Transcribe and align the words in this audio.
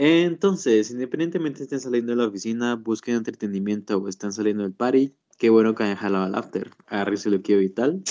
Entonces, 0.00 0.92
independientemente 0.92 1.64
estén 1.64 1.80
saliendo 1.80 2.12
de 2.12 2.18
la 2.18 2.28
oficina, 2.28 2.76
busquen 2.76 3.16
entretenimiento 3.16 3.98
o 3.98 4.06
están 4.06 4.32
saliendo 4.32 4.62
del 4.62 4.72
party, 4.72 5.12
qué 5.38 5.50
bueno 5.50 5.74
que 5.74 5.82
hayan 5.82 5.96
jalado 5.96 6.24
al 6.24 6.36
after. 6.36 6.70
Agárrense 6.86 7.28
lo 7.30 7.42
que 7.42 7.56
vital. 7.56 8.04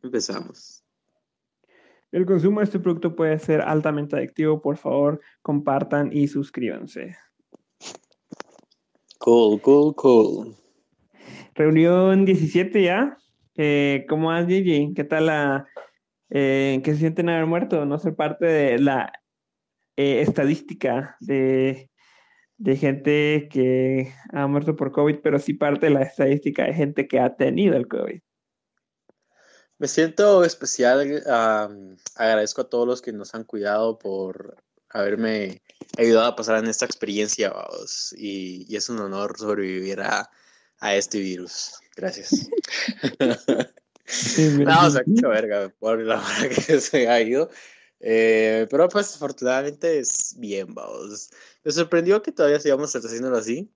Empezamos. 0.00 0.84
El 2.12 2.24
consumo 2.24 2.60
de 2.60 2.66
este 2.66 2.78
producto 2.78 3.16
puede 3.16 3.36
ser 3.40 3.62
altamente 3.62 4.14
adictivo. 4.14 4.62
Por 4.62 4.76
favor, 4.76 5.20
compartan 5.42 6.10
y 6.12 6.28
suscríbanse. 6.28 7.16
Cool, 9.18 9.60
cool, 9.62 9.96
cool. 9.96 10.56
Reunión 11.56 12.24
17 12.24 12.80
ya. 12.80 13.18
Eh, 13.56 14.06
¿Cómo 14.08 14.28
vas, 14.28 14.46
Gigi? 14.46 14.94
¿Qué 14.94 15.02
tal 15.02 15.26
la... 15.26 15.66
Eh, 16.28 16.80
¿Qué 16.84 16.92
se 16.92 17.00
sienten 17.00 17.28
haber 17.28 17.46
muerto? 17.46 17.84
No 17.86 17.98
ser 17.98 18.14
parte 18.14 18.46
de 18.46 18.78
la 18.78 19.12
eh, 20.00 20.22
estadística 20.22 21.14
de, 21.20 21.90
de 22.56 22.76
gente 22.76 23.48
que 23.52 24.14
ha 24.32 24.46
muerto 24.46 24.74
por 24.74 24.92
COVID, 24.92 25.18
pero 25.22 25.38
sí 25.38 25.52
parte 25.52 25.86
de 25.86 25.92
la 25.92 26.02
estadística 26.02 26.64
de 26.64 26.72
gente 26.72 27.06
que 27.06 27.20
ha 27.20 27.36
tenido 27.36 27.76
el 27.76 27.86
COVID. 27.86 28.18
Me 29.78 29.88
siento 29.88 30.42
especial, 30.42 31.22
agradezco 32.16 32.62
a 32.62 32.70
todos 32.70 32.86
los 32.86 33.02
que 33.02 33.12
nos 33.12 33.34
han 33.34 33.44
cuidado 33.44 33.98
por 33.98 34.62
haberme 34.88 35.60
ayudado 35.98 36.28
a 36.28 36.36
pasar 36.36 36.64
en 36.64 36.70
esta 36.70 36.86
experiencia, 36.86 37.52
y, 38.16 38.74
es 38.74 38.88
un 38.88 39.00
honor 39.00 39.38
sobrevivir 39.38 40.00
a, 40.00 40.30
a 40.78 40.94
este 40.94 41.18
virus. 41.18 41.74
Gracias. 41.94 42.48
no, 44.58 44.86
o 44.86 44.90
sea, 44.90 45.02
qué 45.04 45.26
verga 45.26 45.68
por 45.78 45.98
la 46.00 46.16
hora 46.20 46.48
que 46.48 46.80
se 46.80 47.06
ha 47.06 47.20
ido. 47.20 47.50
Eh, 48.00 48.66
pero 48.70 48.88
pues 48.88 49.14
afortunadamente 49.14 49.98
es 49.98 50.34
bien, 50.38 50.74
vamos. 50.74 51.30
Me 51.62 51.70
sorprendió 51.70 52.22
que 52.22 52.32
todavía 52.32 52.58
sigamos 52.58 52.94
haciéndolo 52.94 53.36
así. 53.36 53.70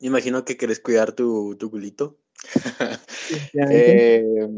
Imagino 0.00 0.44
que 0.44 0.56
querés 0.56 0.80
cuidar 0.80 1.12
tu, 1.12 1.56
tu 1.56 1.70
culito. 1.70 2.18
eh, 3.70 4.48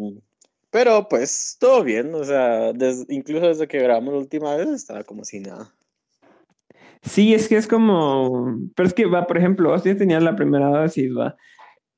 pero 0.70 1.08
pues 1.08 1.56
todo 1.60 1.84
bien, 1.84 2.14
o 2.14 2.24
sea, 2.24 2.72
incluso 3.08 3.46
desde 3.46 3.68
que 3.68 3.78
grabamos 3.78 4.14
la 4.14 4.20
última 4.20 4.56
vez 4.56 4.68
estaba 4.68 5.04
como 5.04 5.24
si 5.24 5.40
nada. 5.40 5.72
Sí, 7.02 7.34
es 7.34 7.48
que 7.48 7.56
es 7.56 7.68
como, 7.68 8.58
pero 8.74 8.88
es 8.88 8.94
que 8.94 9.06
va, 9.06 9.26
por 9.26 9.38
ejemplo, 9.38 9.70
vos 9.70 9.84
ya 9.84 9.96
tenías 9.96 10.22
la 10.22 10.34
primera 10.34 10.68
dosis, 10.68 11.10
va. 11.16 11.36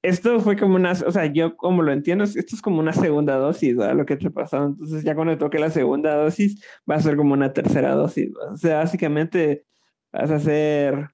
Esto 0.03 0.39
fue 0.41 0.57
como 0.57 0.77
una, 0.77 0.93
o 0.93 1.11
sea, 1.11 1.27
yo 1.27 1.57
como 1.57 1.83
lo 1.83 1.93
entiendo, 1.93 2.25
esto 2.25 2.55
es 2.55 2.63
como 2.63 2.79
una 2.79 2.93
segunda 2.93 3.37
dosis, 3.37 3.79
¿va? 3.79 3.95
Lo 3.95 4.07
que 4.07 4.17
te 4.17 4.31
pasó. 4.31 4.65
Entonces 4.65 5.03
ya 5.03 5.15
cuando 5.15 5.37
toque 5.39 5.59
la 5.59 5.71
segunda 5.71 6.15
dosis 6.15 6.63
va 6.89 6.97
a 6.97 7.01
ser 7.01 7.17
como 7.17 7.35
una 7.35 7.53
tercera 7.53 7.95
dosis, 7.95 8.31
¿va? 8.33 8.53
O 8.53 8.57
sea, 8.57 8.79
básicamente 8.79 9.67
vas 10.13 10.31
a 10.31 10.39
ser 10.39 11.11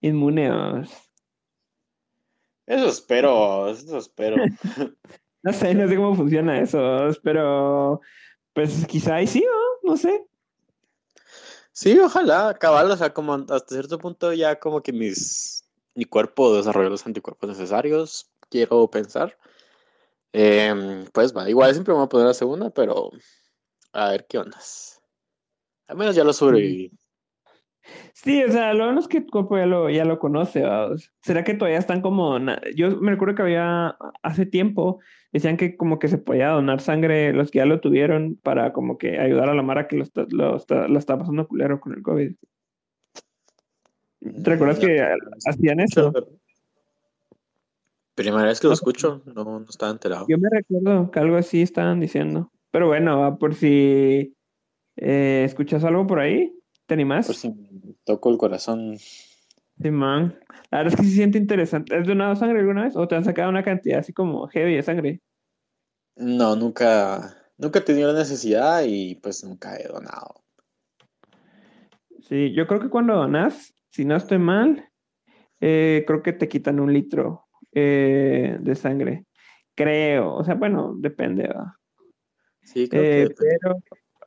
inmune. 0.00 0.48
Eso 2.66 2.88
espero, 2.88 3.68
eso 3.68 3.98
espero. 3.98 4.36
No 5.42 5.54
sé, 5.54 5.74
no 5.74 5.88
sé 5.88 5.96
cómo 5.96 6.14
funciona 6.14 6.60
eso, 6.60 7.08
pero 7.22 8.02
pues 8.52 8.86
quizá 8.86 9.14
ahí 9.14 9.26
sí, 9.26 9.40
¿no? 9.40 9.90
No 9.90 9.96
sé. 9.96 10.26
Sí, 11.72 11.98
ojalá, 11.98 12.54
cabal, 12.60 12.90
o 12.90 12.96
sea, 12.98 13.14
como 13.14 13.32
hasta 13.32 13.74
cierto 13.74 13.98
punto 13.98 14.34
ya 14.34 14.58
como 14.58 14.82
que 14.82 14.92
mis, 14.92 15.64
mi 16.00 16.06
cuerpo 16.06 16.56
desarrolló 16.56 16.88
los 16.88 17.06
anticuerpos 17.06 17.50
necesarios, 17.50 18.32
quiero 18.48 18.88
pensar. 18.88 19.36
Em, 20.32 21.04
pues 21.12 21.36
va, 21.36 21.46
igual 21.50 21.74
siempre 21.74 21.92
me 21.92 21.98
voy 21.98 22.06
a 22.06 22.08
poner 22.08 22.26
la 22.28 22.32
segunda, 22.32 22.70
pero 22.70 23.10
a 23.92 24.08
ver 24.08 24.24
qué 24.26 24.38
ondas. 24.38 25.02
Al 25.88 25.98
menos 25.98 26.16
ya 26.16 26.24
lo 26.24 26.32
sobreviví. 26.32 26.90
Sí, 28.14 28.42
o 28.42 28.50
sea, 28.50 28.72
lo 28.72 28.84
bueno 28.84 29.00
es 29.00 29.08
que 29.08 29.20
tu 29.20 29.30
cuerpo 29.30 29.58
ya 29.58 29.66
lo, 29.66 29.90
ya 29.90 30.06
lo 30.06 30.18
conoce. 30.18 30.62
¿Será 31.20 31.44
que 31.44 31.52
todavía 31.52 31.78
están 31.78 32.00
como.? 32.00 32.38
Yo 32.74 32.96
me 32.96 33.10
recuerdo 33.10 33.34
que 33.34 33.42
había 33.42 33.94
hace 34.22 34.46
tiempo, 34.46 35.00
decían 35.32 35.58
que 35.58 35.76
como 35.76 35.98
que 35.98 36.08
se 36.08 36.16
podía 36.16 36.48
donar 36.48 36.80
sangre 36.80 37.34
los 37.34 37.50
que 37.50 37.58
ya 37.58 37.66
lo 37.66 37.80
tuvieron 37.80 38.36
para 38.42 38.72
como 38.72 38.96
que 38.96 39.18
ayudar 39.18 39.50
a 39.50 39.54
la 39.54 39.62
Mara 39.62 39.86
que 39.86 39.96
lo, 39.96 40.04
está, 40.04 40.24
lo, 40.30 40.56
está, 40.56 41.18
pasando 41.18 41.46
culero 41.46 41.78
con 41.78 41.92
el 41.92 42.02
COVID. 42.02 42.32
¿Te 44.20 44.50
recuerdas 44.50 44.78
que 44.78 45.02
hacían 45.46 45.80
eso? 45.80 46.12
Primera 48.14 48.44
vez 48.44 48.60
que 48.60 48.66
lo 48.66 48.74
escucho, 48.74 49.22
no, 49.26 49.60
no 49.60 49.66
estaba 49.68 49.92
enterado. 49.92 50.26
Yo 50.28 50.36
me 50.38 50.48
recuerdo 50.50 51.10
que 51.10 51.18
algo 51.18 51.36
así 51.36 51.62
estaban 51.62 52.00
diciendo. 52.00 52.52
Pero 52.70 52.88
bueno, 52.88 53.38
por 53.38 53.54
si 53.54 54.34
eh, 54.96 55.42
escuchas 55.44 55.84
algo 55.84 56.06
por 56.06 56.20
ahí, 56.20 56.52
¿Te 56.90 56.94
animas? 56.94 57.26
Pues 57.26 57.38
sí, 57.38 57.54
toco 58.02 58.32
el 58.32 58.36
corazón. 58.36 58.98
Sí, 58.98 59.90
man. 59.92 60.36
La 60.72 60.78
verdad 60.78 60.94
es 60.94 61.00
que 61.00 61.06
se 61.06 61.14
siente 61.14 61.38
interesante. 61.38 61.94
¿Has 61.94 62.04
donado 62.04 62.34
sangre 62.34 62.58
alguna 62.58 62.82
vez? 62.82 62.96
¿O 62.96 63.06
te 63.06 63.14
han 63.14 63.24
sacado 63.24 63.48
una 63.48 63.62
cantidad 63.62 64.00
así 64.00 64.12
como 64.12 64.48
heavy 64.48 64.74
de 64.74 64.82
sangre? 64.82 65.20
No, 66.16 66.56
nunca, 66.56 67.36
nunca 67.58 67.78
he 67.78 67.82
tenido 67.82 68.12
la 68.12 68.18
necesidad 68.18 68.82
y 68.84 69.14
pues 69.14 69.44
nunca 69.44 69.76
he 69.76 69.86
donado. 69.86 70.42
Sí, 72.28 72.52
yo 72.54 72.66
creo 72.66 72.80
que 72.80 72.90
cuando 72.90 73.14
donas, 73.14 73.72
si 73.90 74.04
no 74.04 74.16
estoy 74.16 74.38
mal, 74.38 74.88
eh, 75.60 76.04
creo 76.06 76.22
que 76.22 76.32
te 76.32 76.48
quitan 76.48 76.80
un 76.80 76.92
litro 76.92 77.46
eh, 77.72 78.56
de 78.60 78.74
sangre. 78.74 79.26
Creo, 79.74 80.34
o 80.34 80.44
sea, 80.44 80.54
bueno, 80.54 80.94
depende, 80.96 81.48
¿va? 81.48 81.76
Sí, 82.62 82.88
creo 82.88 83.02
que 83.02 83.22
eh, 83.22 83.34
Pero 83.36 83.76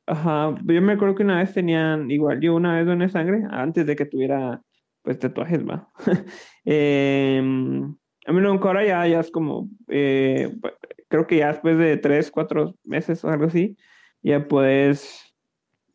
Ajá, 0.06 0.54
yo 0.66 0.82
me 0.82 0.94
acuerdo 0.94 1.16
que 1.16 1.24
una 1.24 1.38
vez 1.38 1.54
tenían, 1.54 2.12
igual 2.12 2.42
yo 2.42 2.56
una 2.56 2.76
vez 2.76 2.86
doné 2.86 3.08
sangre 3.08 3.44
antes 3.50 3.86
de 3.86 3.96
que 3.96 4.06
tuviera 4.06 4.62
pues 5.02 5.18
tatuajes, 5.18 5.66
va. 5.66 5.90
eh, 6.66 7.40
a 7.40 8.32
mí 8.32 8.42
no, 8.42 8.52
ahora 8.52 8.86
ya, 8.86 9.08
ya 9.08 9.22
es 9.22 9.32
como, 9.32 9.70
eh, 9.88 10.54
creo 11.08 11.26
que 11.26 11.38
ya 11.38 11.48
después 11.48 11.78
de 11.78 11.98
tres, 11.98 12.32
cuatro 12.32 12.76
meses 12.84 13.24
o 13.24 13.30
algo 13.30 13.46
así, 13.46 13.78
ya 14.22 14.46
puedes 14.48 15.34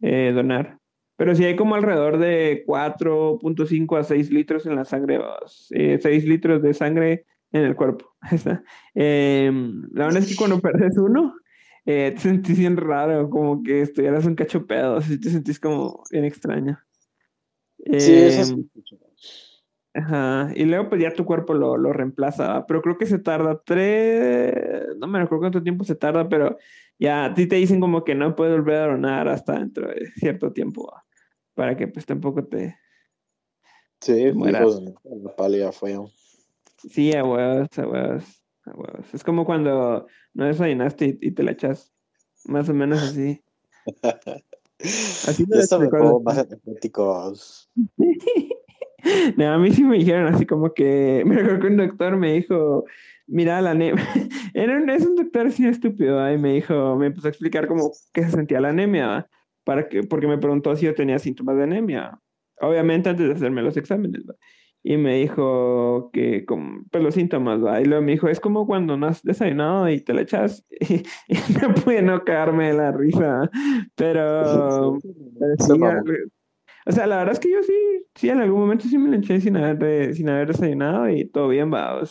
donar. 0.00 0.77
Pero 1.18 1.34
sí 1.34 1.44
hay 1.44 1.56
como 1.56 1.74
alrededor 1.74 2.18
de 2.18 2.62
4.5 2.64 3.96
a 3.96 4.04
6 4.04 4.30
litros 4.30 4.66
en 4.66 4.76
la 4.76 4.84
sangre, 4.84 5.20
eh, 5.70 5.98
6 6.00 6.24
litros 6.24 6.62
de 6.62 6.72
sangre 6.72 7.26
en 7.50 7.64
el 7.64 7.74
cuerpo. 7.74 8.14
eh, 8.94 9.50
la 9.92 10.06
verdad 10.06 10.22
es 10.22 10.28
que 10.28 10.36
cuando 10.36 10.60
perdes 10.60 10.96
uno, 10.96 11.34
eh, 11.84 12.12
te 12.14 12.20
sentís 12.20 12.56
bien 12.56 12.76
raro, 12.76 13.28
como 13.30 13.64
que 13.64 13.82
estuvieras 13.82 14.26
un 14.26 14.36
cacho 14.36 14.64
pedo, 14.64 14.98
así 14.98 15.20
te 15.20 15.30
sentís 15.30 15.58
como 15.58 16.04
bien 16.12 16.24
extraño. 16.24 16.78
sí, 17.84 18.14
eso 18.14 18.42
em, 18.42 18.68
Ajá, 19.94 20.52
y 20.54 20.66
luego 20.66 20.88
pues 20.88 21.02
ya 21.02 21.12
tu 21.12 21.24
cuerpo 21.24 21.52
lo, 21.52 21.76
lo 21.76 21.92
reemplaza, 21.92 22.64
pero 22.68 22.80
creo 22.80 22.96
que 22.96 23.06
se 23.06 23.18
tarda 23.18 23.60
tres, 23.64 24.54
no 24.98 25.08
me 25.08 25.18
acuerdo 25.18 25.40
cuánto 25.40 25.62
tiempo 25.64 25.82
se 25.82 25.96
tarda, 25.96 26.28
pero 26.28 26.58
ya 26.96 27.24
a 27.24 27.34
ti 27.34 27.48
te 27.48 27.56
dicen 27.56 27.80
como 27.80 28.04
que 28.04 28.14
no 28.14 28.36
puedes 28.36 28.54
volver 28.54 28.76
a 28.76 28.86
donar 28.86 29.26
hasta 29.26 29.58
dentro 29.58 29.88
de 29.88 30.06
cierto 30.14 30.52
tiempo, 30.52 30.92
para 31.58 31.76
que 31.76 31.88
pues 31.88 32.06
tampoco 32.06 32.44
te... 32.44 32.78
Sí, 34.00 34.30
mueras. 34.32 34.80
la 35.04 35.34
pálida 35.34 35.72
fue. 35.72 35.98
Sí, 36.76 37.12
a 37.16 37.24
huevos, 37.24 37.76
a 37.76 37.84
huevos. 37.84 38.24
Es 39.12 39.24
como 39.24 39.44
cuando 39.44 40.06
no 40.34 40.44
desayunaste 40.44 41.18
y, 41.20 41.32
te 41.32 41.42
la 41.42 41.50
echas. 41.50 41.92
Más 42.44 42.68
o 42.68 42.74
menos 42.74 43.02
así. 43.02 43.42
así 45.26 45.46
me 45.80 45.90
como 45.90 46.20
más 46.20 46.38
energéticos. 46.38 47.68
no, 49.36 49.52
a 49.52 49.58
mí 49.58 49.72
sí 49.72 49.82
me 49.82 49.98
dijeron 49.98 50.32
así 50.32 50.46
como 50.46 50.72
que. 50.72 51.24
Me 51.26 51.40
acuerdo 51.40 51.58
que 51.58 51.66
un 51.66 51.76
doctor 51.76 52.16
me 52.16 52.34
dijo. 52.34 52.84
Mira, 53.26 53.60
la 53.60 53.72
anemia. 53.72 54.06
es 54.54 55.04
un 55.04 55.16
doctor 55.16 55.48
así 55.48 55.66
estúpido. 55.66 56.32
Y 56.32 56.38
me 56.38 56.52
dijo, 56.52 56.94
me 56.94 57.06
empezó 57.06 57.26
a 57.26 57.30
explicar 57.30 57.66
cómo 57.66 57.90
que 58.12 58.22
se 58.22 58.30
sentía 58.30 58.60
la 58.60 58.68
anemia. 58.68 59.28
Para 59.68 59.86
que, 59.86 60.02
porque 60.02 60.26
me 60.26 60.38
preguntó 60.38 60.74
si 60.74 60.86
yo 60.86 60.94
tenía 60.94 61.18
síntomas 61.18 61.58
de 61.58 61.64
anemia. 61.64 62.18
Obviamente 62.58 63.10
antes 63.10 63.28
de 63.28 63.34
hacerme 63.34 63.60
los 63.60 63.76
exámenes 63.76 64.24
y 64.82 64.96
me 64.96 65.16
dijo 65.16 66.08
que, 66.10 66.46
como, 66.46 66.84
pues 66.90 67.04
los 67.04 67.12
síntomas, 67.12 67.62
¿va? 67.62 67.78
Y 67.82 67.84
luego 67.84 68.02
me 68.02 68.12
dijo, 68.12 68.28
es 68.28 68.40
como 68.40 68.66
cuando 68.66 68.96
no 68.96 69.08
has 69.08 69.22
desayunado 69.22 69.90
y 69.90 70.00
te 70.00 70.14
la 70.14 70.22
echas. 70.22 70.66
Y, 71.28 71.36
no 71.60 71.74
pude 71.74 72.00
no 72.00 72.24
cagarme 72.24 72.68
de 72.68 72.78
la 72.78 72.92
risa. 72.92 73.50
Pero, 73.94 74.92
o 74.92 76.92
sea, 76.92 77.06
la 77.06 77.18
verdad 77.18 77.34
es 77.34 77.40
que 77.40 77.52
yo 77.52 77.62
sí, 77.62 78.06
sí, 78.14 78.30
en 78.30 78.40
algún 78.40 78.60
momento 78.60 78.86
sí 78.86 78.96
me 78.96 79.10
la 79.10 79.16
eché 79.16 79.38
sin 79.42 79.58
haber, 79.58 80.14
sin 80.14 80.30
haber 80.30 80.48
desayunado 80.48 81.10
y 81.10 81.26
todo 81.26 81.48
bien, 81.48 81.70
va. 81.70 82.02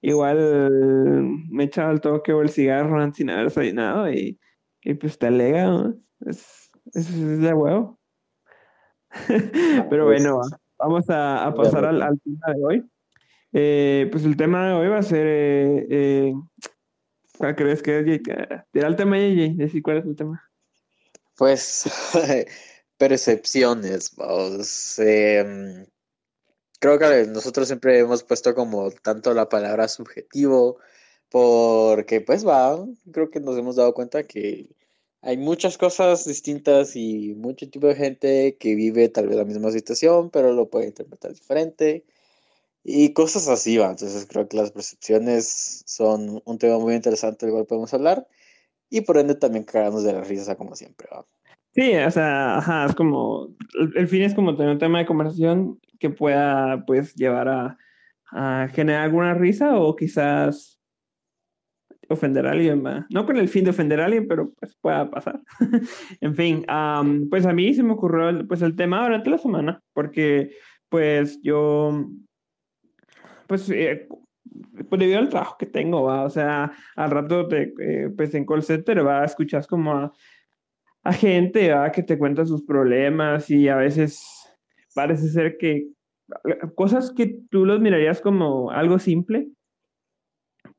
igual 0.00 1.28
me 1.50 1.64
echaba 1.64 1.92
el 1.92 2.00
toque 2.00 2.32
o 2.32 2.40
el 2.40 2.48
cigarro 2.48 3.12
sin 3.12 3.28
haber 3.28 3.48
desayunado 3.48 4.10
y, 4.10 4.40
y 4.80 4.94
pues 4.94 5.18
te 5.18 5.26
alega, 5.26 5.66
¿no? 5.66 5.94
Es, 6.20 6.61
es, 6.92 7.40
de 7.40 7.52
huevo. 7.52 7.98
Pero 9.90 10.06
bueno, 10.06 10.38
va. 10.38 10.62
Vamos 10.78 11.04
a, 11.10 11.52
pasar 11.56 11.84
al, 11.84 12.20
tema 12.20 12.54
de 12.54 12.64
hoy. 12.64 12.90
Eh, 13.52 14.08
pues 14.10 14.24
el 14.24 14.36
tema 14.36 14.66
de 14.66 14.72
hoy 14.72 14.88
va 14.88 14.98
a 14.98 15.02
ser. 15.02 15.26
Eh, 15.28 15.86
eh, 15.90 16.34
¿Cuál 17.38 17.54
crees 17.54 17.82
que 17.82 18.00
es? 18.00 18.20
Tira 18.72 18.88
el 18.88 18.96
tema, 18.96 19.16
JJ. 19.16 19.56
Decir 19.58 19.82
cuál 19.82 19.98
es 19.98 20.06
el 20.06 20.16
tema. 20.16 20.42
Pues 21.36 21.84
percepciones, 22.98 24.16
vamos. 24.16 24.98
Em, 24.98 25.86
creo 26.80 26.98
que 26.98 27.26
nosotros 27.28 27.68
siempre 27.68 28.00
hemos 28.00 28.24
puesto 28.24 28.52
como 28.54 28.90
tanto 28.90 29.34
la 29.34 29.48
palabra 29.48 29.86
subjetivo, 29.86 30.78
porque 31.30 32.20
pues 32.20 32.46
va, 32.46 32.76
creo 33.12 33.30
que 33.30 33.38
nos 33.38 33.56
hemos 33.56 33.76
dado 33.76 33.94
cuenta 33.94 34.24
que 34.24 34.68
hay 35.22 35.36
muchas 35.36 35.78
cosas 35.78 36.26
distintas 36.26 36.96
y 36.96 37.34
mucho 37.36 37.70
tipo 37.70 37.86
de 37.86 37.94
gente 37.94 38.56
que 38.58 38.74
vive 38.74 39.08
tal 39.08 39.28
vez 39.28 39.36
la 39.36 39.44
misma 39.44 39.70
situación, 39.70 40.30
pero 40.30 40.52
lo 40.52 40.68
puede 40.68 40.86
interpretar 40.86 41.32
diferente. 41.32 42.04
Y 42.82 43.12
cosas 43.12 43.48
así, 43.48 43.78
va. 43.78 43.90
Entonces 43.90 44.26
creo 44.28 44.48
que 44.48 44.56
las 44.56 44.72
percepciones 44.72 45.84
son 45.86 46.42
un 46.44 46.58
tema 46.58 46.78
muy 46.80 46.94
interesante 46.94 47.46
del 47.46 47.54
cual 47.54 47.66
podemos 47.66 47.94
hablar. 47.94 48.26
Y 48.90 49.02
por 49.02 49.16
ende 49.16 49.36
también 49.36 49.64
cagarnos 49.64 50.02
de 50.02 50.12
la 50.12 50.22
risa 50.22 50.56
como 50.56 50.74
siempre, 50.74 51.06
va. 51.12 51.24
Sí, 51.70 51.94
o 51.94 52.10
sea, 52.10 52.58
ajá, 52.58 52.86
es 52.86 52.94
como, 52.94 53.54
el, 53.94 54.08
fin 54.08 54.22
es 54.22 54.34
como 54.34 54.56
tener 54.56 54.72
un 54.72 54.78
tema 54.78 54.98
de 54.98 55.06
conversación 55.06 55.80
que 56.00 56.10
pueda, 56.10 56.84
pues, 56.84 57.14
llevar 57.14 57.48
a, 57.48 57.78
a 58.32 58.68
generar 58.74 59.04
alguna 59.04 59.34
risa 59.34 59.78
o 59.78 59.94
quizás 59.96 60.71
ofender 62.12 62.46
a 62.46 62.52
alguien, 62.52 62.84
¿va? 62.84 63.06
no 63.10 63.26
con 63.26 63.36
el 63.36 63.48
fin 63.48 63.64
de 63.64 63.70
ofender 63.70 64.00
a 64.00 64.06
alguien, 64.06 64.26
pero 64.28 64.52
pues 64.58 64.76
pueda 64.80 65.10
pasar. 65.10 65.40
en 66.20 66.34
fin, 66.34 66.64
pues 67.30 67.46
a 67.46 67.52
mí 67.52 67.74
se 67.74 67.82
me 67.82 67.92
ocurrió 67.92 68.46
pues 68.46 68.62
el 68.62 68.76
tema 68.76 69.02
durante 69.02 69.30
la 69.30 69.38
semana, 69.38 69.80
porque 69.92 70.50
pues 70.88 71.40
yo 71.42 72.06
pues, 73.46 73.68
eh, 73.70 74.08
pues 74.88 74.98
debido 74.98 75.18
al 75.18 75.28
trabajo 75.28 75.56
que 75.58 75.66
tengo, 75.66 76.04
¿va? 76.04 76.24
o 76.24 76.30
sea, 76.30 76.72
al 76.96 77.10
rato 77.10 77.48
te, 77.48 77.74
eh, 77.80 78.10
pues 78.16 78.34
en 78.34 78.46
call 78.46 78.62
center, 78.62 79.06
va, 79.06 79.24
escuchas 79.24 79.66
como 79.66 80.10
a, 81.04 81.12
gente, 81.12 81.72
¿va? 81.72 81.92
que 81.92 82.02
te 82.02 82.18
cuenta 82.18 82.46
sus 82.46 82.62
problemas 82.62 83.50
y 83.50 83.68
a 83.68 83.76
veces 83.76 84.22
parece 84.94 85.28
ser 85.28 85.56
que 85.58 85.88
cosas 86.74 87.12
que 87.12 87.40
tú 87.50 87.66
los 87.66 87.80
mirarías 87.80 88.20
como 88.20 88.70
algo 88.70 88.98
simple, 88.98 89.48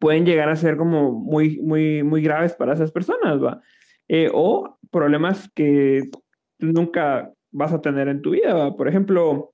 pueden 0.04 0.26
llegar 0.26 0.50
a 0.50 0.58
ser 0.58 0.76
como 0.76 1.14
muy, 1.14 1.62
muy, 1.62 2.04
muy 2.04 2.22
graves 2.22 2.56
para 2.56 2.74
esas 2.74 2.92
personas, 2.92 3.42
¿va? 3.42 3.62
Eh, 4.10 4.30
o 4.34 4.78
problemas 4.92 5.50
que 5.56 6.02
nunca 6.60 7.32
vas 7.52 7.72
a 7.72 7.80
tener 7.80 8.10
en 8.10 8.22
tu 8.22 8.32
vida, 8.32 8.54
¿va? 8.54 8.76
Por 8.76 8.90
ejemplo, 8.90 9.54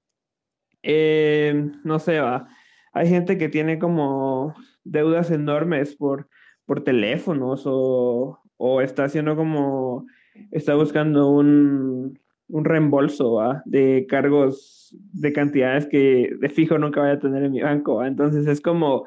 no 1.83 1.99
sé, 1.99 2.19
va 2.19 2.47
hay 2.93 3.07
gente 3.07 3.37
que 3.37 3.49
tiene 3.49 3.77
como 3.77 4.55
deudas 4.83 5.29
enormes 5.29 5.95
por, 5.95 6.27
por 6.65 6.83
teléfonos 6.83 7.63
o, 7.65 8.39
o 8.57 8.81
está 8.81 9.03
haciendo 9.03 9.35
como, 9.35 10.05
está 10.51 10.73
buscando 10.73 11.29
un, 11.29 12.19
un 12.47 12.65
reembolso 12.65 13.39
de 13.65 14.05
cargos 14.09 14.95
de 15.13 15.31
cantidades 15.33 15.85
que 15.85 16.35
de 16.39 16.49
fijo 16.49 16.77
nunca 16.77 17.01
voy 17.01 17.11
a 17.11 17.19
tener 17.19 17.43
en 17.43 17.51
mi 17.51 17.61
banco. 17.61 18.03
Entonces 18.03 18.47
es 18.47 18.59
como, 18.59 19.05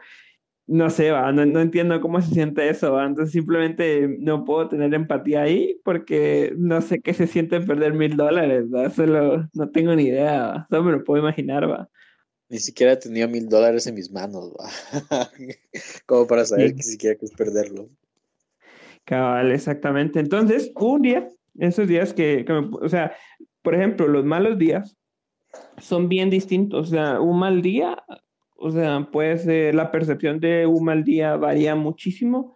no 0.67 0.91
sé, 0.91 1.11
¿va? 1.11 1.32
No, 1.32 1.44
no, 1.44 1.61
entiendo 1.61 2.00
cómo 2.00 2.20
se 2.23 2.32
siente 2.32 2.69
eso. 2.69 2.93
¿va? 2.93 3.06
Entonces 3.06 3.32
simplemente 3.32 4.09
no 4.19 4.44
puedo 4.44 4.69
tener 4.69 4.94
empatía 4.94 5.43
ahí 5.43 5.81
porque 5.85 6.55
no 6.56 6.81
sé 6.81 7.00
qué 7.00 7.14
se 7.14 7.26
siente 7.26 7.61
perder 7.61 7.94
mil 7.94 8.17
dólares. 8.17 8.67
Solo 8.94 9.49
no 9.53 9.70
tengo 9.70 9.94
ni 9.94 10.05
idea. 10.05 10.67
Solo 10.70 10.85
me 10.85 10.93
lo 10.93 11.05
puedo 11.05 11.23
imaginar. 11.23 11.70
¿va? 11.70 11.88
Ni 12.49 12.59
siquiera 12.59 12.99
tenía 12.99 13.26
mil 13.26 13.49
dólares 13.49 13.87
en 13.87 13.94
mis 13.94 14.12
manos, 14.12 14.53
como 16.06 16.26
para 16.26 16.44
saber 16.44 16.75
que 16.75 16.82
siquiera 16.82 17.17
que 17.17 17.25
es 17.25 17.32
perderlo. 17.32 17.88
Cabal, 19.05 19.53
exactamente. 19.53 20.20
Entonces, 20.20 20.70
un 20.76 21.00
día, 21.00 21.31
esos 21.58 21.88
días 21.88 22.12
que, 22.12 22.44
o 22.81 22.88
sea, 22.91 23.17
por 23.62 23.75
ejemplo, 23.75 24.06
los 24.06 24.26
malos 24.26 24.58
días 24.58 24.99
son 25.79 26.11
bien 26.11 26.29
distintos. 26.29 26.88
O 26.88 26.91
sea, 26.91 27.20
un 27.20 27.38
mal 27.38 27.62
día, 27.62 28.03
o 28.62 28.70
sea, 28.70 29.09
puede 29.11 29.38
ser, 29.38 29.75
la 29.75 29.91
percepción 29.91 30.38
de 30.38 30.67
un 30.67 30.85
mal 30.85 31.03
día 31.03 31.37
varía 31.37 31.75
muchísimo 31.75 32.55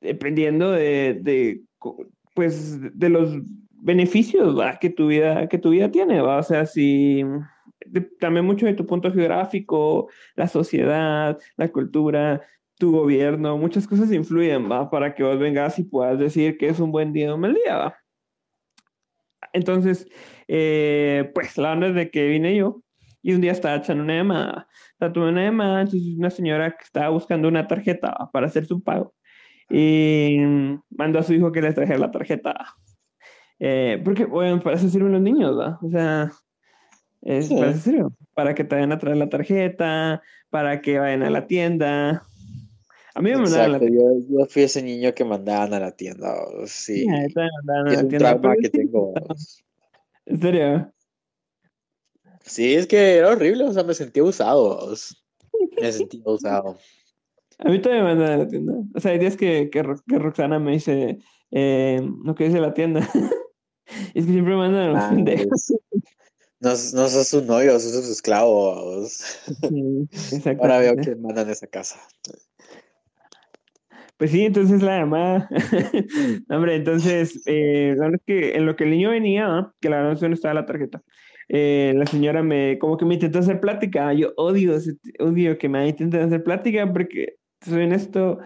dependiendo 0.00 0.72
de, 0.72 1.18
de 1.22 1.62
pues, 2.34 2.78
de 2.98 3.08
los 3.08 3.34
beneficios 3.70 4.54
que 4.80 4.90
tu 4.90 5.06
vida 5.08 5.48
que 5.48 5.58
tu 5.58 5.70
vida 5.70 5.90
tiene. 5.90 6.20
O 6.20 6.42
sea, 6.42 6.66
si 6.66 7.24
también 8.20 8.44
mucho 8.44 8.66
de 8.66 8.74
tu 8.74 8.86
punto 8.86 9.10
geográfico, 9.10 10.08
la 10.34 10.48
sociedad, 10.48 11.38
la 11.56 11.68
cultura, 11.68 12.42
tu 12.78 12.92
gobierno, 12.92 13.56
muchas 13.56 13.86
cosas 13.86 14.12
influyen. 14.12 14.68
Para 14.90 15.14
que 15.14 15.22
vos 15.22 15.38
vengas 15.38 15.78
y 15.78 15.84
puedas 15.84 16.18
decir 16.18 16.58
que 16.58 16.68
es 16.68 16.78
un 16.78 16.92
buen 16.92 17.12
día 17.12 17.32
o 17.32 17.36
un 17.36 17.40
mal 17.40 17.54
día. 17.54 17.96
Entonces, 19.54 20.06
eh, 20.46 21.30
pues 21.34 21.56
la 21.56 21.72
onda 21.72 21.92
de 21.92 22.10
que 22.10 22.28
vine 22.28 22.56
yo 22.56 22.82
y 23.22 23.32
un 23.32 23.40
día 23.40 23.52
estaba 23.52 23.76
echando 23.76 24.02
una 24.02 24.16
llamada, 24.16 24.68
estaba 24.92 25.28
una 25.28 25.44
llamada, 25.44 25.82
entonces 25.82 26.16
una 26.18 26.30
señora 26.30 26.72
que 26.72 26.84
estaba 26.84 27.08
buscando 27.10 27.48
una 27.48 27.66
tarjeta 27.66 28.30
para 28.32 28.46
hacer 28.46 28.66
su 28.66 28.82
pago 28.82 29.14
y 29.70 30.36
mandó 30.90 31.18
a 31.18 31.22
su 31.22 31.32
hijo 31.32 31.50
que 31.50 31.62
le 31.62 31.72
trajera 31.72 31.98
la 31.98 32.10
tarjeta. 32.10 32.54
Eh, 33.58 34.00
porque, 34.04 34.24
bueno, 34.24 34.60
para 34.60 34.76
eso 34.76 34.88
sirven 34.88 35.12
los 35.12 35.22
niños, 35.22 35.58
¿va? 35.58 35.78
O 35.80 35.88
sea, 35.88 36.30
es 37.22 37.48
para, 37.48 37.72
serio, 37.74 38.12
para 38.34 38.54
que 38.54 38.64
te 38.64 38.74
vayan 38.74 38.92
a 38.92 38.98
traer 38.98 39.16
la 39.16 39.28
tarjeta, 39.28 40.20
para 40.50 40.82
que 40.82 40.98
vayan 40.98 41.22
a 41.22 41.30
la 41.30 41.46
tienda. 41.46 42.22
A 43.14 43.22
mí 43.22 43.30
me 43.30 43.36
mandaban 43.36 43.66
a 43.66 43.72
la 43.74 43.78
tienda. 43.78 44.02
Yo, 44.02 44.40
yo, 44.40 44.46
fui 44.46 44.62
ese 44.62 44.82
niño 44.82 45.14
que 45.14 45.24
mandaban 45.24 45.72
a 45.74 45.80
la 45.80 45.92
tienda. 45.92 46.34
Sí. 46.66 47.06
es 47.86 48.02
un 48.02 48.08
trauma 48.08 48.56
que 48.60 48.68
tengo. 48.68 49.14
¿En 50.26 50.40
serio? 50.40 50.92
Sí, 52.44 52.74
es 52.74 52.86
que 52.86 53.16
era 53.16 53.30
horrible, 53.30 53.64
o 53.64 53.72
sea, 53.72 53.84
me 53.84 53.94
sentía 53.94 54.24
usado. 54.24 54.94
Me 55.80 55.92
sentía 55.92 56.22
usado. 56.24 56.78
A 57.58 57.68
mí 57.68 57.80
todavía 57.80 58.04
me 58.04 58.10
mandan 58.10 58.32
a 58.32 58.36
la 58.38 58.48
tienda. 58.48 58.74
O 58.94 59.00
sea, 59.00 59.12
hay 59.12 59.18
días 59.18 59.36
que, 59.36 59.70
que, 59.70 59.82
que 60.08 60.18
Roxana 60.18 60.58
me 60.58 60.72
dice 60.72 61.18
eh, 61.50 62.00
lo 62.24 62.34
que 62.34 62.44
dice 62.44 62.60
la 62.60 62.74
tienda. 62.74 63.00
es 64.14 64.26
que 64.26 64.32
siempre 64.32 64.54
me 64.54 64.56
mandan 64.56 64.82
a 64.82 64.92
los 64.92 65.02
ah, 65.02 65.10
pendejos. 65.10 65.72
No, 66.60 66.70
no 66.70 66.74
sos 67.08 67.28
su 67.28 67.44
novio, 67.44 67.78
sos 67.78 67.92
sus 67.92 68.08
esclavos. 68.08 69.20
Ahora 70.60 70.78
veo 70.78 70.96
que 70.96 71.14
mandan 71.16 71.50
esa 71.50 71.66
casa. 71.66 72.00
Pues 74.16 74.30
sí, 74.30 74.44
entonces 74.44 74.82
la 74.82 74.98
llamada. 74.98 75.48
Hombre, 76.48 76.76
entonces, 76.76 77.42
eh, 77.46 77.96
es 77.96 78.20
que 78.24 78.56
en 78.56 78.66
lo 78.66 78.76
que 78.76 78.84
el 78.84 78.90
niño 78.90 79.10
venía, 79.10 79.72
que 79.80 79.88
la 79.88 80.02
verdad 80.02 80.28
no 80.28 80.34
estaba 80.34 80.54
la 80.54 80.66
tarjeta, 80.66 81.02
eh, 81.48 81.92
la 81.96 82.06
señora 82.06 82.42
me, 82.42 82.78
como 82.78 82.96
que 82.96 83.04
me 83.04 83.14
intentó 83.14 83.40
hacer 83.40 83.60
plática. 83.60 84.12
Yo 84.12 84.32
odio, 84.36 84.76
odio 85.18 85.58
que 85.58 85.68
me 85.68 85.88
intenten 85.88 86.20
hacer 86.22 86.42
plática 86.44 86.90
porque, 86.92 87.36
soy 87.60 87.84
esto, 87.92 88.38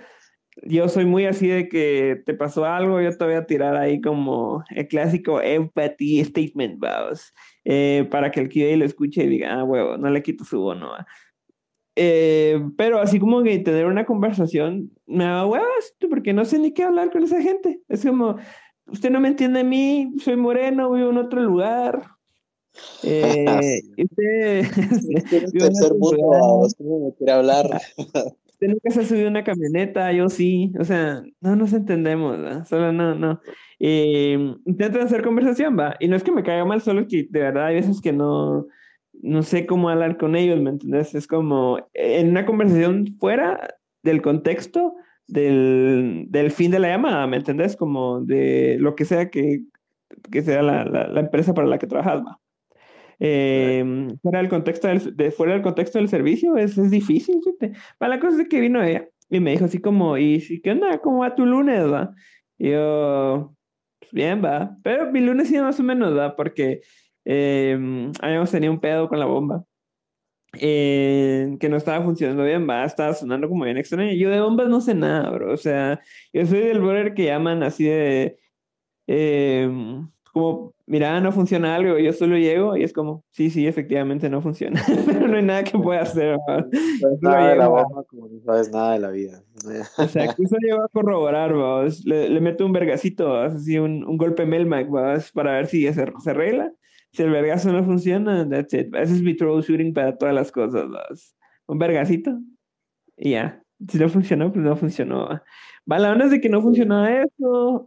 yo 0.63 0.89
soy 0.89 1.05
muy 1.05 1.27
así 1.27 1.49
de 1.49 1.69
que 1.69 2.23
te 2.25 2.35
pasó 2.35 2.65
algo, 2.65 3.01
yo 3.01 3.17
te 3.17 3.25
voy 3.25 3.35
a 3.35 3.47
tirar 3.47 3.77
ahí 3.77 4.01
como 4.01 4.65
el 4.71 4.89
clásico 4.89 5.41
empathy 5.41 6.25
statement, 6.25 6.79
vamos. 6.79 7.33
Eh, 7.65 8.07
para 8.11 8.31
que 8.31 8.41
el 8.41 8.49
QA 8.49 8.77
lo 8.77 8.85
escuche 8.85 9.25
y 9.25 9.29
diga, 9.29 9.55
ah, 9.55 9.65
huevo, 9.65 9.97
no 9.99 10.11
le 10.11 10.23
quito 10.23 10.45
su 10.45 10.61
bono. 10.61 10.93
Eh, 11.99 12.61
pero 12.77 13.01
así 13.01 13.19
como 13.19 13.43
que 13.43 13.59
tener 13.59 13.87
una 13.87 14.05
conversación 14.05 14.91
me 15.07 15.25
da 15.25 15.47
huevas, 15.47 15.97
porque 16.11 16.33
no 16.33 16.45
sé 16.45 16.59
ni 16.59 16.73
qué 16.73 16.85
hablar 16.85 17.11
con 17.11 17.23
esa 17.25 17.41
gente. 17.41 17.81
Es 17.89 18.05
como, 18.05 18.37
usted 18.87 19.11
no 19.11 19.21
me 19.21 19.29
entiende 19.29 19.61
a 19.61 19.65
mí, 19.65 20.13
soy 20.19 20.37
moreno, 20.37 20.93
vivo 20.93 21.11
en 21.11 21.19
otro 21.19 21.43
lugar. 21.43 22.03
Eh, 23.03 23.83
usted, 23.99 24.67
tercer 25.53 25.95
mundo, 25.95 26.69
¿cómo 26.79 27.07
me 27.07 27.15
quiere 27.17 27.33
hablar? 27.33 27.67
usted 27.97 28.69
nunca 28.69 28.91
se 28.91 29.01
ha 29.01 29.05
subido 29.05 29.29
una 29.29 29.45
camioneta, 29.45 30.13
yo 30.13 30.29
sí. 30.29 30.73
O 30.79 30.85
sea, 30.85 31.23
no 31.41 31.57
nos 31.57 31.73
entendemos, 31.73 32.69
solo 32.69 32.93
no, 32.93 33.15
no. 33.15 33.41
Eh, 33.79 34.55
intentan 34.65 35.03
hacer 35.03 35.23
conversación, 35.23 35.79
va. 35.79 35.97
Y 36.01 36.09
no 36.09 36.17
es 36.17 36.23
que 36.23 36.33
me 36.33 36.43
caiga 36.43 36.65
mal, 36.65 36.81
solo 36.81 37.07
que 37.07 37.27
de 37.29 37.41
verdad 37.41 37.67
hay 37.67 37.77
veces 37.77 38.01
que 38.01 38.13
no, 38.13 38.67
no 39.23 39.43
sé 39.43 39.67
cómo 39.67 39.91
hablar 39.91 40.17
con 40.17 40.37
ellos, 40.37 40.61
¿me 40.61 40.71
entiendes? 40.71 41.15
Es 41.15 41.27
como 41.27 41.79
en 41.93 42.31
una 42.31 42.47
conversación 42.47 43.17
fuera 43.19 43.77
del 44.03 44.23
contexto 44.23 44.95
del, 45.27 46.27
del 46.29 46.51
fin 46.51 46.71
de 46.71 46.79
la 46.79 46.89
llamada, 46.89 47.27
¿me 47.27 47.37
entendés? 47.37 47.77
Como 47.77 48.21
de 48.21 48.77
lo 48.81 48.95
que 48.95 49.05
sea 49.05 49.31
que, 49.31 49.63
que 50.31 50.43
sea 50.43 50.63
la, 50.63 50.85
la, 50.85 51.21
empresa 51.21 51.55
para 51.55 51.67
la 51.67 51.79
que 51.79 51.87
trabajas, 51.87 52.23
va. 52.25 52.41
Eh, 53.19 54.09
fuera, 54.21 54.41
del 54.41 54.49
contexto 54.49 54.89
del, 54.89 55.17
de, 55.17 55.31
fuera 55.31 55.55
del 55.55 55.63
contexto 55.63 55.99
del 55.99 56.09
servicio 56.09 56.57
es, 56.57 56.77
es 56.77 56.91
difícil. 56.91 57.41
Para 57.99 58.17
la 58.17 58.21
cosa 58.21 58.43
es 58.43 58.49
que 58.49 58.61
vino 58.61 58.83
ella 58.83 59.09
y 59.29 59.41
me 59.41 59.53
dijo 59.53 59.65
así 59.65 59.81
como, 59.81 60.19
¿y 60.19 60.61
qué 60.63 60.73
onda? 60.73 60.99
¿Cómo 60.99 61.19
va 61.19 61.35
tu 61.35 61.47
lunes? 61.47 61.91
Va? 61.91 62.15
Y 62.59 62.71
yo, 62.71 63.55
pues 63.99 64.13
bien, 64.13 64.43
va. 64.45 64.77
Pero 64.83 65.11
mi 65.11 65.21
lunes 65.21 65.49
sí 65.49 65.59
más 65.59 65.81
o 65.81 65.83
menos, 65.83 66.17
va, 66.17 66.37
porque 66.37 66.83
eh, 67.25 68.11
habíamos 68.21 68.51
tenido 68.51 68.73
un 68.73 68.81
pedo 68.81 69.09
con 69.09 69.19
la 69.19 69.27
bomba. 69.27 69.65
Eh, 70.59 71.57
que 71.61 71.69
no 71.69 71.77
estaba 71.77 72.03
funcionando 72.03 72.45
bien, 72.45 72.67
va, 72.69 72.85
estaba 72.85 73.13
sonando 73.15 73.49
como 73.49 73.65
bien 73.65 73.77
extraño. 73.77 74.13
Yo 74.13 74.31
de 74.31 74.41
bombas 74.41 74.69
no 74.69 74.81
sé 74.81 74.95
nada, 74.95 75.31
bro. 75.31 75.53
O 75.53 75.57
sea, 75.57 76.01
yo 76.33 76.47
soy 76.47 76.61
del 76.61 76.81
brother 76.81 77.15
que 77.15 77.25
llaman 77.27 77.63
así 77.63 77.85
de. 77.85 78.39
Eh, 79.09 79.69
como, 80.37 80.75
mira, 80.85 81.19
no 81.23 81.33
funciona 81.33 81.75
algo, 81.77 81.99
yo 81.99 82.13
solo 82.13 82.37
llego 82.37 82.77
y 82.77 82.83
es 82.83 82.93
como, 82.93 83.25
sí, 83.31 83.49
sí, 83.49 83.67
efectivamente 83.67 84.29
no 84.29 84.43
funciona, 84.43 84.83
pero 85.07 85.29
no 85.29 85.39
hay 85.39 85.43
nada 85.43 85.65
que 85.65 85.79
pueda 85.79 86.03
hacer. 86.03 86.37
No 86.47 86.71
sabes 87.01 87.23
nada 87.23 87.51
de 87.51 87.57
la 87.57 87.69
bomba 87.69 88.05
como 88.05 88.29
no 88.29 88.39
sabes 88.45 88.71
nada 88.71 88.93
de 88.93 88.99
la 88.99 89.11
vida. 89.11 89.43
O 89.97 90.07
sea, 90.07 90.25
aquí 90.25 90.45
solo 90.45 90.61
llego 90.63 90.83
a 90.83 90.89
corroborar, 90.89 91.55
vamos. 91.55 92.05
Le, 92.05 92.29
le, 92.29 92.41
meto 92.43 92.67
un 92.67 92.73
vergacito, 92.73 93.35
así 93.35 93.79
un, 93.79 94.05
un 94.05 94.19
golpe 94.19 94.45
Melmac, 94.45 94.91
para 95.33 95.53
ver 95.53 95.69
si 95.69 95.91
se, 95.91 95.95
se 95.95 96.31
arregla. 96.31 96.71
Si 97.13 97.23
el 97.23 97.31
vergazo 97.31 97.73
no 97.73 97.83
funciona, 97.83 98.47
that's 98.47 98.75
it. 98.75 98.95
Ese 98.95 99.15
es 99.15 99.23
mi 99.23 99.35
troubleshooting 99.35 99.95
para 99.95 100.19
todas 100.19 100.35
las 100.35 100.53
cosas. 100.53 100.85
Un 101.67 101.79
vergacito 101.79 102.39
y 103.17 103.31
ya. 103.31 103.63
Si 103.89 103.97
no 103.99 104.11
funcionó, 104.11 104.53
pues 104.53 104.63
no 104.63 104.77
funcionó. 104.77 105.29
Va, 105.91 105.99
la 105.99 106.13
onda 106.13 106.25
es 106.25 106.33
de 106.33 106.41
que 106.41 106.49
no 106.49 106.61
funcionaba 106.61 107.23
eso. 107.23 107.85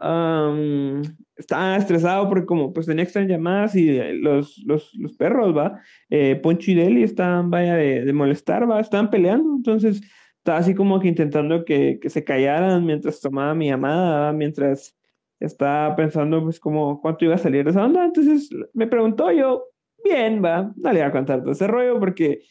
estaba 1.35 1.77
estresado 1.77 2.29
porque 2.29 2.45
como 2.45 2.73
pues 2.73 2.85
tenía 2.85 3.03
extra 3.03 3.23
llamadas 3.23 3.75
y 3.75 3.91
los, 4.13 4.57
los, 4.65 4.93
los 4.95 5.13
perros, 5.13 5.55
va. 5.55 5.81
Eh, 6.09 6.39
Poncho 6.41 6.71
y 6.71 6.75
Deli 6.75 7.03
estaban, 7.03 7.49
vaya, 7.49 7.75
de, 7.75 8.05
de, 8.05 8.13
molestar, 8.13 8.69
va. 8.69 8.79
Estaban 8.79 9.09
peleando. 9.09 9.55
Entonces 9.55 10.01
estaba 10.37 10.59
así 10.59 10.73
como 10.73 10.99
que 10.99 11.09
intentando 11.09 11.65
que, 11.65 11.99
que 12.01 12.09
se 12.09 12.23
callaran 12.23 12.85
mientras 12.85 13.19
tomaba 13.19 13.53
mi 13.53 13.67
llamada, 13.67 14.27
¿va? 14.27 14.33
mientras 14.33 14.97
estaba 15.39 15.95
pensando 15.95 16.41
pues 16.43 16.59
como 16.59 17.01
cuánto 17.01 17.25
iba 17.25 17.35
a 17.35 17.37
salir 17.37 17.65
de 17.65 17.71
esa 17.71 17.85
onda. 17.85 18.05
Entonces 18.05 18.49
me 18.73 18.87
preguntó 18.87 19.31
yo, 19.31 19.65
bien, 20.03 20.43
va. 20.43 20.71
No 20.77 20.91
le 20.93 20.99
iba 20.99 21.07
a 21.07 21.11
contar 21.11 21.41
todo 21.41 21.51
ese 21.51 21.67
rollo 21.67 21.99
porque 21.99 22.43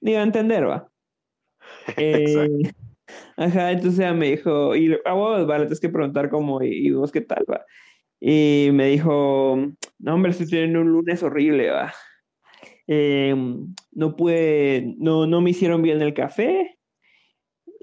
ni 0.00 0.12
iba 0.12 0.20
a 0.20 0.24
entender, 0.24 0.68
va. 0.68 0.88
Eh, 1.96 2.72
ajá, 3.36 3.72
entonces 3.72 4.14
me 4.14 4.30
dijo, 4.32 4.74
y 4.76 4.96
a 5.04 5.12
vos, 5.12 5.46
vale, 5.46 5.64
tienes 5.64 5.80
que 5.80 5.88
preguntar 5.88 6.30
cómo, 6.30 6.62
y, 6.62 6.90
vos 6.90 7.12
qué 7.12 7.20
tal, 7.20 7.44
va. 7.50 7.64
Y 8.20 8.70
me 8.72 8.88
dijo, 8.88 9.56
no, 9.98 10.14
hombre, 10.14 10.30
estoy 10.30 10.48
teniendo 10.48 10.80
un 10.80 10.92
lunes 10.92 11.22
horrible, 11.22 11.70
va. 11.70 11.92
Eh, 12.86 13.34
no 13.92 14.16
pude, 14.16 14.94
no, 14.98 15.26
no 15.26 15.40
me 15.40 15.50
hicieron 15.50 15.82
bien 15.82 16.02
el 16.02 16.14
café. 16.14 16.78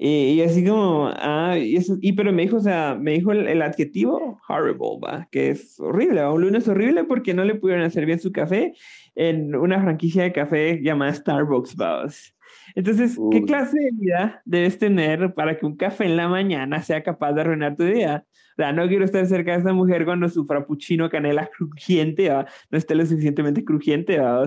Y, 0.01 0.35
y 0.35 0.41
así 0.41 0.63
como, 0.65 1.11
ah, 1.13 1.57
y, 1.57 1.75
eso, 1.75 1.97
y, 1.99 2.13
pero 2.13 2.31
me 2.31 2.43
dijo, 2.43 2.55
o 2.57 2.61
sea, 2.61 2.95
me 2.95 3.11
dijo 3.11 3.33
el, 3.33 3.47
el, 3.49 3.61
adjetivo 3.61 4.39
horrible, 4.47 4.87
va, 5.03 5.27
que 5.29 5.49
es 5.49 5.77
horrible, 5.77 6.21
¿va? 6.21 6.31
un 6.31 6.41
lunes 6.41 6.69
horrible 6.69 7.03
porque 7.03 7.33
no 7.33 7.43
le 7.43 7.55
pudieron 7.55 7.83
hacer 7.83 8.05
bien 8.05 8.19
su 8.19 8.31
café 8.31 8.73
en 9.15 9.53
una 9.55 9.81
franquicia 9.81 10.23
de 10.23 10.31
café 10.31 10.79
llamada 10.81 11.13
Starbucks, 11.13 11.75
va. 11.75 12.07
Entonces, 12.75 13.17
¿qué 13.31 13.43
clase 13.43 13.79
de 13.79 13.91
vida 13.93 14.41
debes 14.45 14.77
tener 14.77 15.33
para 15.33 15.57
que 15.57 15.65
un 15.65 15.75
café 15.75 16.05
en 16.05 16.17
la 16.17 16.27
mañana 16.27 16.81
sea 16.81 17.03
capaz 17.03 17.33
de 17.33 17.41
arruinar 17.41 17.75
tu 17.75 17.83
día? 17.83 18.25
O 18.53 18.55
sea, 18.57 18.73
no 18.73 18.87
quiero 18.87 19.05
estar 19.05 19.25
cerca 19.25 19.53
de 19.53 19.59
esa 19.59 19.73
mujer 19.73 20.05
cuando 20.05 20.27
su 20.29 20.45
frappuccino 20.45 21.09
canela 21.09 21.49
crujiente 21.57 22.29
¿va? 22.29 22.45
no 22.69 22.77
esté 22.77 22.95
lo 22.95 23.05
suficientemente 23.05 23.63
crujiente. 23.63 24.19
¿va? 24.19 24.45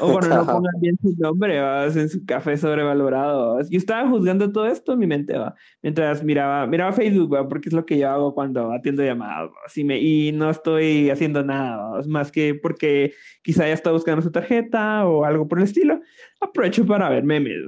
O 0.00 0.12
bueno, 0.12 0.28
no 0.28 0.46
pongan 0.46 0.80
bien 0.80 0.98
su 1.00 1.14
nombre, 1.18 1.60
¿vas? 1.60 1.96
en 1.96 2.08
su 2.08 2.24
café 2.24 2.56
sobrevalorado. 2.56 3.54
¿vas? 3.54 3.70
Yo 3.70 3.78
estaba 3.78 4.08
juzgando 4.08 4.50
todo 4.50 4.66
esto 4.66 4.92
en 4.92 4.98
mi 4.98 5.06
mente, 5.06 5.36
¿va? 5.36 5.54
mientras 5.82 6.24
miraba, 6.24 6.66
miraba 6.66 6.92
Facebook, 6.92 7.34
¿va? 7.34 7.48
porque 7.48 7.68
es 7.68 7.72
lo 7.74 7.86
que 7.86 7.98
yo 7.98 8.10
hago 8.10 8.34
cuando 8.34 8.72
atiendo 8.72 9.04
llamadas, 9.04 9.50
y, 9.76 9.84
me, 9.84 10.00
y 10.00 10.32
no 10.32 10.50
estoy 10.50 11.10
haciendo 11.10 11.44
nada, 11.44 11.76
¿va? 11.76 12.02
más 12.06 12.32
que 12.32 12.54
porque 12.54 13.14
quizá 13.42 13.66
ya 13.66 13.74
está 13.74 13.92
buscando 13.92 14.22
su 14.22 14.30
tarjeta 14.30 15.06
o 15.06 15.24
algo 15.24 15.46
por 15.48 15.58
el 15.58 15.64
estilo. 15.64 16.00
Aprovecho 16.40 16.84
para 16.86 17.08
ver 17.08 17.24
memes. 17.24 17.62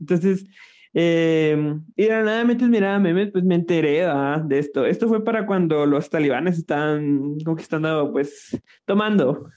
Entonces, 0.00 0.46
eh, 0.94 1.74
y 1.94 2.04
de 2.04 2.08
nada, 2.08 2.42
mientras 2.44 2.70
miraba 2.70 2.98
memes, 2.98 3.30
pues 3.30 3.44
me 3.44 3.54
enteré 3.54 4.06
¿va? 4.06 4.38
de 4.38 4.58
esto. 4.58 4.86
Esto 4.86 5.08
fue 5.08 5.22
para 5.22 5.44
cuando 5.44 5.84
los 5.84 6.08
talibanes 6.08 6.56
estaban 6.56 7.38
conquistando, 7.44 8.10
pues, 8.12 8.58
tomando 8.86 9.50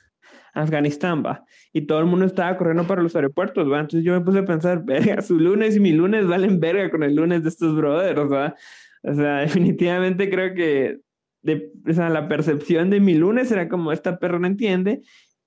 Afganistán, 0.53 1.24
va. 1.25 1.46
Y 1.74 1.82
todo 1.82 2.00
el 2.00 2.06
mundo 2.06 2.25
estaba 2.25 2.58
corriendo 2.58 2.86
para 2.86 3.01
los 3.01 3.15
aeropuertos, 3.15 3.72
va. 3.72 3.79
Entonces 3.79 4.03
yo 4.03 4.13
me 4.13 4.22
puse 4.22 4.39
a 4.39 4.46
pensar, 4.46 4.84
verga, 4.86 5.22
su 5.22 5.39
lunes 5.39 5.75
y 5.75 5.79
mi 5.79 5.91
lunes 5.91 6.27
valen 6.27 6.60
verga 6.60 6.89
con 6.89 7.03
el 7.03 7.15
lunes 7.15 7.44
de 7.44 7.50
estos 7.50 7.75
brothers, 7.75 8.32
va. 8.32 8.56
O 9.03 9.13
sea, 9.13 9.38
definitivamente 9.39 10.29
creo 10.29 10.53
que 10.53 11.00
de, 11.41 11.72
o 11.88 11.94
sea, 11.94 12.10
la 12.10 12.27
percepción 12.27 12.89
de 12.89 13.00
mi 13.00 13.15
lunes 13.15 13.51
era 13.51 13.70
como, 13.70 13.91
esta 13.91 14.20
perra 14.20 14.39
no 14.39 14.48
entiende. 14.48 15.01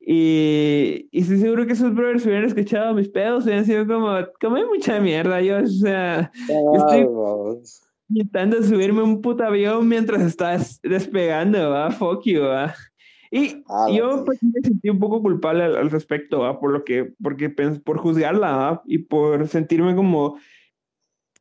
Y, 0.04 1.08
y 1.12 1.20
estoy 1.20 1.38
seguro 1.38 1.66
que 1.66 1.74
esos 1.74 1.94
brothers 1.94 2.24
hubieran 2.26 2.44
escuchado 2.44 2.92
mis 2.94 3.08
pedos, 3.08 3.44
hubieran 3.44 3.64
sido 3.64 3.86
como, 3.86 4.16
como 4.40 4.56
hay 4.56 4.64
mucha 4.64 4.98
mierda, 4.98 5.40
yo, 5.40 5.58
o 5.58 5.66
sea, 5.66 6.32
estoy 6.74 7.06
intentando 8.08 8.62
subirme 8.64 9.02
un 9.02 9.20
puto 9.20 9.44
avión 9.44 9.86
mientras 9.86 10.22
estás 10.22 10.80
despegando, 10.82 11.70
va, 11.70 11.90
fuck 11.92 12.24
you, 12.24 12.42
va. 12.42 12.74
Y 13.34 13.64
ah, 13.66 13.86
yo 13.90 14.26
pues, 14.26 14.42
me 14.42 14.60
sentí 14.62 14.90
un 14.90 14.98
poco 14.98 15.22
culpable 15.22 15.64
al, 15.64 15.74
al 15.74 15.90
respecto, 15.90 16.40
¿va? 16.40 16.60
por 16.60 16.70
lo 16.70 16.84
que, 16.84 17.14
porque 17.22 17.48
por 17.48 17.96
juzgarla 17.96 18.54
¿va? 18.54 18.82
y 18.84 18.98
por 18.98 19.48
sentirme 19.48 19.96
como, 19.96 20.36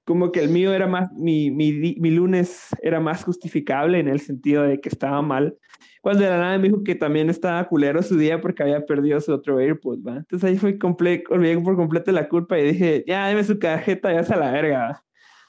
como 0.05 0.31
que 0.31 0.39
el 0.39 0.48
mío 0.48 0.74
era 0.74 0.88
más, 0.88 1.12
mi, 1.12 1.51
mi, 1.51 1.74
mi, 1.74 2.12
lunes 2.12 2.69
era 2.81 3.01
más 3.01 3.25
justificable 3.25 4.00
en 4.00 4.07
el 4.07 4.21
sentido 4.21 4.63
de 4.63 4.79
que 4.79 4.88
estaba 4.88 5.21
mal. 5.21 5.57
Cuando 6.01 6.24
de 6.24 6.29
la 6.29 6.38
nada 6.38 6.57
me 6.57 6.69
dijo 6.69 6.81
que 6.81 6.95
también 6.95 7.29
estaba 7.29 7.67
culero 7.67 8.01
su 8.01 8.17
día 8.17 8.39
porque 8.39 8.63
había 8.63 8.86
perdido 8.86 9.19
su 9.19 9.33
otro 9.33 9.60
AirPod, 9.60 10.00
¿va? 10.07 10.15
Entonces 10.15 10.50
ahí 10.50 10.57
fue 10.57 10.79
completo, 10.79 11.33
olvidé 11.33 11.60
por 11.60 11.75
completo 11.75 12.13
la 12.13 12.29
culpa 12.29 12.57
y 12.57 12.71
dije, 12.71 13.03
ya, 13.05 13.27
dame 13.27 13.43
su 13.43 13.60
cajeta, 13.60 14.13
ya 14.13 14.24
se 14.24 14.38
la 14.38 14.50
verga. 14.50 15.03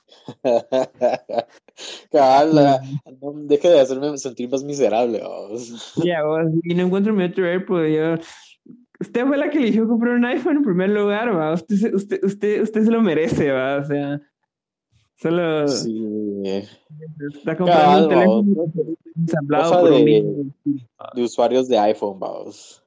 Cabal, 2.10 2.54
no, 2.54 3.32
deje 3.44 3.68
de 3.68 3.80
hacerme 3.80 4.16
sentir 4.18 4.50
más 4.50 4.62
miserable. 4.62 5.22
Ya, 6.04 6.20
y 6.64 6.74
no 6.74 6.86
encuentro 6.86 7.12
mi 7.12 7.24
otro 7.24 7.46
AirPod. 7.46 7.86
Yo, 7.86 8.14
usted 9.00 9.26
fue 9.26 9.36
la 9.36 9.50
que 9.50 9.58
eligió 9.58 9.86
comprar 9.86 10.14
un 10.14 10.24
iPhone 10.24 10.58
en 10.58 10.64
primer 10.64 10.90
lugar, 10.90 11.36
¿va? 11.36 11.54
Usted, 11.54 11.94
usted, 11.94 12.20
usted, 12.22 12.62
usted 12.62 12.84
se 12.84 12.90
lo 12.90 13.02
merece, 13.02 13.50
¿va? 13.50 13.78
O 13.78 13.84
sea, 13.84 14.20
solo. 15.16 15.68
Sí. 15.68 16.62
Está 17.34 17.56
comprando 17.56 18.08
Cabal, 18.08 18.28
un 18.28 18.48
teléfono 18.72 18.96
ensamblado 19.16 19.80
por 19.80 19.90
de, 19.90 20.22
un 20.22 20.54
de 21.14 21.22
usuarios 21.22 21.68
de 21.68 21.78
iPhone, 21.78 22.18
vamos. 22.18 22.84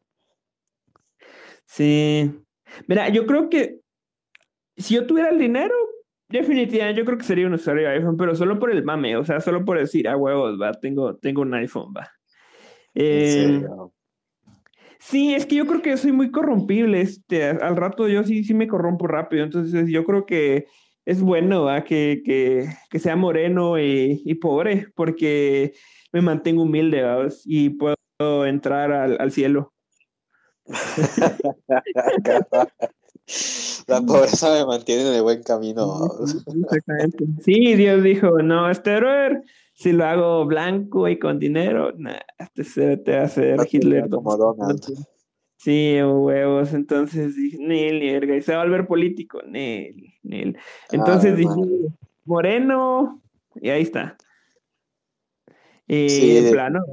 Sí. 1.65 2.31
Mira, 2.87 3.09
yo 3.09 3.25
creo 3.25 3.49
que 3.49 3.81
si 4.77 4.95
yo 4.95 5.07
tuviera 5.07 5.29
el 5.29 5.39
dinero, 5.39 5.75
Definitivamente, 6.27 6.99
yo 6.99 7.05
creo 7.05 7.17
que 7.17 7.23
sería 7.23 7.45
un 7.45 7.53
usuario 7.53 7.87
de 7.87 7.95
iPhone, 7.95 8.17
pero 8.17 8.35
solo 8.35 8.57
por 8.57 8.71
el 8.71 8.83
mame, 8.83 9.15
o 9.15 9.23
sea, 9.23 9.39
solo 9.39 9.63
por 9.63 9.77
decir, 9.77 10.07
ah, 10.07 10.17
huevos, 10.17 10.59
va, 10.59 10.73
tengo, 10.73 11.15
tengo 11.17 11.43
un 11.43 11.53
iPhone, 11.53 11.93
va. 11.95 12.09
Eh, 12.95 13.63
sí, 14.99 15.35
es 15.35 15.45
que 15.45 15.57
yo 15.57 15.67
creo 15.67 15.83
que 15.83 15.97
soy 15.97 16.13
muy 16.13 16.31
corrompible, 16.31 16.99
este, 16.99 17.43
al 17.43 17.75
rato 17.75 18.07
yo 18.07 18.23
sí, 18.23 18.43
sí 18.43 18.55
me 18.55 18.67
corrompo 18.67 19.05
rápido, 19.05 19.43
entonces 19.43 19.87
yo 19.89 20.03
creo 20.03 20.25
que 20.25 20.65
es 21.05 21.21
bueno, 21.21 21.63
va, 21.63 21.83
que, 21.83 22.23
que, 22.25 22.67
que 22.89 22.99
sea 22.99 23.15
moreno 23.15 23.79
y, 23.79 24.23
y, 24.25 24.35
pobre, 24.35 24.87
porque 24.95 25.73
me 26.11 26.21
mantengo 26.21 26.63
humilde, 26.63 27.03
va, 27.03 27.27
y 27.45 27.69
puedo 27.69 27.95
entrar 28.47 28.91
al, 28.91 29.17
al 29.19 29.31
cielo. 29.31 29.73
La 33.87 34.01
pobreza 34.01 34.51
me 34.53 34.65
mantiene 34.65 35.07
en 35.07 35.13
el 35.15 35.21
buen 35.21 35.43
camino. 35.43 36.11
Exactamente. 36.63 37.25
Sí, 37.43 37.75
Dios 37.75 38.03
dijo, 38.03 38.41
no, 38.41 38.69
este 38.69 38.95
brother, 38.97 39.43
si 39.73 39.91
lo 39.91 40.05
hago 40.05 40.45
blanco 40.45 41.07
y 41.07 41.19
con 41.19 41.39
dinero, 41.39 41.91
nah, 41.97 42.17
este 42.39 42.63
se 42.63 42.97
te 42.97 43.17
hace 43.17 43.55
Hitler. 43.69 44.09
Como 44.09 44.35
Donald. 44.35 44.81
Sí, 45.57 46.01
huevos. 46.01 46.73
Entonces 46.73 47.35
dije, 47.35 47.57
Nel, 47.59 47.99
verga. 47.99 48.35
Y 48.35 48.41
se 48.41 48.53
va 48.53 48.61
a 48.61 48.65
volver 48.65 48.87
político. 48.87 49.41
Nel, 49.43 50.13
Nel. 50.23 50.57
Entonces 50.91 51.37
dije. 51.37 51.51
Moreno, 52.25 53.21
y 53.55 53.69
ahí 53.69 53.83
está. 53.83 54.17
Y 55.87 56.09
Sí, 56.09 56.37
en 56.37 56.51
plano. 56.51 56.83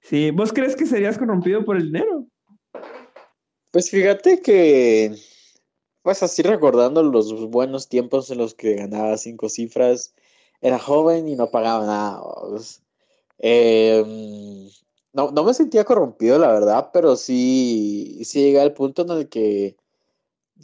Sí, 0.00 0.30
¿vos 0.30 0.52
crees 0.52 0.76
que 0.76 0.86
serías 0.86 1.18
corrompido 1.18 1.64
por 1.64 1.76
el 1.76 1.86
dinero? 1.86 2.26
Pues 3.70 3.90
fíjate 3.90 4.40
que, 4.40 5.14
pues 6.06 6.22
así 6.22 6.40
recordando 6.42 7.02
los 7.02 7.50
buenos 7.50 7.88
tiempos 7.88 8.30
en 8.30 8.38
los 8.38 8.54
que 8.54 8.76
ganaba 8.76 9.16
cinco 9.16 9.48
cifras, 9.48 10.14
era 10.60 10.78
joven 10.78 11.26
y 11.26 11.34
no 11.34 11.50
pagaba 11.50 11.84
nada. 11.84 12.22
Eh, 13.40 14.70
no, 15.12 15.32
no 15.32 15.42
me 15.42 15.52
sentía 15.52 15.82
corrompido, 15.82 16.38
la 16.38 16.52
verdad, 16.52 16.90
pero 16.92 17.16
sí, 17.16 18.20
sí 18.24 18.40
llegué 18.40 18.60
al 18.60 18.72
punto 18.72 19.02
en 19.02 19.10
el 19.10 19.28
que 19.28 19.76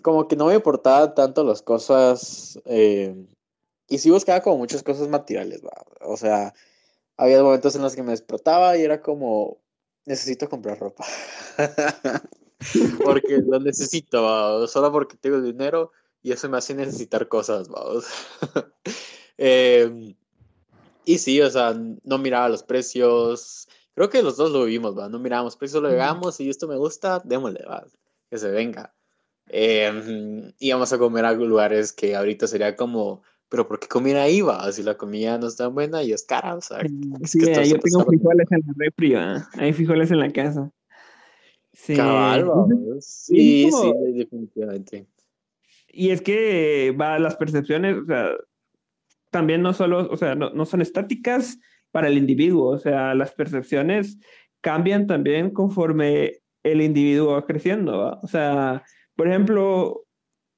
como 0.02 0.28
que 0.28 0.36
no 0.36 0.46
me 0.46 0.54
importaban 0.54 1.12
tanto 1.16 1.42
las 1.42 1.60
cosas 1.60 2.60
eh, 2.66 3.26
y 3.88 3.98
sí 3.98 4.10
buscaba 4.12 4.42
como 4.42 4.58
muchas 4.58 4.84
cosas 4.84 5.08
materiales. 5.08 5.60
O 6.02 6.16
sea, 6.16 6.54
había 7.16 7.42
momentos 7.42 7.74
en 7.74 7.82
los 7.82 7.96
que 7.96 8.04
me 8.04 8.12
despertaba 8.12 8.76
y 8.76 8.82
era 8.82 9.02
como, 9.02 9.58
necesito 10.06 10.48
comprar 10.48 10.78
ropa. 10.78 11.04
Porque 13.04 13.38
lo 13.46 13.60
necesito, 13.60 14.22
va, 14.22 14.66
solo 14.66 14.92
porque 14.92 15.16
tengo 15.16 15.40
dinero 15.40 15.92
y 16.22 16.32
eso 16.32 16.48
me 16.48 16.58
hace 16.58 16.74
necesitar 16.74 17.28
cosas, 17.28 17.68
vamos. 17.68 18.06
Eh, 19.38 20.14
Y 21.04 21.18
sí, 21.18 21.40
o 21.40 21.50
sea, 21.50 21.74
no 22.04 22.18
miraba 22.18 22.48
los 22.48 22.62
precios. 22.62 23.66
Creo 23.94 24.08
que 24.08 24.22
los 24.22 24.36
dos 24.36 24.52
lo 24.52 24.64
vimos, 24.64 24.96
¿va? 24.96 25.08
No 25.08 25.18
mirábamos 25.18 25.56
precios, 25.56 25.82
lo 25.82 25.88
llegamos 25.88 26.38
y 26.38 26.48
esto 26.48 26.68
me 26.68 26.76
gusta, 26.76 27.20
démosle, 27.24 27.64
va. 27.68 27.84
Que 28.30 28.38
se 28.38 28.50
venga. 28.50 28.94
Eh, 29.48 30.52
íbamos 30.60 30.92
a 30.92 30.98
comer 30.98 31.24
a 31.24 31.32
lugares 31.32 31.92
que 31.92 32.14
ahorita 32.14 32.46
sería 32.46 32.76
como, 32.76 33.22
pero 33.48 33.66
¿por 33.66 33.80
qué 33.80 33.88
comer 33.88 34.16
ahí, 34.16 34.40
va? 34.40 34.70
Si 34.72 34.82
la 34.82 34.96
comida 34.96 35.38
no 35.38 35.48
está 35.48 35.66
buena 35.66 36.02
y 36.02 36.12
es 36.12 36.22
cara, 36.22 36.54
o 36.54 36.60
sea. 36.60 36.78
sí, 37.24 37.40
yo 37.40 37.78
tengo 37.78 38.04
frijoles 38.06 38.46
en 38.50 38.62
la 38.66 38.74
refri, 38.76 39.14
Hay 39.58 39.72
frijoles 39.72 40.10
en 40.10 40.20
la 40.20 40.32
casa. 40.32 40.70
Sí. 41.72 41.96
Cabal, 41.96 42.50
Sí, 43.00 43.70
sí, 43.70 43.92
definitivamente. 44.12 45.06
Y 45.88 46.10
es 46.10 46.22
que 46.22 46.94
va 46.98 47.18
las 47.18 47.36
percepciones, 47.36 47.96
o 47.98 48.04
sea, 48.04 48.30
también 49.30 49.62
no 49.62 49.72
solo, 49.72 50.08
o 50.10 50.16
sea, 50.16 50.34
no, 50.34 50.64
son 50.66 50.80
estáticas 50.80 51.58
para 51.90 52.08
el 52.08 52.18
individuo, 52.18 52.70
o 52.70 52.78
sea, 52.78 53.14
las 53.14 53.32
percepciones 53.32 54.18
cambian 54.60 55.06
también 55.06 55.50
conforme 55.50 56.38
el 56.62 56.80
individuo 56.80 57.32
va 57.32 57.46
creciendo, 57.46 58.20
O 58.22 58.26
sea, 58.26 58.84
por 59.16 59.28
ejemplo, 59.28 60.04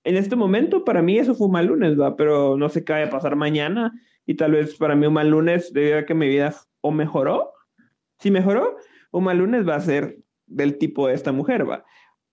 en 0.05 0.17
este 0.17 0.37
momento 0.37 0.85
para 0.85 1.03
mí 1.03 1.19
eso 1.19 1.35
fue 1.35 1.47
un 1.47 1.55
mal 1.55 1.67
lunes, 1.67 1.99
¿va? 1.99 2.15
Pero 2.17 2.57
no 2.57 2.69
sé 2.69 2.85
qué 2.85 2.93
vaya 2.93 3.07
a 3.07 3.11
pasar 3.11 3.37
mañana 3.37 3.93
y 4.27 4.35
tal 4.35 4.53
vez 4.53 4.77
para 4.77 4.95
mí 4.95 5.07
un 5.07 5.15
mal 5.15 5.31
lunes 5.31 5.73
debido 5.73 5.99
a 5.99 6.05
que 6.05 6.15
mi 6.15 6.29
vida 6.29 6.55
o 6.83 6.91
mejoró, 6.91 7.53
si 8.19 8.31
mejoró, 8.31 8.77
un 9.11 9.25
mal 9.25 9.39
lunes 9.39 9.67
va 9.67 9.77
a 9.77 9.81
ser 9.81 10.19
del 10.47 10.79
tipo 10.79 11.09
de 11.09 11.15
esta 11.15 11.33
mujer, 11.33 11.69
¿va? 11.69 11.85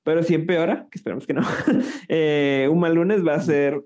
Pero 0.03 0.23
si 0.23 0.33
empeora, 0.33 0.87
que 0.91 0.97
esperemos 0.97 1.27
que 1.27 1.33
no, 1.33 1.41
eh, 2.09 2.67
un 2.71 2.79
mal 2.79 2.95
lunes 2.95 3.25
va 3.25 3.35
a 3.35 3.41
ser 3.41 3.81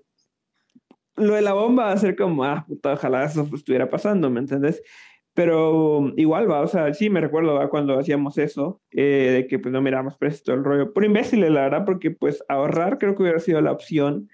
lo 1.17 1.35
de 1.35 1.41
la 1.41 1.53
bomba 1.53 1.85
va 1.85 1.91
a 1.93 1.97
ser 1.97 2.15
como, 2.15 2.43
ah, 2.43 2.65
puta, 2.67 2.93
ojalá 2.93 3.23
eso 3.23 3.47
estuviera 3.53 3.89
pasando, 3.89 4.29
¿me 4.29 4.39
entiendes? 4.39 4.81
Pero 5.33 6.13
igual 6.15 6.49
va, 6.49 6.61
o 6.61 6.67
sea, 6.67 6.93
sí 6.93 7.09
me 7.09 7.21
recuerdo 7.21 7.55
¿va? 7.55 7.69
cuando 7.69 7.99
hacíamos 7.99 8.37
eso, 8.37 8.81
eh, 8.91 9.31
de 9.33 9.47
que 9.47 9.59
pues 9.59 9.71
no 9.73 9.81
miramos 9.81 10.17
precio 10.17 10.43
todo 10.45 10.55
el 10.55 10.63
rollo. 10.63 10.93
Por 10.93 11.03
imbéciles, 11.03 11.51
la 11.51 11.63
verdad, 11.63 11.85
porque 11.85 12.11
pues 12.11 12.43
ahorrar 12.47 12.97
creo 12.97 13.15
que 13.15 13.23
hubiera 13.23 13.39
sido 13.39 13.61
la 13.61 13.73
opción 13.73 14.29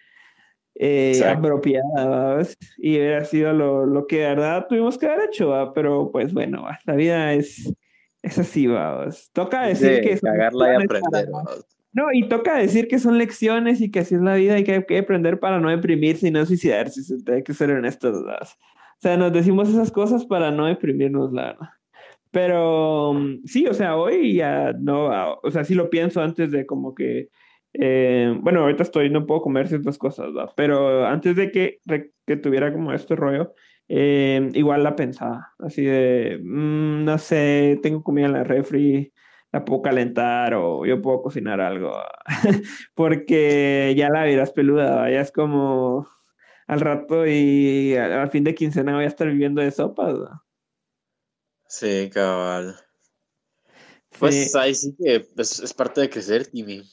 eh, 0.76 1.20
apropiada, 1.26 2.42
Y 2.78 2.98
hubiera 2.98 3.26
sido 3.26 3.52
lo, 3.54 3.86
lo, 3.86 4.06
que 4.06 4.20
de 4.20 4.28
verdad 4.28 4.68
tuvimos 4.70 4.98
que 4.98 5.08
haber 5.08 5.28
hecho, 5.28 5.50
¿va? 5.50 5.74
Pero 5.74 6.12
pues 6.12 6.34
bueno, 6.34 6.68
la 6.86 6.96
vida 6.96 7.34
es, 7.34 7.74
es 8.22 8.38
así, 8.38 8.68
¿va? 8.68 9.08
Toca 9.34 9.68
decir 9.68 10.02
que... 10.02 10.20
Cagarla 10.20 10.74
y 10.74 10.84
aprender, 10.84 11.30
no, 11.94 12.06
y 12.14 12.30
toca 12.30 12.58
decir 12.58 12.88
que 12.88 13.00
son 13.00 13.18
lecciones 13.18 13.82
y 13.82 13.92
que 13.92 14.00
así 14.00 14.16
es 14.16 14.22
la 14.22 14.36
vida 14.36 14.58
y 14.58 14.64
que 14.64 14.74
hay 14.74 14.86
que 14.86 15.00
aprender 15.00 15.40
para 15.40 15.60
no 15.60 15.70
deprimirse 15.70 16.28
y 16.28 16.32
no 16.32 16.46
suicidarse, 16.46 17.02
hay 17.28 17.44
que 17.44 17.54
ser 17.54 17.72
honestos. 17.72 18.16
O 18.16 18.46
sea, 19.00 19.18
nos 19.18 19.34
decimos 19.34 19.68
esas 19.70 19.92
cosas 19.92 20.26
para 20.26 20.52
no 20.52 20.68
deprimirnos, 20.68 21.34
la 21.34 21.48
verdad. 21.48 21.70
Pero 22.32 23.14
sí, 23.44 23.68
o 23.68 23.74
sea, 23.74 23.98
hoy 23.98 24.36
ya 24.36 24.72
no, 24.72 25.38
o 25.44 25.52
sea, 25.52 25.66
sí 25.66 25.76
lo 25.76 25.90
pienso 25.90 26.22
antes 26.22 26.52
de 26.52 26.66
como 26.66 26.96
que, 26.96 27.28
eh, 27.74 28.34
bueno, 28.40 28.62
ahorita 28.62 28.84
estoy, 28.84 29.10
no 29.10 29.26
puedo 29.26 29.42
comer 29.42 29.68
ciertas 29.68 29.98
cosas, 29.98 30.28
¿va? 30.28 30.50
pero 30.56 31.06
antes 31.06 31.36
de 31.36 31.52
que, 31.52 31.80
que 32.26 32.38
tuviera 32.38 32.72
como 32.72 32.94
este 32.94 33.18
rollo, 33.18 33.54
eh, 33.94 34.50
igual 34.54 34.84
la 34.84 34.96
pensaba, 34.96 35.54
así 35.60 35.84
de, 35.84 36.40
mm, 36.42 37.04
no 37.04 37.18
sé, 37.18 37.78
tengo 37.84 38.02
comida 38.04 38.28
en 38.28 38.32
la 38.32 38.46
refri, 38.46 39.12
la 39.52 39.66
puedo 39.66 39.82
calentar 39.82 40.54
o 40.54 40.86
yo 40.86 41.02
puedo 41.02 41.22
cocinar 41.22 41.60
algo, 41.60 41.92
porque 42.96 43.94
ya 43.98 44.08
la 44.08 44.30
es 44.30 44.52
peluda, 44.52 45.12
ya 45.12 45.20
es 45.20 45.34
como 45.34 46.08
al 46.68 46.80
rato 46.80 47.28
y 47.28 47.94
al, 47.98 48.32
fin 48.32 48.46
de 48.46 48.56
quincena 48.56 48.96
voy 48.96 49.04
a 49.04 49.08
estar 49.08 49.28
viviendo 49.28 49.62
de 49.62 49.72
sopas. 49.72 50.16
Sí, 51.68 52.10
cabal. 52.14 52.78
Pues 54.18 54.56
ahí 54.56 54.74
sí 54.74 54.96
que 54.98 55.28
es, 55.36 55.74
parte 55.74 56.00
de 56.00 56.10
crecer, 56.10 56.48
Timmy. 56.48 56.90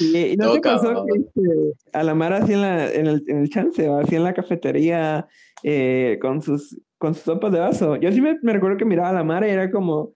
Y 0.00 0.36
no 0.36 0.52
te 0.52 0.60
pasó 0.60 1.04
que 1.06 1.20
este, 1.20 1.74
a 1.92 2.02
la 2.02 2.14
Mara 2.14 2.38
así 2.38 2.52
en, 2.52 2.62
la, 2.62 2.92
en, 2.92 3.06
el, 3.06 3.24
en 3.26 3.38
el 3.38 3.50
chance, 3.50 3.88
o 3.88 3.98
así 3.98 4.14
en 4.16 4.24
la 4.24 4.34
cafetería 4.34 5.26
eh, 5.62 6.18
con 6.20 6.42
sus 6.42 6.78
con 6.98 7.14
sus 7.14 7.24
sopas 7.24 7.52
de 7.52 7.58
vaso. 7.58 7.96
Yo 7.96 8.10
sí 8.12 8.20
me, 8.20 8.38
me 8.42 8.52
recuerdo 8.52 8.78
que 8.78 8.84
miraba 8.84 9.10
a 9.10 9.14
la 9.14 9.24
Mara 9.24 9.46
y 9.46 9.50
era 9.50 9.70
como, 9.70 10.12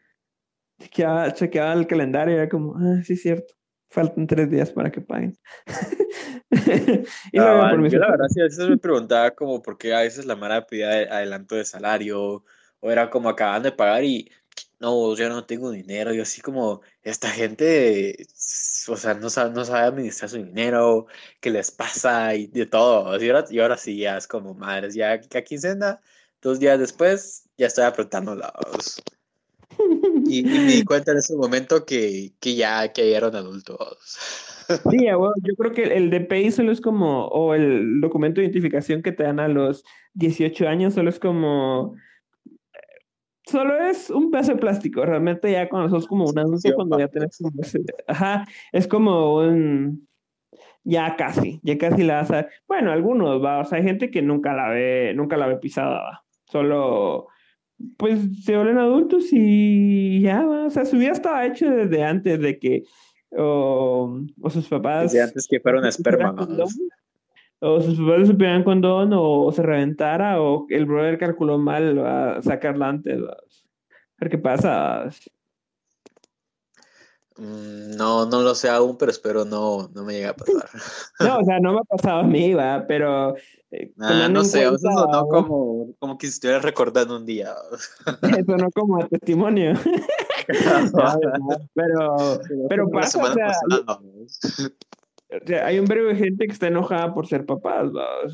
chequeaba, 0.81 1.35
chequeaba 1.35 1.73
el 1.75 1.87
calendario 1.87 2.35
y 2.35 2.39
era 2.39 2.49
como, 2.49 2.77
ah, 2.77 3.03
sí, 3.05 3.15
es 3.15 3.23
cierto, 3.23 3.55
faltan 3.91 4.27
tres 4.27 4.51
días 4.51 4.71
para 4.71 4.91
que 4.91 5.01
paguen. 5.01 5.37
y 7.33 7.39
ah, 7.39 7.73
yo 7.89 7.99
la 7.99 8.11
verdad 8.11 8.27
sí 8.29 8.41
a 8.41 8.45
veces 8.45 8.69
me 8.69 8.79
preguntaba 8.79 9.31
como 9.33 9.61
por 9.61 9.77
qué 9.77 9.95
a 9.95 10.01
veces 10.01 10.25
la 10.25 10.37
Mara 10.37 10.67
pedía 10.67 10.91
adelanto 10.91 11.57
de 11.57 11.65
salario 11.65 12.45
o 12.81 12.91
era 12.91 13.11
como 13.11 13.29
acaban 13.29 13.63
de 13.63 13.73
pagar 13.73 14.05
y 14.05 14.31
no, 14.81 15.15
yo 15.17 15.29
no 15.29 15.45
tengo 15.45 15.71
dinero, 15.71 16.13
yo 16.13 16.23
así 16.23 16.41
como 16.41 16.83
esta 17.03 17.31
gente, 17.31 18.27
o 18.89 18.97
sea, 18.97 19.15
no 19.15 19.31
sabe, 19.31 19.51
no 19.53 19.65
sabe 19.65 19.87
administrar 19.87 20.31
su 20.31 20.37
dinero, 20.39 21.07
qué 21.41 21.51
les 21.51 21.71
pasa 21.71 22.35
y 22.35 22.47
de 22.47 22.67
todo. 22.67 23.21
Y 23.23 23.29
ahora, 23.29 23.45
y 23.51 23.59
ahora 23.61 23.77
sí, 23.77 23.99
ya 23.99 24.17
es 24.17 24.27
como, 24.27 24.55
madres, 24.55 24.95
ya 24.95 25.21
que 25.21 25.39
a 25.39 25.45
quincena, 25.45 26.01
dos 26.43 26.61
días 26.61 26.79
después, 26.79 27.49
ya 27.57 27.67
estoy 27.67 27.85
apretando 27.85 28.35
los, 28.35 29.03
y, 30.27 30.43
me 30.43 30.65
di 30.65 30.85
cuenta 30.85 31.13
en 31.13 31.19
ese 31.19 31.37
momento 31.37 31.85
que, 31.85 32.33
que 32.41 32.55
ya 32.55 32.93
que 32.93 33.15
eran 33.15 33.35
adultos. 33.35 33.99
Sí, 34.91 34.99
bueno, 35.17 35.35
yo 35.43 35.55
creo 35.57 35.73
que 35.73 35.83
el 35.97 36.11
DPI 36.11 36.51
solo 36.53 36.73
es 36.73 36.81
como, 36.81 37.27
o 37.29 37.55
el 37.55 38.01
documento 38.01 38.41
de 38.41 38.47
identificación 38.47 39.03
que 39.03 39.13
te 39.13 39.23
dan 39.23 39.41
a 39.41 39.49
los 39.49 39.85
18 40.15 40.69
años, 40.69 40.95
solo 40.95 41.11
es 41.11 41.19
como, 41.19 41.97
solo 43.49 43.77
es 43.85 44.11
un 44.11 44.31
pedazo 44.31 44.53
de 44.53 44.59
plástico, 44.59 45.05
realmente 45.05 45.51
ya 45.51 45.69
cuando 45.69 45.89
sos 45.89 46.07
como 46.07 46.25
un 46.25 46.39
adulto, 46.39 46.75
cuando 46.75 46.99
ya 46.99 47.09
tenés 47.09 47.39
como 47.39 47.51
ajá, 48.07 48.47
es 48.73 48.87
como 48.87 49.37
un, 49.39 50.09
ya 50.85 51.17
casi, 51.17 51.61
ya 51.63 51.79
casi 51.79 52.03
la 52.03 52.17
vas 52.17 52.31
a, 52.31 52.49
bueno, 52.67 52.93
algunos, 52.93 53.43
va, 53.43 53.61
o 53.61 53.65
sea, 53.65 53.79
hay 53.79 53.85
gente 53.85 54.11
que 54.11 54.23
nunca 54.23 54.55
la 54.55 54.69
ve, 54.71 55.13
nunca 55.15 55.37
la 55.37 55.47
ve 55.47 55.57
pisada, 55.57 56.01
va, 56.03 56.25
solo 56.45 57.29
pues 57.97 58.21
se 58.45 58.57
vuelven 58.57 58.79
adultos 58.79 59.29
y 59.31 60.21
ya, 60.21 60.47
o 60.47 60.71
sea, 60.71 60.85
su 60.85 60.99
vida 60.99 61.13
estaba 61.13 61.47
hecha 61.47 61.71
desde 61.71 62.03
antes 62.03 62.41
de 62.41 62.59
que, 62.59 62.83
o, 63.37 64.21
sus 64.51 64.69
papás... 64.69 65.13
Desde 65.13 65.23
antes 65.23 65.47
que 65.49 65.61
fueron 65.61 65.85
esperma, 65.87 66.35
O 67.61 67.81
sus 67.81 67.99
papás 67.99 68.29
se 68.29 68.35
pegaban 68.35 68.63
condón, 68.63 69.11
o, 69.15 69.51
se 69.53 69.63
reventara, 69.63 70.41
o 70.41 70.67
el 70.69 70.87
brother 70.87 71.19
calculó 71.19 71.59
mal 71.59 71.99
a 72.07 72.41
sacarla 72.43 72.89
antes. 72.89 73.21
A 73.21 73.37
ver 74.21 74.31
qué 74.31 74.39
pasa. 74.39 75.09
Mm, 77.37 77.97
no, 77.97 78.27
no 78.27 78.43
lo 78.43 78.55
sé 78.55 78.69
aún, 78.69 78.97
pero 78.99 79.13
espero 79.13 79.45
no, 79.45 79.89
no 79.95 80.05
me 80.05 80.15
llegue 80.15 80.29
a 80.29 80.35
pasar. 80.35 80.69
No, 81.21 81.39
o 81.39 81.45
sea, 81.45 81.61
no 81.61 81.73
me 81.73 81.81
ha 81.81 81.85
pasado 81.85 82.21
a 82.21 82.25
mí, 82.25 82.55
va, 82.55 82.85
pero... 82.87 83.35
Eh, 83.71 83.93
ah, 84.01 84.29
no 84.31 84.45
sé, 84.45 84.65
eso 84.75 85.09
no 85.13 85.27
como, 85.27 85.93
como 85.99 86.17
que 86.17 86.27
estuvieras 86.27 86.65
recordando 86.65 87.17
un 87.17 87.27
día. 87.27 87.55
Eso 88.23 88.57
no 88.57 88.71
como 88.73 89.07
testimonio. 89.09 89.75
pero, 91.75 92.41
pero 92.69 92.91
pasa, 92.91 93.23
o 93.23 93.35
sea, 93.35 93.53
o 95.31 95.47
sea, 95.47 95.67
hay 95.67 95.79
un 95.79 95.85
breve 95.85 96.15
de 96.15 96.17
gente 96.17 96.47
que 96.47 96.53
está 96.53 96.69
enojada 96.69 97.13
por 97.13 97.27
ser 97.27 97.45
papás, 97.45 97.91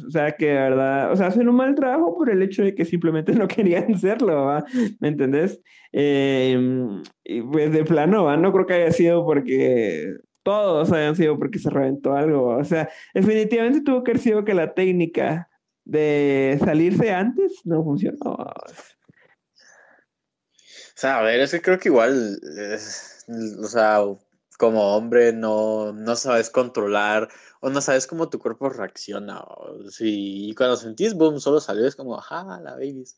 o 0.07 0.11
sea, 0.11 0.33
que 0.33 0.47
de 0.47 0.55
verdad, 0.55 1.13
o 1.13 1.17
sea, 1.17 1.27
hacen 1.27 1.49
un 1.49 1.57
mal 1.57 1.75
trabajo 1.75 2.15
por 2.15 2.31
el 2.31 2.43
hecho 2.43 2.63
de 2.63 2.75
que 2.75 2.85
simplemente 2.85 3.33
no 3.35 3.49
querían 3.49 3.99
serlo, 3.99 4.45
¿va? 4.45 4.65
¿me 5.01 5.09
entendés? 5.09 5.61
Em, 5.93 7.03
y 7.25 7.43
pues 7.43 7.73
de 7.73 7.85
plano, 7.85 8.25
¿va? 8.25 8.37
no 8.37 8.53
creo 8.53 8.67
que 8.67 8.75
haya 8.75 8.93
sido 8.93 9.25
porque 9.25 10.15
todos 10.45 10.93
hayan 10.93 11.17
sido 11.17 11.39
porque 11.39 11.59
se 11.59 11.71
reventó 11.71 12.15
algo, 12.15 12.57
o 12.57 12.65
sea, 12.65 12.89
definitivamente 13.13 13.81
tuvo 13.81 14.05
que 14.05 14.13
haber 14.13 14.23
sido 14.23 14.45
que 14.45 14.55
la 14.55 14.75
técnica 14.75 15.49
de 15.85 16.59
salirse 16.65 17.11
antes 17.11 17.61
no 17.65 17.83
funcionó. 17.83 18.37
O 20.97 20.97
sea, 20.97 21.19
a 21.19 21.23
ver, 21.23 21.41
es 21.41 21.51
que 21.51 21.61
creo 21.61 21.79
que 21.79 21.89
igual, 21.89 22.39
o 23.61 23.67
sea, 23.67 23.99
como 24.59 24.97
hombre 24.97 25.33
no, 25.33 25.93
no 25.93 26.17
sabes 26.17 26.51
controlar 26.51 27.29
o 27.61 27.71
no 27.71 27.81
sabes 27.81 28.07
cómo 28.07 28.29
tu 28.31 28.39
cuerpo 28.39 28.69
reacciona. 28.69 29.41
O 29.41 29.91
si, 29.91 30.51
y 30.51 30.55
cuando 30.55 30.77
sentís 30.77 31.15
boom, 31.15 31.41
solo 31.41 31.61
salió, 31.61 31.87
es 31.87 31.97
como, 31.97 32.19
ajá, 32.19 32.61
la 32.61 32.73
babies. 32.73 33.17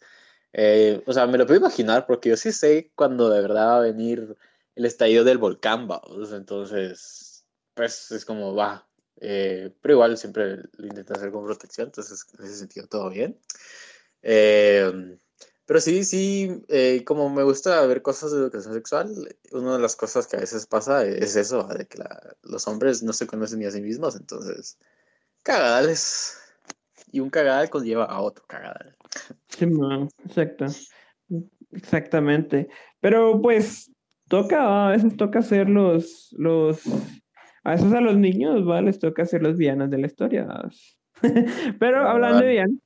Eh, 0.52 1.02
o 1.06 1.12
sea, 1.12 1.26
me 1.26 1.38
lo 1.38 1.46
puedo 1.46 1.60
imaginar 1.60 2.06
porque 2.06 2.30
yo 2.30 2.36
sí 2.36 2.52
sé 2.52 2.92
cuando 2.94 3.28
de 3.30 3.42
verdad 3.42 3.66
va 3.68 3.76
a 3.78 3.80
venir 3.80 4.36
el 4.74 4.84
estallido 4.84 5.24
del 5.24 5.38
volcán, 5.38 5.88
vamos. 5.88 6.32
Entonces, 6.32 7.44
pues 7.74 8.10
es 8.12 8.24
como, 8.24 8.54
va. 8.54 8.88
Eh, 9.20 9.74
pero 9.80 9.94
igual 9.94 10.16
siempre 10.18 10.58
lo 10.76 10.86
intento 10.86 11.14
hacer 11.14 11.32
con 11.32 11.44
protección, 11.44 11.88
entonces 11.88 12.26
en 12.38 12.44
ese 12.44 12.56
sentido 12.56 12.86
todo 12.86 13.10
bien. 13.10 13.38
Eh, 14.22 15.18
pero 15.66 15.80
sí, 15.80 16.04
sí, 16.04 16.62
eh, 16.68 17.02
como 17.04 17.28
me 17.28 17.42
gusta 17.42 17.84
ver 17.86 18.00
cosas 18.00 18.32
de 18.32 18.38
educación 18.38 18.74
sexual, 18.74 19.36
una 19.52 19.74
de 19.74 19.78
las 19.80 19.96
cosas 19.96 20.26
que 20.26 20.36
a 20.36 20.40
veces 20.40 20.66
pasa 20.66 21.04
es 21.04 21.34
eso, 21.36 21.64
de 21.64 21.86
que 21.86 22.02
los 22.42 22.66
hombres 22.68 23.02
no 23.02 23.12
se 23.12 23.26
conocen 23.26 23.58
ni 23.58 23.66
a 23.66 23.70
sí 23.72 23.82
mismos, 23.82 24.16
entonces, 24.16 24.78
cagadales. 25.42 26.38
y 27.10 27.20
un 27.20 27.30
cagadal 27.30 27.68
conlleva 27.68 28.04
a 28.04 28.20
otro 28.20 28.44
cagadal. 28.46 28.96
Sí, 29.48 29.66
exacto. 30.24 30.66
Exactamente. 31.72 32.68
Pero 33.00 33.40
pues 33.40 33.90
toca, 34.28 34.88
a 34.88 34.90
veces 34.92 35.16
toca 35.16 35.40
hacer 35.40 35.68
los, 35.68 36.34
los, 36.38 36.82
a 37.64 37.72
veces 37.72 37.92
a 37.92 38.00
los 38.00 38.16
niños, 38.16 38.68
¿va? 38.68 38.80
Les 38.80 38.98
toca 38.98 39.22
hacer 39.22 39.42
los 39.42 39.56
villanos 39.56 39.90
de 39.90 39.98
la 39.98 40.06
historia. 40.06 40.46
Pero 41.80 42.08
hablando 42.08 42.42
de 42.42 42.50
villanos, 42.50 42.80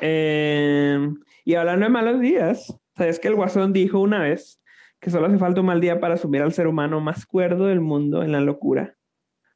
em, 0.00 1.16
y 1.44 1.54
hablando 1.54 1.86
de 1.86 1.90
malos 1.90 2.20
días, 2.20 2.74
¿sabes 2.96 3.18
que 3.18 3.28
el 3.28 3.34
Guasón 3.34 3.72
dijo 3.72 4.00
una 4.00 4.20
vez 4.20 4.60
que 5.00 5.10
solo 5.10 5.26
hace 5.26 5.38
falta 5.38 5.60
un 5.60 5.66
mal 5.66 5.80
día 5.80 6.00
para 6.00 6.14
asumir 6.14 6.42
al 6.42 6.52
ser 6.52 6.66
humano 6.66 7.00
más 7.00 7.26
cuerdo 7.26 7.66
del 7.66 7.80
mundo 7.80 8.22
en 8.22 8.32
la 8.32 8.40
locura? 8.40 8.96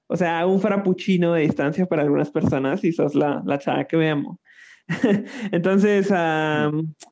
O 0.07 0.16
sea, 0.16 0.47
un 0.47 0.61
frappuccino 0.61 1.33
de 1.33 1.42
distancia 1.42 1.87
para 1.87 2.03
algunas 2.03 2.31
personas 2.31 2.85
y 2.85 2.92
sos 2.92 3.14
la, 3.14 3.42
la 3.47 3.59
chava 3.59 3.85
que 3.87 3.97
veamos. 3.97 4.38
Entonces, 5.53 6.11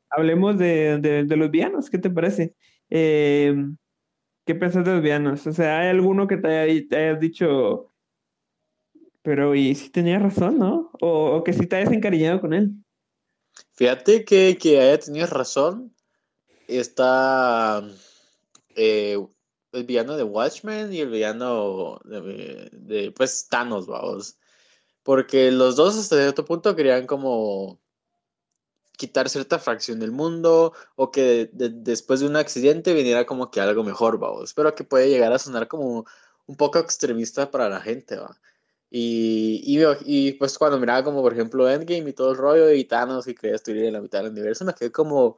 hablemos 0.09 0.57
de, 0.57 0.99
de, 0.99 1.37
los 1.37 1.49
vianos, 1.49 1.89
¿qué 1.89 1.97
te 1.97 2.09
parece? 2.09 2.55
Em, 2.89 3.77
¿Qué 4.45 4.55
piensas 4.55 4.83
de 4.85 4.93
los 4.93 5.01
vianos? 5.01 5.47
O 5.47 5.53
sea, 5.53 5.79
¿hay 5.79 5.89
alguno 5.89 6.27
que 6.27 6.37
te 6.37 6.47
haya, 6.47 7.15
dicho, 7.15 7.91
pero 9.21 9.55
y 9.55 9.75
si 9.75 9.91
tenía 9.91 10.19
razón, 10.19 10.57
¿no? 10.57 10.91
O, 11.01 11.43
que 11.43 11.53
si 11.53 11.67
te 11.67 11.77
hayas 11.77 11.91
encariñado 11.91 12.41
con 12.41 12.53
él. 12.53 12.71
Fíjate 13.73 14.25
que, 14.25 14.57
que 14.59 14.79
haya 14.79 14.99
tenido 14.99 15.27
razón. 15.27 15.95
Está 16.67 17.83
eh, 18.75 19.17
el 19.71 19.83
villano 19.85 20.17
de 20.17 20.23
Watchmen 20.23 20.93
y 20.93 21.01
el 21.01 21.09
villano 21.09 21.99
de, 22.03 23.13
pues 23.15 23.47
Thanos, 23.49 23.87
vamos. 23.87 24.37
Porque 25.03 25.51
los 25.51 25.75
dos 25.75 25.97
hasta 25.97 26.17
cierto 26.17 26.45
punto 26.45 26.75
querían 26.75 27.07
como 27.07 27.79
quitar 28.97 29.29
cierta 29.29 29.57
fracción 29.57 29.99
del 29.99 30.11
mundo 30.11 30.73
o 30.95 31.11
que 31.11 31.49
después 31.51 32.19
de 32.19 32.27
un 32.27 32.35
accidente 32.35 32.93
viniera 32.93 33.25
como 33.25 33.49
que 33.49 33.59
algo 33.59 33.83
mejor, 33.83 34.19
vamos. 34.19 34.53
Pero 34.53 34.75
que 34.75 34.83
puede 34.83 35.09
llegar 35.09 35.33
a 35.33 35.39
sonar 35.39 35.67
como 35.67 36.05
un 36.45 36.55
poco 36.55 36.79
extremista 36.79 37.49
para 37.49 37.69
la 37.69 37.81
gente, 37.81 38.17
va. 38.17 38.37
Y, 38.93 39.63
y, 39.65 39.81
y, 40.05 40.33
pues 40.33 40.57
cuando 40.57 40.77
miraba 40.77 41.03
como 41.03 41.21
por 41.21 41.31
ejemplo 41.31 41.69
Endgame 41.69 42.09
y 42.09 42.13
todo 42.13 42.31
el 42.31 42.37
rollo 42.37 42.71
y 42.71 42.83
Thanos 42.83 43.25
y 43.25 43.33
quería 43.33 43.53
destruir 43.53 43.85
en 43.85 43.93
la 43.93 44.01
mitad 44.01 44.21
del 44.21 44.31
universo, 44.31 44.65
me 44.65 44.73
quedé 44.73 44.91
como 44.91 45.37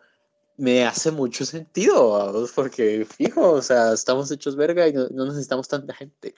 me 0.58 0.86
hace 0.86 1.12
mucho 1.12 1.46
sentido, 1.46 2.48
porque 2.56 3.06
fijo, 3.06 3.54
o 3.54 3.62
sea, 3.62 3.94
estamos 3.94 4.32
hechos 4.32 4.56
verga 4.56 4.88
y 4.88 4.94
no, 4.94 5.26
necesitamos 5.26 5.68
tanta 5.68 5.94
gente. 5.94 6.36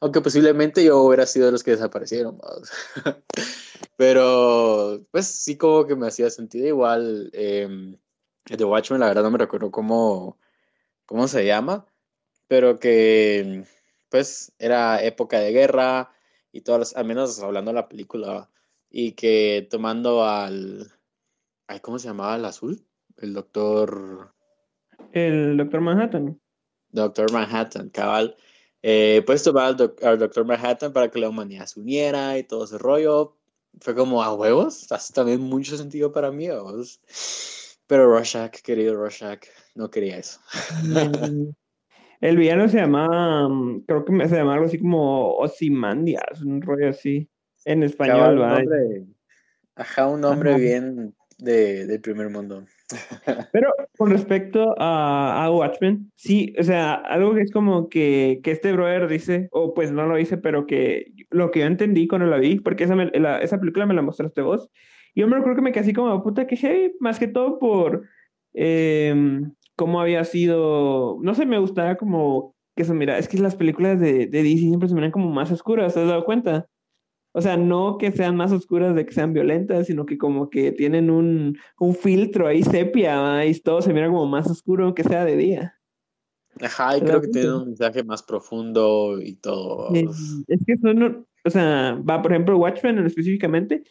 Aunque 0.00 0.20
posiblemente 0.20 0.84
yo 0.84 1.02
hubiera 1.02 1.26
sido 1.26 1.46
de 1.46 1.52
los 1.52 1.62
que 1.62 1.72
desaparecieron, 1.72 2.38
pero 3.96 5.04
pues 5.10 5.26
sí 5.26 5.56
como 5.56 5.86
que 5.86 5.96
me 5.96 6.06
hacía 6.06 6.30
sentido 6.30 6.66
igual. 6.66 7.30
Eh, 7.32 7.96
The 8.44 8.64
Watchmen, 8.64 9.00
la 9.00 9.08
verdad 9.08 9.22
no 9.22 9.30
me 9.30 9.38
recuerdo 9.38 9.70
cómo, 9.70 10.38
cómo 11.06 11.28
se 11.28 11.46
llama, 11.46 11.86
pero 12.48 12.78
que 12.78 13.64
pues 14.10 14.52
era 14.58 15.02
época 15.02 15.40
de 15.40 15.52
guerra 15.52 16.14
y 16.54 16.60
todas 16.60 16.94
al 16.94 17.04
menos 17.04 17.42
hablando 17.42 17.72
de 17.72 17.74
la 17.74 17.88
película, 17.88 18.48
y 18.88 19.12
que 19.12 19.66
tomando 19.68 20.24
al, 20.24 20.92
¿cómo 21.82 21.98
se 21.98 22.06
llamaba 22.06 22.36
el 22.36 22.44
azul? 22.44 22.86
el 23.18 23.34
doctor... 23.34 24.32
El 25.12 25.56
doctor 25.56 25.80
Manhattan. 25.80 26.40
Doctor 26.90 27.32
Manhattan, 27.32 27.90
cabal. 27.90 28.36
Eh, 28.82 29.22
pues 29.26 29.42
tomar 29.42 29.76
al, 30.02 30.18
doctor 30.18 30.44
Manhattan 30.44 30.92
para 30.92 31.10
que 31.10 31.18
la 31.18 31.28
humanidad 31.28 31.66
se 31.66 31.80
uniera 31.80 32.38
y 32.38 32.44
todo 32.44 32.64
ese 32.64 32.78
rollo. 32.78 33.36
Fue 33.80 33.94
como 33.96 34.22
a 34.22 34.32
huevos, 34.32 34.90
hace 34.92 35.12
también 35.12 35.40
mucho 35.40 35.76
sentido 35.76 36.12
para 36.12 36.30
mí. 36.30 36.46
Pero 37.86 38.06
Rorschach, 38.06 38.60
querido 38.62 38.94
Rorschach, 38.94 39.44
no 39.74 39.90
quería 39.90 40.18
eso. 40.18 40.40
El 42.20 42.36
villano 42.36 42.68
se 42.68 42.78
llama, 42.78 43.48
mm, 43.48 43.84
creo 43.86 44.04
que 44.04 44.28
se 44.28 44.36
llama 44.36 44.54
algo 44.54 44.66
así 44.66 44.78
como 44.78 45.34
Ozymandias, 45.36 46.42
un 46.42 46.62
rollo 46.62 46.88
así. 46.88 47.28
En 47.64 47.82
español, 47.82 48.40
¿va? 48.40 48.62
Ajá, 49.76 50.06
un 50.06 50.20
nombre 50.20 50.56
bien 50.56 51.14
de, 51.38 51.86
del 51.86 52.00
primer 52.00 52.30
mundo. 52.30 52.64
Pero 53.52 53.72
con 53.96 54.10
respecto 54.10 54.74
a, 54.78 55.44
a, 55.44 55.50
Watchmen, 55.50 56.12
sí, 56.16 56.54
o 56.58 56.62
sea, 56.62 56.94
algo 56.94 57.34
que 57.34 57.40
es 57.42 57.50
como 57.50 57.88
que, 57.88 58.40
que, 58.42 58.50
este 58.50 58.72
brother 58.72 59.08
dice, 59.08 59.48
o 59.52 59.74
pues 59.74 59.90
no 59.90 60.06
lo 60.06 60.16
dice, 60.16 60.36
pero 60.36 60.66
que 60.66 61.12
lo 61.30 61.50
que 61.50 61.60
yo 61.60 61.66
entendí 61.66 62.06
cuando 62.06 62.26
la 62.26 62.36
vi, 62.36 62.60
porque 62.60 62.84
esa, 62.84 62.94
esa 63.40 63.58
película 63.58 63.86
me 63.86 63.94
la 63.94 64.02
mostraste 64.02 64.42
vos, 64.42 64.70
yo 65.14 65.28
me 65.28 65.42
creo 65.42 65.54
que 65.54 65.62
me 65.62 65.72
quedé 65.72 65.80
así 65.80 65.92
como, 65.92 66.22
puta, 66.22 66.46
que 66.46 66.56
hey, 66.60 66.92
más 67.00 67.18
que 67.18 67.28
todo 67.28 67.58
por 67.58 68.06
em, 68.52 69.52
cómo 69.76 70.00
había 70.00 70.24
sido, 70.24 71.18
no 71.22 71.34
sé, 71.34 71.46
me 71.46 71.58
gustaba 71.58 71.96
como 71.96 72.54
que 72.76 72.84
se 72.84 72.94
mira, 72.94 73.18
es 73.18 73.28
que 73.28 73.38
las 73.38 73.56
películas 73.56 74.00
de, 74.00 74.26
de 74.26 74.42
DC 74.42 74.58
siempre 74.58 74.88
se 74.88 74.94
miran 74.94 75.10
como 75.10 75.30
más 75.30 75.50
oscuras, 75.52 75.94
¿te 75.94 76.00
has 76.00 76.08
dado 76.08 76.24
cuenta? 76.24 76.66
O 77.36 77.40
sea, 77.40 77.56
no 77.56 77.98
que 77.98 78.12
sean 78.12 78.36
más 78.36 78.52
oscuras 78.52 78.94
de 78.94 79.04
que 79.04 79.12
sean 79.12 79.32
violentas, 79.32 79.88
sino 79.88 80.06
que 80.06 80.16
como 80.18 80.50
que 80.50 80.70
tienen 80.70 81.10
un, 81.10 81.58
un 81.80 81.94
filtro 81.94 82.46
ahí 82.46 82.62
sepia 82.62 83.44
y 83.44 83.58
todo 83.60 83.82
se 83.82 83.92
mira 83.92 84.06
como 84.06 84.26
más 84.26 84.48
oscuro 84.48 84.94
que 84.94 85.02
sea 85.02 85.24
de 85.24 85.36
día. 85.36 85.74
Ajá, 86.60 86.96
y 86.96 87.00
creo 87.00 87.20
que 87.20 87.28
tiene 87.28 87.52
un 87.52 87.66
mensaje 87.66 88.04
más 88.04 88.22
profundo 88.22 89.20
y 89.20 89.34
todo. 89.34 89.92
Es, 89.92 90.38
que 90.64 90.76
son, 90.78 91.26
o 91.44 91.50
sea, 91.50 92.00
va, 92.08 92.22
por 92.22 92.32
ejemplo, 92.32 92.56
Watchmen 92.56 93.04
específicamente, 93.04 93.82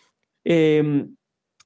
em, 0.45 1.13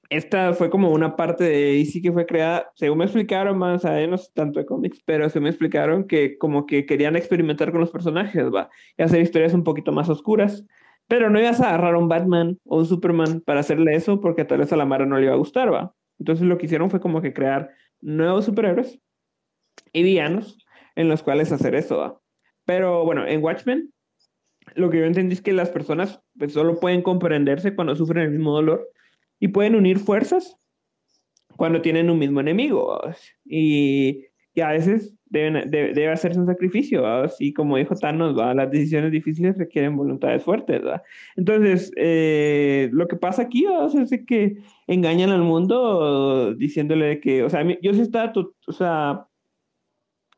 esta 0.10 0.54
fue 0.54 0.70
como 0.70 0.92
una 0.92 1.16
parte 1.16 1.44
de 1.44 1.74
DC 1.74 2.02
que 2.02 2.12
fue 2.12 2.26
creada, 2.26 2.72
según 2.76 3.00
me 3.00 3.06
explicaron 3.06 3.58
más, 3.58 3.84
o 3.84 3.88
sea, 3.88 4.08
no 4.08 4.18
sé 4.18 4.30
tanto 4.34 4.60
de 4.60 4.66
cómics, 4.66 5.02
pero 5.06 5.30
se 5.30 5.40
me 5.40 5.50
explicaron 5.50 6.08
que 6.08 6.38
como 6.38 6.66
que 6.66 6.86
querían 6.86 7.16
experimentar 7.16 7.72
con 7.72 7.82
los 7.82 7.92
personajes, 7.92 8.46
va, 8.54 8.70
y 8.98 9.04
hacer 9.04 9.22
historias 9.22 9.54
un 9.54 9.64
poquito 9.64 9.92
más 9.92 10.10
oscuras. 10.10 10.66
Pero 11.08 11.30
no 11.30 11.40
ibas 11.40 11.62
a 11.62 11.70
agarrar 11.70 11.96
un 11.96 12.10
Batman 12.10 12.60
o 12.66 12.80
un 12.80 12.86
Superman 12.86 13.42
para 13.42 13.62
hacerle 13.62 13.96
eso 13.96 14.20
porque 14.20 14.44
tal 14.44 14.60
vez 14.60 14.74
a 14.74 14.78
la 14.78 14.86
Mara 14.86 15.06
no 15.06 15.18
le 15.18 15.26
iba 15.26 15.34
a 15.34 15.38
gustar, 15.38 15.74
¿va? 15.74 15.94
Entonces 16.20 16.46
lo 16.46 16.58
que 16.58 16.66
hicieron 16.66 16.90
fue 16.90 17.00
como 17.00 17.22
que 17.22 17.34
crear 17.34 17.70
nuevos 18.02 18.46
superhéroes 18.46 19.00
y 19.94 20.04
villanos 20.04 20.58
en 20.96 21.08
los 21.08 21.24
cuales 21.24 21.52
hacer 21.54 21.76
eso, 21.76 21.98
¿va? 21.98 22.20
Pero 22.66 23.06
bueno, 23.06 23.26
en 23.26 23.42
Watchmen 23.42 23.94
lo 24.76 24.90
que 24.90 25.00
yo 25.00 25.06
entendí 25.06 25.34
es 25.34 25.42
que 25.42 25.54
las 25.54 25.70
personas 25.70 26.22
pues, 26.38 26.54
solo 26.54 26.80
pueden 26.80 27.02
comprenderse 27.02 27.76
cuando 27.76 27.96
sufren 27.96 28.24
el 28.24 28.32
mismo 28.32 28.54
dolor 28.54 28.90
y 29.40 29.50
pueden 29.50 29.76
unir 29.76 30.00
fuerzas 30.00 30.58
cuando 31.56 31.82
tienen 31.82 32.10
un 32.10 32.20
mismo 32.20 32.40
enemigo. 32.40 33.00
Y, 33.46 34.26
y 34.54 34.62
a 34.62 34.70
veces 34.70 35.14
deben, 35.30 35.70
debe 35.70 36.10
hacerse 36.10 36.40
un 36.40 36.46
sacrificio, 36.46 37.06
así 37.06 37.54
como 37.54 37.78
dijo 37.78 37.96
Thanos, 37.96 38.38
¿va? 38.38 38.54
las 38.54 38.72
decisiones 38.72 39.12
difíciles 39.12 39.58
requieren 39.58 39.98
voluntades 39.98 40.44
fuertes. 40.44 40.82
¿va? 40.86 41.04
Entonces, 41.36 41.92
eh, 41.98 42.90
lo 42.92 43.08
que 43.08 43.18
pasa 43.18 43.44
aquí 43.44 43.66
es 43.94 44.26
que 44.26 44.58
engañan 44.88 45.30
al 45.30 45.42
mundo 45.42 46.54
diciéndole 46.56 47.20
que, 47.20 47.44
o 47.44 47.50
sea, 47.50 47.64
yo 47.82 47.94
sí 47.94 48.02
estaba, 48.02 48.32
o 48.68 48.72
sea, 48.72 49.28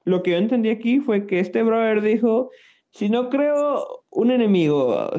lo 0.05 0.23
que 0.23 0.31
yo 0.31 0.37
entendí 0.37 0.69
aquí 0.69 0.99
fue 0.99 1.27
que 1.27 1.39
este 1.39 1.61
brother 1.63 2.01
dijo, 2.01 2.49
si 2.91 3.09
no 3.09 3.29
creo 3.29 4.05
un 4.09 4.31
enemigo 4.31 5.11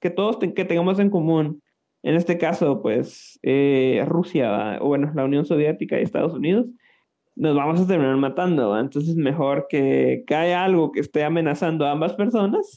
que 0.00 0.10
todos 0.10 0.38
que 0.38 0.64
tengamos 0.64 0.98
en 0.98 1.10
común, 1.10 1.62
en 2.02 2.16
este 2.16 2.38
caso, 2.38 2.82
pues, 2.82 3.38
eh, 3.42 4.04
Rusia, 4.06 4.78
o 4.80 4.88
bueno, 4.88 5.12
la 5.14 5.24
Unión 5.24 5.44
Soviética 5.44 5.98
y 5.98 6.02
Estados 6.02 6.34
Unidos, 6.34 6.66
nos 7.36 7.56
vamos 7.56 7.80
a 7.80 7.86
terminar 7.86 8.16
matando. 8.16 8.78
Entonces, 8.78 9.14
mejor 9.16 9.66
que, 9.68 10.24
haya 10.28 10.64
algo 10.64 10.92
que 10.92 11.00
esté 11.00 11.24
amenazando 11.24 11.86
a 11.86 11.92
ambas 11.92 12.14
personas 12.14 12.76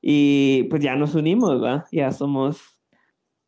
y 0.00 0.64
pues 0.70 0.82
ya 0.82 0.96
nos 0.96 1.14
unimos, 1.14 1.62
¿va? 1.62 1.84
Ya 1.92 2.10
somos 2.12 2.78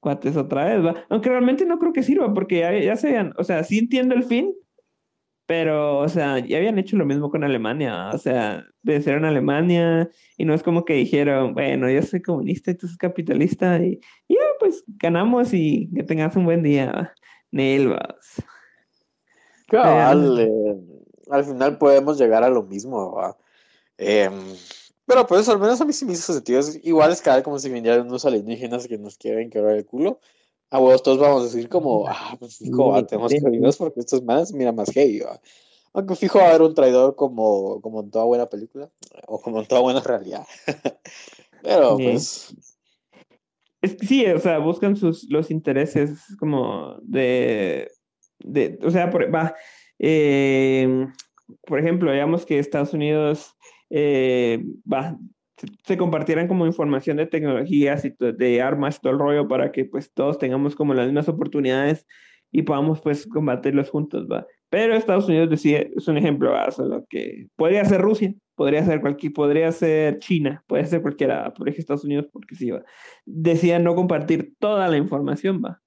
cuates 0.00 0.37
otra 0.37 0.64
vez, 0.64 0.85
¿va? 0.85 1.05
Aunque 1.09 1.31
realmente 1.31 1.64
no 1.64 1.78
creo 1.78 1.92
que 1.92 2.02
sirva 2.02 2.35
porque 2.35 2.61
ya, 2.61 2.78
ya 2.78 2.96
se 2.96 3.18
o 3.38 3.44
sea, 3.44 3.64
sí 3.64 3.78
entiendo 3.78 4.14
el 4.14 4.24
fin, 4.24 4.55
pero, 5.54 5.98
o 5.98 6.08
sea, 6.08 6.38
ya 6.38 6.56
habían 6.56 6.78
hecho 6.78 6.96
lo 6.96 7.04
mismo 7.04 7.30
con 7.30 7.44
Alemania, 7.44 8.08
o 8.14 8.16
sea, 8.16 8.64
vencieron 8.82 9.26
a 9.26 9.28
Alemania 9.28 10.08
y 10.38 10.46
no 10.46 10.54
es 10.54 10.62
como 10.62 10.86
que 10.86 10.94
dijeron, 10.94 11.52
bueno, 11.52 11.90
yo 11.90 12.00
soy 12.00 12.22
comunista 12.22 12.70
y 12.70 12.74
tú 12.74 12.86
eres 12.86 12.96
capitalista 12.96 13.76
y, 13.76 14.00
ya, 14.30 14.38
pues 14.58 14.82
ganamos 14.86 15.52
y 15.52 15.90
que 15.94 16.04
tengas 16.04 16.34
un 16.36 16.46
buen 16.46 16.62
día, 16.62 17.12
Nelvas. 17.50 18.42
Eh, 20.40 20.74
al 21.30 21.44
final 21.44 21.76
podemos 21.76 22.18
llegar 22.18 22.44
a 22.44 22.48
lo 22.48 22.62
mismo, 22.62 23.20
em, 23.98 24.32
pero 25.04 25.26
pues 25.26 25.50
al 25.50 25.58
menos 25.58 25.78
a 25.82 25.84
mí 25.84 25.92
sí 25.92 26.06
me 26.06 26.14
hizo 26.14 26.32
sentido. 26.32 26.62
igual 26.82 27.12
es 27.12 27.20
cada 27.20 27.42
como 27.42 27.58
si 27.58 27.68
vinieran 27.68 28.06
unos 28.06 28.24
alienígenas 28.24 28.88
que 28.88 28.96
nos 28.96 29.18
quieren 29.18 29.50
quebrar 29.50 29.76
el 29.76 29.84
culo. 29.84 30.18
A 30.72 30.78
vos 30.78 31.02
todos 31.02 31.18
vamos 31.18 31.42
a 31.42 31.44
decir 31.44 31.68
como, 31.68 32.08
ah, 32.08 32.35
pues 32.38 32.56
fijo, 32.56 33.04
tenemos 33.04 33.30
que 33.30 33.37
irnos 33.37 33.76
porque 33.76 34.00
estos 34.00 34.22
más, 34.22 34.54
mira, 34.54 34.72
más 34.72 34.90
heavy, 34.90 35.22
Aunque 35.92 36.16
fijo 36.16 36.38
va 36.38 36.46
a 36.46 36.48
haber 36.48 36.62
un 36.62 36.74
traidor 36.74 37.14
como, 37.14 37.78
como 37.82 38.00
en 38.00 38.11
toda 38.11 38.24
buena 38.24 38.46
película, 38.46 38.90
o 39.26 39.38
como 39.38 39.61
en 39.61 39.66
toda 39.66 39.82
buena 39.82 40.00
realidad. 40.00 40.46
pero 41.62 41.98
pues... 41.98 42.56
Es 43.82 43.96
que 43.96 44.06
sí, 44.06 44.24
o 44.24 44.38
sea, 44.38 44.61
buscan 44.61 44.96
sus, 44.96 45.28
los 45.28 45.50
intereses 45.50 46.20
como 46.38 46.96
de, 47.02 47.90
de 48.38 48.78
o 48.82 48.90
sea, 48.90 49.11
por, 49.11 49.35
va, 49.35 49.54
eh, 49.98 51.06
por 51.66 51.80
ejemplo, 51.80 52.12
digamos 52.12 52.46
que 52.46 52.58
Estados 52.58 52.94
Unidos 52.94 53.54
eh, 53.90 54.64
va, 54.90 55.18
se 55.85 55.96
compartieran 55.96 56.48
como 56.48 56.66
información 56.66 57.16
de 57.16 57.27
tecnologías 57.27 58.05
y 58.05 58.14
de 58.18 58.62
armas, 58.62 59.01
todo 59.01 59.12
el 59.12 59.18
rollo, 59.18 59.48
para 59.48 59.72
que 59.72 59.85
pues 59.85 60.12
todos 60.12 60.38
tengamos 60.38 60.75
como 60.75 60.94
las 60.94 61.07
mismas 61.07 61.29
oportunidades 61.29 62.07
y 62.51 62.62
podamos 62.62 63.01
pues 63.01 63.27
combatirlos 63.27 63.90
juntos, 63.90 64.27
¿va? 64.31 64.46
Pero 64.68 64.94
Estados 64.94 65.29
Unidos 65.29 65.51
decide, 65.51 65.92
es 65.96 66.09
un 66.09 66.16
ejemplo, 66.16 66.53
¿va? 66.53 66.70
Solo 66.70 67.05
que 67.09 67.46
podría 67.57 67.85
ser 67.85 68.01
Rusia, 68.01 68.35
podría 68.55 68.85
ser 68.85 69.01
cualquier, 69.01 69.33
podría 69.33 69.72
ser 69.72 70.18
China, 70.18 70.62
puede 70.66 70.87
ser 70.87 71.03
cualquiera, 71.03 71.53
por 71.55 71.68
ejemplo 71.68 71.81
Estados 71.81 72.05
Unidos, 72.05 72.27
porque 72.33 72.55
sí, 72.55 72.70
¿va? 72.70 72.83
Decía 73.25 73.79
no 73.79 73.94
compartir 73.94 74.55
toda 74.59 74.88
la 74.88 74.96
información, 74.96 75.62
¿va? 75.64 75.81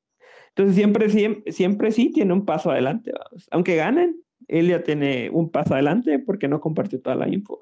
Entonces 0.50 0.76
siempre, 0.76 1.10
siempre, 1.10 1.52
siempre 1.52 1.92
sí 1.92 2.12
tiene 2.12 2.34
un 2.34 2.46
paso 2.46 2.72
adelante. 2.72 3.12
Aunque 3.52 3.76
ganen, 3.76 4.22
él 4.48 4.70
ya 4.70 4.84
tiene 4.84 5.30
un 5.32 5.52
paso 5.52 5.74
adelante 5.74 6.20
porque 6.20 6.48
no 6.48 6.62
compartió 6.62 7.02
toda 7.02 7.16
la 7.16 7.28
info. 7.28 7.60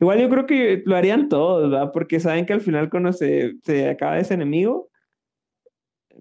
Igual 0.00 0.20
yo 0.20 0.28
creo 0.28 0.46
que 0.46 0.82
lo 0.84 0.96
harían 0.96 1.28
todos, 1.28 1.72
¿va? 1.72 1.92
Porque 1.92 2.20
saben 2.20 2.46
que 2.46 2.52
al 2.52 2.60
final 2.60 2.90
cuando 2.90 3.12
se, 3.12 3.54
se 3.62 3.88
acaba 3.88 4.18
ese 4.18 4.34
enemigo, 4.34 4.88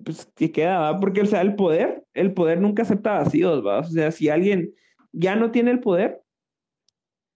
pues 0.03 0.31
que 0.35 0.51
queda, 0.51 0.79
¿va? 0.79 0.99
Porque, 0.99 1.21
o 1.21 1.25
sea, 1.25 1.41
el 1.41 1.55
poder, 1.55 2.03
el 2.13 2.33
poder 2.33 2.61
nunca 2.61 2.83
acepta 2.83 3.19
vacíos, 3.19 3.65
¿va? 3.65 3.79
O 3.79 3.83
sea, 3.83 4.11
si 4.11 4.29
alguien 4.29 4.73
ya 5.11 5.35
no 5.35 5.51
tiene 5.51 5.71
el 5.71 5.79
poder, 5.79 6.21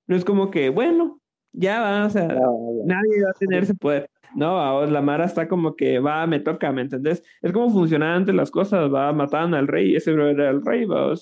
no 0.07 0.15
es 0.15 0.25
como 0.25 0.51
que, 0.51 0.69
bueno, 0.69 1.21
ya 1.51 1.81
va, 1.81 2.05
o 2.05 2.09
sea, 2.09 2.27
nadie 2.27 3.23
va 3.23 3.29
a 3.29 3.39
tener 3.39 3.63
ese 3.63 3.75
poder. 3.75 4.09
No, 4.35 4.85
la 4.85 5.01
Mara 5.01 5.25
está 5.25 5.47
como 5.47 5.75
que 5.75 5.99
va, 5.99 6.27
me 6.27 6.39
toca, 6.39 6.71
¿me 6.71 6.81
entendés? 6.81 7.23
Es 7.41 7.51
como 7.51 7.69
funcionaban 7.69 8.17
antes 8.17 8.35
las 8.35 8.51
cosas, 8.51 8.93
va, 8.93 9.11
mataban 9.13 9.55
al 9.55 9.67
rey, 9.67 9.95
ese 9.95 10.11
era 10.11 10.49
el 10.49 10.63
rey, 10.63 10.85
va, 10.85 11.13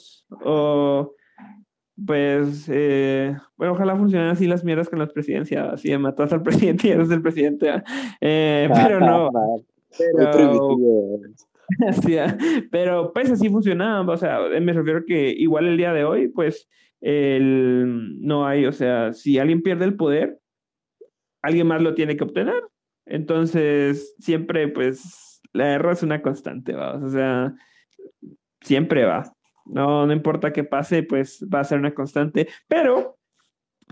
o 0.43 1.13
pues, 2.05 2.69
eh, 2.69 3.35
bueno, 3.57 3.73
ojalá 3.73 3.95
funcionen 3.95 4.29
así 4.29 4.45
las 4.45 4.63
mierdas 4.63 4.89
con 4.89 4.99
las 4.99 5.11
presidencias, 5.11 5.73
así 5.73 5.89
de 5.89 5.97
matas 5.97 6.31
al 6.31 6.43
presidente 6.43 6.87
y 6.87 6.91
eres 6.91 7.09
el 7.09 7.21
presidente, 7.21 7.83
eh, 8.21 8.69
pero 8.73 8.99
no. 8.99 9.29
pero, 9.97 10.79
así, 11.87 12.15
pero 12.71 13.11
pues 13.13 13.31
así 13.31 13.49
funcionaba, 13.49 14.13
o 14.13 14.17
sea, 14.17 14.39
me 14.61 14.73
refiero 14.73 15.05
que 15.05 15.31
igual 15.31 15.67
el 15.67 15.77
día 15.77 15.93
de 15.93 16.03
hoy, 16.03 16.27
pues, 16.27 16.67
el, 17.01 18.19
no 18.21 18.45
hay, 18.45 18.65
o 18.65 18.71
sea, 18.71 19.13
si 19.13 19.39
alguien 19.39 19.61
pierde 19.61 19.85
el 19.85 19.95
poder, 19.95 20.39
alguien 21.41 21.67
más 21.67 21.81
lo 21.81 21.93
tiene 21.93 22.17
que 22.17 22.23
obtener. 22.23 22.61
Entonces, 23.05 24.15
siempre, 24.19 24.67
pues, 24.67 25.41
la 25.53 25.65
guerra 25.67 25.93
es 25.93 26.03
una 26.03 26.21
constante, 26.21 26.73
¿va? 26.73 26.95
o 26.95 27.09
sea, 27.09 27.53
siempre 28.61 29.05
va. 29.05 29.31
No, 29.69 30.05
no 30.05 30.13
importa 30.13 30.53
qué 30.53 30.63
pase, 30.63 31.03
pues 31.03 31.45
va 31.53 31.61
a 31.61 31.63
ser 31.63 31.79
una 31.79 31.93
constante. 31.93 32.47
Pero 32.67 33.17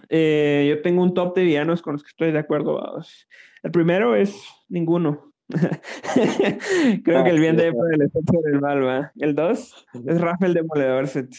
eh, 0.09 0.65
yo 0.69 0.81
tengo 0.81 1.03
un 1.03 1.13
top 1.13 1.35
de 1.35 1.43
villanos 1.43 1.81
con 1.81 1.93
los 1.93 2.03
que 2.03 2.09
estoy 2.09 2.31
de 2.31 2.39
acuerdo. 2.39 2.75
Vamos. 2.75 3.27
El 3.63 3.71
primero 3.71 4.15
es 4.15 4.35
ninguno. 4.69 5.33
Creo 7.03 7.23
que 7.23 7.29
el 7.29 7.39
bien 7.39 7.55
debe 7.55 7.73
por 7.73 7.93
el 7.93 8.01
efecto 8.01 8.39
del 8.43 8.59
mal, 8.59 8.83
¿va? 8.83 9.11
El 9.17 9.35
dos 9.35 9.85
es 9.93 10.19
Rafael 10.19 10.53
Demoledor 10.53 11.07
Set. 11.07 11.29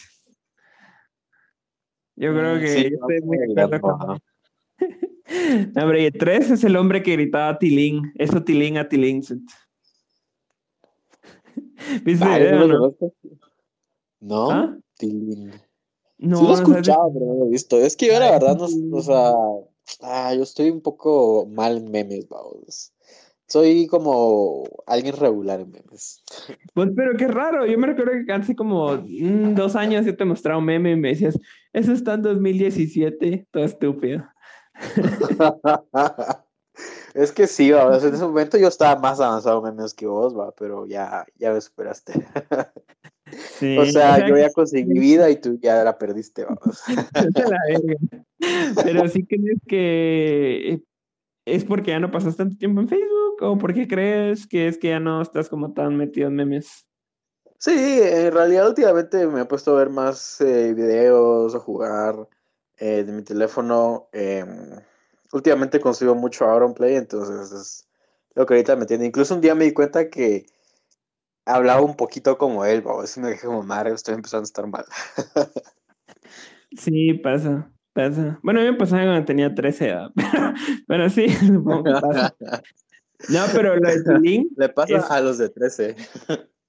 Yo 2.16 2.32
creo 2.32 2.56
mm, 2.56 2.60
que 2.60 2.68
sí, 2.68 2.86
estoy 2.86 3.20
muy 3.22 3.38
de 3.38 4.20
Hombre, 5.82 6.02
y 6.02 6.06
el 6.06 6.12
tres 6.12 6.50
es 6.50 6.64
el 6.64 6.76
hombre 6.76 7.02
que 7.02 7.12
gritaba 7.12 7.58
Tilín. 7.58 8.12
Eso 8.14 8.42
Tilín 8.42 8.78
a 8.78 8.88
Tilín. 8.88 9.20
¿Viste? 12.04 12.52
no? 12.52 12.94
¿No? 14.20 14.50
¿Ah? 14.50 14.76
No, 16.18 16.38
sí 16.38 16.44
lo 16.44 16.50
he 16.50 16.54
escuchado, 16.54 17.12
pero 17.12 17.26
no 17.26 17.34
lo 17.34 17.46
he 17.46 17.50
visto. 17.50 17.78
Es 17.78 17.96
que 17.96 18.06
yo 18.06 18.18
la 18.18 18.30
verdad 18.30 18.56
no, 18.56 18.66
o 18.96 19.02
sea, 19.02 19.32
ah, 20.02 20.34
yo 20.34 20.42
estoy 20.42 20.70
un 20.70 20.80
poco 20.80 21.46
mal 21.46 21.76
en 21.76 21.90
memes, 21.90 22.28
vamos. 22.28 22.92
Soy 23.48 23.86
como 23.86 24.64
alguien 24.86 25.16
regular 25.16 25.60
en 25.60 25.70
memes. 25.70 26.22
Pues, 26.74 26.90
pero 26.94 27.16
qué 27.16 27.28
raro. 27.28 27.64
Yo 27.66 27.78
me 27.78 27.86
recuerdo 27.86 28.12
que 28.26 28.32
hace 28.32 28.54
como 28.54 28.96
mm, 28.96 29.54
dos 29.54 29.76
años 29.76 30.04
yo 30.04 30.16
te 30.16 30.24
mostraba 30.24 30.58
un 30.58 30.66
meme 30.66 30.92
y 30.92 30.96
me 30.96 31.08
decías, 31.08 31.38
eso 31.72 31.92
está 31.92 32.14
en 32.14 32.22
2017, 32.22 33.46
todo 33.50 33.64
estúpido. 33.64 34.26
es 37.14 37.32
que 37.32 37.46
sí, 37.46 37.70
en 37.70 37.94
ese 37.94 38.24
momento 38.24 38.58
yo 38.58 38.68
estaba 38.68 39.00
más 39.00 39.20
avanzado 39.20 39.58
en 39.66 39.74
memes 39.74 39.94
que 39.94 40.06
vos, 40.06 40.36
va, 40.36 40.52
pero 40.52 40.86
ya, 40.86 41.24
ya 41.36 41.52
me 41.52 41.60
superaste. 41.60 42.12
o 43.78 43.86
sea, 43.86 44.26
yo 44.26 44.36
ya 44.36 44.50
conseguí 44.54 44.98
vida 44.98 45.30
y 45.30 45.36
tú 45.36 45.58
ya 45.60 45.82
la 45.84 45.98
perdiste, 45.98 46.44
vamos. 46.44 46.82
Pero 48.84 49.08
sí 49.08 49.26
crees 49.26 49.58
que 49.66 50.80
es 51.46 51.64
porque 51.64 51.92
ya 51.92 52.00
no 52.00 52.10
pasas 52.10 52.36
tanto 52.36 52.56
tiempo 52.56 52.80
en 52.80 52.88
Facebook 52.88 53.36
o 53.40 53.58
porque 53.58 53.86
crees 53.88 54.46
que 54.46 54.68
es 54.68 54.78
que 54.78 54.88
ya 54.88 55.00
no 55.00 55.22
estás 55.22 55.48
como 55.48 55.72
tan 55.72 55.96
metido 55.96 56.28
en 56.28 56.34
memes. 56.34 56.86
Sí, 57.58 57.72
en 58.02 58.32
realidad 58.32 58.68
últimamente 58.68 59.26
me 59.26 59.42
he 59.42 59.44
puesto 59.44 59.74
a 59.74 59.78
ver 59.78 59.90
más 59.90 60.40
eh, 60.40 60.74
videos, 60.74 61.54
a 61.54 61.58
jugar 61.58 62.28
eh, 62.78 63.04
de 63.04 63.12
mi 63.12 63.22
teléfono. 63.22 64.08
Em, 64.12 64.72
últimamente 65.32 65.80
consigo 65.80 66.14
mucho 66.14 66.46
Play, 66.74 66.96
entonces 66.96 67.52
es 67.52 67.88
lo 68.34 68.44
que 68.44 68.54
ahorita 68.54 68.76
me 68.76 68.86
tiene. 68.86 69.06
Incluso 69.06 69.34
un 69.34 69.40
día 69.40 69.54
me 69.54 69.64
di 69.64 69.72
cuenta 69.72 70.10
que 70.10 70.46
hablaba 71.46 71.80
un 71.80 71.96
poquito 71.96 72.36
como 72.36 72.64
él, 72.64 72.82
a 72.86 73.00
veces 73.00 73.18
me 73.18 73.30
dije 73.30 73.46
como 73.46 73.62
madre, 73.62 73.92
estoy 73.92 74.14
empezando 74.14 74.42
a 74.42 74.44
estar 74.44 74.66
mal. 74.66 74.84
sí, 76.76 77.14
pasa, 77.14 77.70
pasa. 77.92 78.38
Bueno, 78.42 78.60
a 78.60 78.64
mí 78.64 78.70
me 78.70 78.76
pasaba 78.76 79.04
cuando 79.04 79.24
tenía 79.24 79.54
13 79.54 79.88
edad, 79.88 80.10
pero, 80.86 81.08
sí, 81.08 81.28
supongo 81.28 81.84
que 81.84 81.92
pasa. 81.92 82.34
No, 83.30 83.40
pero 83.54 83.76
lo 83.76 83.88
de 83.88 84.02
Tilín... 84.02 84.50
Le 84.56 84.68
pasa 84.68 85.06
a 85.08 85.20
los 85.20 85.38
de 85.38 85.48
13. 85.48 85.96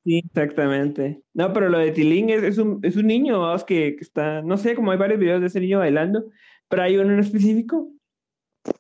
Sí, 0.06 0.20
exactamente. 0.26 1.22
No, 1.34 1.52
pero 1.52 1.68
lo 1.68 1.80
de 1.80 1.92
Tilín 1.92 2.30
es, 2.30 2.44
es, 2.44 2.58
un, 2.58 2.80
es 2.84 2.96
un 2.96 3.08
niño, 3.08 3.42
vamos, 3.42 3.66
que, 3.66 3.96
que, 3.98 4.04
está, 4.04 4.42
no 4.42 4.58
sé, 4.58 4.76
como 4.76 4.92
hay 4.92 4.98
varios 4.98 5.20
videos 5.20 5.42
de 5.42 5.48
ese 5.48 5.60
niño 5.60 5.80
bailando, 5.80 6.26
pero 6.70 6.84
hay 6.84 6.98
uno 6.98 7.14
en 7.14 7.20
específico 7.20 7.92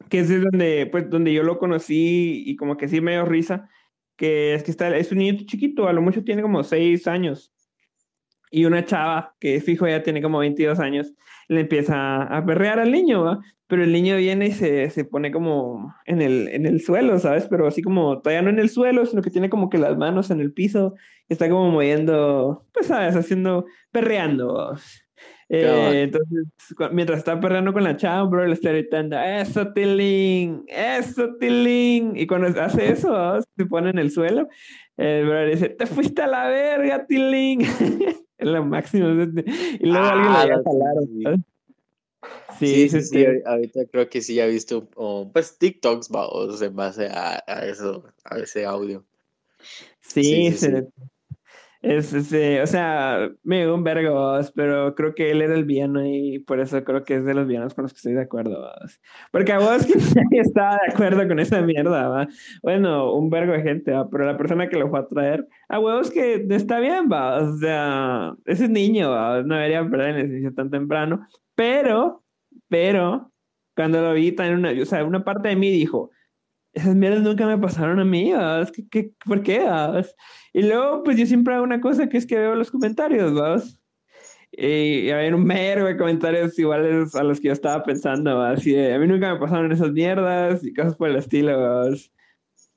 que 0.10 0.20
es 0.20 0.30
donde, 0.30 0.88
pues, 0.92 1.10
donde 1.10 1.34
yo 1.34 1.44
lo 1.44 1.58
conocí 1.60 2.44
y 2.46 2.56
como 2.56 2.78
que 2.78 2.88
sí 2.88 3.02
me 3.02 3.14
dio 3.14 3.26
risa, 3.26 3.70
que 4.18 4.56
es 4.56 4.64
que 4.64 4.72
está, 4.72 4.96
es 4.98 5.12
un 5.12 5.20
niño 5.20 5.38
chiquito, 5.46 5.88
a 5.88 5.94
lo 5.94 6.02
mucho 6.02 6.24
tiene 6.24 6.42
como 6.42 6.64
6 6.64 7.08
años. 7.08 7.54
Y 8.50 8.66
una 8.66 8.86
chava 8.86 9.36
que 9.40 9.62
fijo 9.62 9.88
ya 9.88 10.04
tiene 10.04 10.22
como 10.22 10.40
22 10.40 10.80
años, 10.80 11.14
le 11.48 11.62
empieza 11.62 12.24
a 12.24 12.46
perrear 12.46 12.80
al 12.80 12.92
niño, 12.92 13.24
¿va? 13.24 13.40
Pero 13.68 13.84
el 13.84 13.92
niño 13.92 14.16
viene 14.16 14.48
y 14.48 14.52
se, 14.54 14.90
se 14.90 15.04
pone 15.04 15.32
como 15.32 15.94
en 16.06 16.22
el, 16.22 16.48
en 16.50 16.66
el 16.66 16.82
suelo, 16.82 17.20
¿sabes? 17.20 17.48
Pero 17.50 17.68
así 17.68 17.82
como 17.82 18.22
todavía 18.22 18.42
no 18.42 18.50
en 18.50 18.60
el 18.60 18.70
suelo, 18.70 19.06
sino 19.06 19.22
que 19.22 19.30
tiene 19.30 19.50
como 19.50 19.70
que 19.70 19.78
las 19.78 19.98
manos 19.98 20.32
en 20.32 20.40
el 20.40 20.54
piso, 20.54 20.96
está 21.28 21.50
como 21.50 21.70
moviendo, 21.72 22.66
pues, 22.74 22.88
¿sabes? 22.88 23.16
Haciendo, 23.16 23.66
perreando. 23.92 24.78
Eh, 25.50 26.02
entonces, 26.04 26.46
mientras 26.92 27.20
está 27.20 27.40
perdiendo 27.40 27.72
con 27.72 27.84
la 27.84 27.96
chava, 27.96 28.24
bro, 28.24 28.46
le 28.46 28.54
está 28.54 28.72
gritando, 28.72 29.18
eso, 29.18 29.72
Tilín, 29.72 30.66
eso, 30.68 31.36
Tilín. 31.40 32.18
Y 32.18 32.28
cuando 32.28 32.48
hace 32.62 32.92
eso, 32.92 33.40
se 33.56 33.66
pone 33.66 33.92
en 33.92 34.00
el 34.00 34.12
suelo, 34.12 34.50
el 34.98 35.26
bro 35.26 35.46
dice, 35.46 35.70
te 35.70 35.86
fuiste 35.86 36.22
a 36.22 36.28
la 36.28 36.48
verga, 36.48 37.06
Tilín. 37.06 37.62
es 38.38 38.48
lo 38.48 38.66
máximo. 38.66 39.08
Y 39.10 39.86
luego 39.86 40.06
alguien 40.06 40.34
le 40.34 40.54
a 40.54 40.64
jalar. 40.64 41.38
Sí, 42.60 42.90
sí, 42.90 43.02
sí, 43.02 43.26
ahorita 43.46 43.86
creo 43.92 44.10
que 44.10 44.22
sí 44.22 44.36
ya 44.36 44.46
he 44.46 44.50
visto, 44.50 44.90
pues, 45.32 45.58
TikToks, 45.60 46.10
en 46.62 46.76
base 46.76 47.08
a, 47.08 47.44
a, 47.46 47.66
eso, 47.66 48.04
a 48.24 48.40
ese 48.40 48.66
audio. 48.66 49.06
Sí, 50.02 50.52
sí, 50.52 50.68
es, 51.88 52.14
o 52.14 52.68
sea, 52.68 53.30
me 53.44 53.60
dio 53.64 53.74
un 53.74 53.84
vergo, 53.84 54.40
pero 54.56 54.94
creo 54.96 55.16
que 55.16 55.32
él 55.32 55.42
era 55.42 55.54
el 55.56 55.66
villano 55.66 56.06
y 56.06 56.40
por 56.40 56.60
eso 56.60 56.84
creo 56.84 57.04
que 57.04 57.16
es 57.16 57.26
de 57.26 57.34
los 57.34 57.48
villanos 57.48 57.74
con 57.74 57.84
los 57.84 57.94
que 57.94 57.98
estoy 57.98 58.14
de 58.14 58.22
acuerdo. 58.22 58.70
Porque 59.32 59.54
a 59.54 59.60
vos 59.60 59.86
que 60.32 60.40
estaba 60.40 60.78
de 60.86 60.94
acuerdo 60.94 61.28
con 61.28 61.40
esa 61.40 61.62
mierda, 61.62 62.08
¿va? 62.08 62.28
Bueno, 62.62 63.14
un 63.14 63.30
vergo 63.30 63.54
de 63.54 63.62
gente, 63.62 63.94
pero 64.12 64.26
la 64.26 64.38
persona 64.38 64.70
que 64.70 64.78
lo 64.78 64.90
fue 64.90 65.00
a 65.00 65.08
traer, 65.08 65.48
a 65.70 65.80
huevos 65.80 66.12
que 66.12 66.46
está 66.50 66.80
bien, 66.80 67.10
va. 67.12 67.38
O 67.38 67.58
sea, 67.58 68.36
ese 68.46 68.68
niño, 68.68 69.10
no 69.44 69.56
debería 69.56 69.90
perder 69.90 70.10
el 70.10 70.18
ejercicio 70.18 70.54
tan 70.54 70.70
temprano, 70.70 71.28
pero, 71.56 72.24
pero, 72.68 73.32
cuando 73.76 74.02
lo 74.02 74.14
vi, 74.14 74.32
también 74.32 74.60
una, 74.60 74.82
o 74.82 74.86
sea, 74.86 75.04
una 75.04 75.24
parte 75.24 75.50
de 75.50 75.56
mí 75.56 75.72
dijo, 75.72 76.12
esas 76.78 76.96
mierdas 76.96 77.24
nunca 77.24 77.48
me 77.48 77.58
pasaron 77.58 78.00
a 78.00 78.06
mí, 78.06 78.32
¿Qué, 78.74 78.88
qué, 78.90 79.12
por 79.26 79.42
qué? 79.42 79.68
Y 80.54 80.62
luego, 80.62 81.04
pues 81.04 81.18
yo 81.18 81.26
siempre 81.26 81.56
hago 81.56 81.64
una 81.64 81.82
cosa 81.82 82.08
que 82.08 82.18
es 82.18 82.28
que 82.28 82.38
veo 82.38 82.56
los 82.56 82.70
comentarios, 82.70 83.34
¿vas? 83.34 83.80
Y, 84.52 85.10
hay 85.10 85.32
un 85.32 85.44
mero 85.44 85.86
de 85.86 85.98
comentarios 85.98 86.58
iguales 86.60 87.16
a 87.16 87.24
los 87.24 87.40
que 87.40 87.48
yo 87.48 87.54
estaba 87.54 87.84
pensando, 87.84 88.42
así 88.42 88.74
de, 88.74 88.94
a 88.94 89.00
mí 89.00 89.08
nunca 89.08 89.34
me 89.34 89.40
pasaron 89.40 89.72
esas 89.72 89.92
mierdas 89.92 90.64
y 90.64 90.74
cosas 90.74 90.96
por 90.96 91.10
el 91.10 91.16
estilo, 91.16 91.86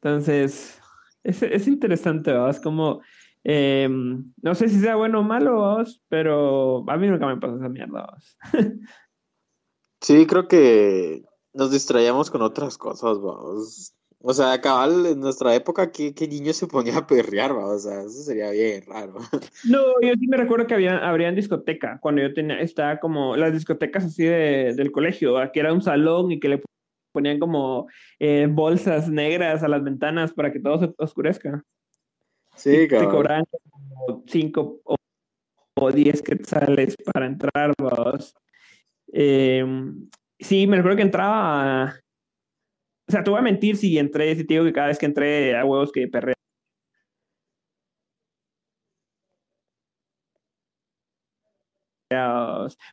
Entonces, 0.03 0.81
Es, 1.23 1.43
es 1.43 1.69
interesante. 1.69 2.33
Es 2.49 2.61
como, 2.61 3.03
em, 3.45 4.33
no 4.41 4.55
sé 4.55 4.69
si 4.71 4.81
sea 4.81 4.97
bueno 4.97 5.21
o 5.21 5.23
malo, 5.23 5.77
¿verdad? 5.77 5.93
pero 6.09 6.85
a 6.89 6.97
mí 6.97 7.07
nunca 7.07 7.27
me 7.27 7.37
pasa 7.37 7.57
esa 7.57 7.69
mierda. 7.69 8.17
¿verdad? 8.53 8.73
Sí, 10.03 10.27
creo 10.27 10.49
que 10.49 11.23
nos 11.53 11.71
distraíamos 11.71 12.31
con 12.31 12.43
otras 12.43 12.79
cosas, 12.79 13.19
vamos. 13.21 13.95
O 14.23 14.35
sea, 14.35 14.61
cabal, 14.61 15.07
en 15.07 15.21
nuestra 15.21 15.55
época, 15.55 15.91
¿qué, 15.91 16.15
qué 16.15 16.29
niño 16.29 16.53
se 16.53 16.67
ponía 16.67 16.99
a 16.99 17.07
perrear, 17.07 17.57
va? 17.57 17.69
O 17.69 17.79
sea, 17.79 18.01
eso 18.03 18.23
sería 18.23 18.51
bien 18.51 18.85
raro. 18.87 19.15
No, 19.65 19.81
yo 20.03 20.13
sí 20.19 20.27
me 20.27 20.37
recuerdo 20.37 20.67
que 20.67 20.75
había, 20.75 20.99
habrían 20.99 21.35
discoteca, 21.35 21.99
cuando 22.03 22.21
yo 22.23 22.35
tenía, 22.35 22.61
estaba 22.61 23.01
como 23.01 23.35
las 23.37 23.53
discotecas 23.53 24.05
así 24.05 24.25
de, 24.25 24.75
del 24.75 24.93
colegio, 24.93 25.35
¿verdad? 25.35 25.53
que 25.53 25.61
era 25.61 25.73
un 25.73 25.81
salón 25.81 26.33
y 26.33 26.39
que 26.39 26.49
le 26.51 26.63
ponían 27.13 27.39
como 27.39 27.89
eh, 28.19 28.47
bolsas 28.51 29.09
negras 29.09 29.63
a 29.63 29.69
las 29.69 29.83
ventanas 29.83 30.33
para 30.35 30.53
que 30.53 30.61
todo 30.61 30.79
se 30.81 30.95
oscurezca. 30.99 31.65
Sí, 32.57 32.71
Te 32.73 32.89
cabal. 32.89 33.09
cobraban 33.09 33.45
como 33.51 34.23
5 34.27 34.81
o, 34.85 34.97
o 35.77 35.93
10 35.93 36.23
quetzales 36.23 36.95
para 37.11 37.27
entrar, 37.27 37.73
vos. 37.79 38.35
Eh, 39.13 39.65
sí, 40.41 40.67
me 40.67 40.77
recuerdo 40.77 40.97
que 40.97 41.03
entraba. 41.03 41.95
O 43.09 43.13
sea, 43.13 43.25
te 43.25 43.31
voy 43.31 43.41
a 43.41 43.43
mentir 43.43 43.77
si 43.77 43.99
entré, 43.99 44.35
si 44.37 44.45
te 44.47 44.55
digo 44.55 44.65
que 44.65 44.73
cada 44.73 44.89
vez 44.89 44.99
que 44.99 45.07
entré 45.07 45.57
a 45.57 45.65
huevos 45.65 45.93
que 45.93 46.09
perreaba. 46.09 46.37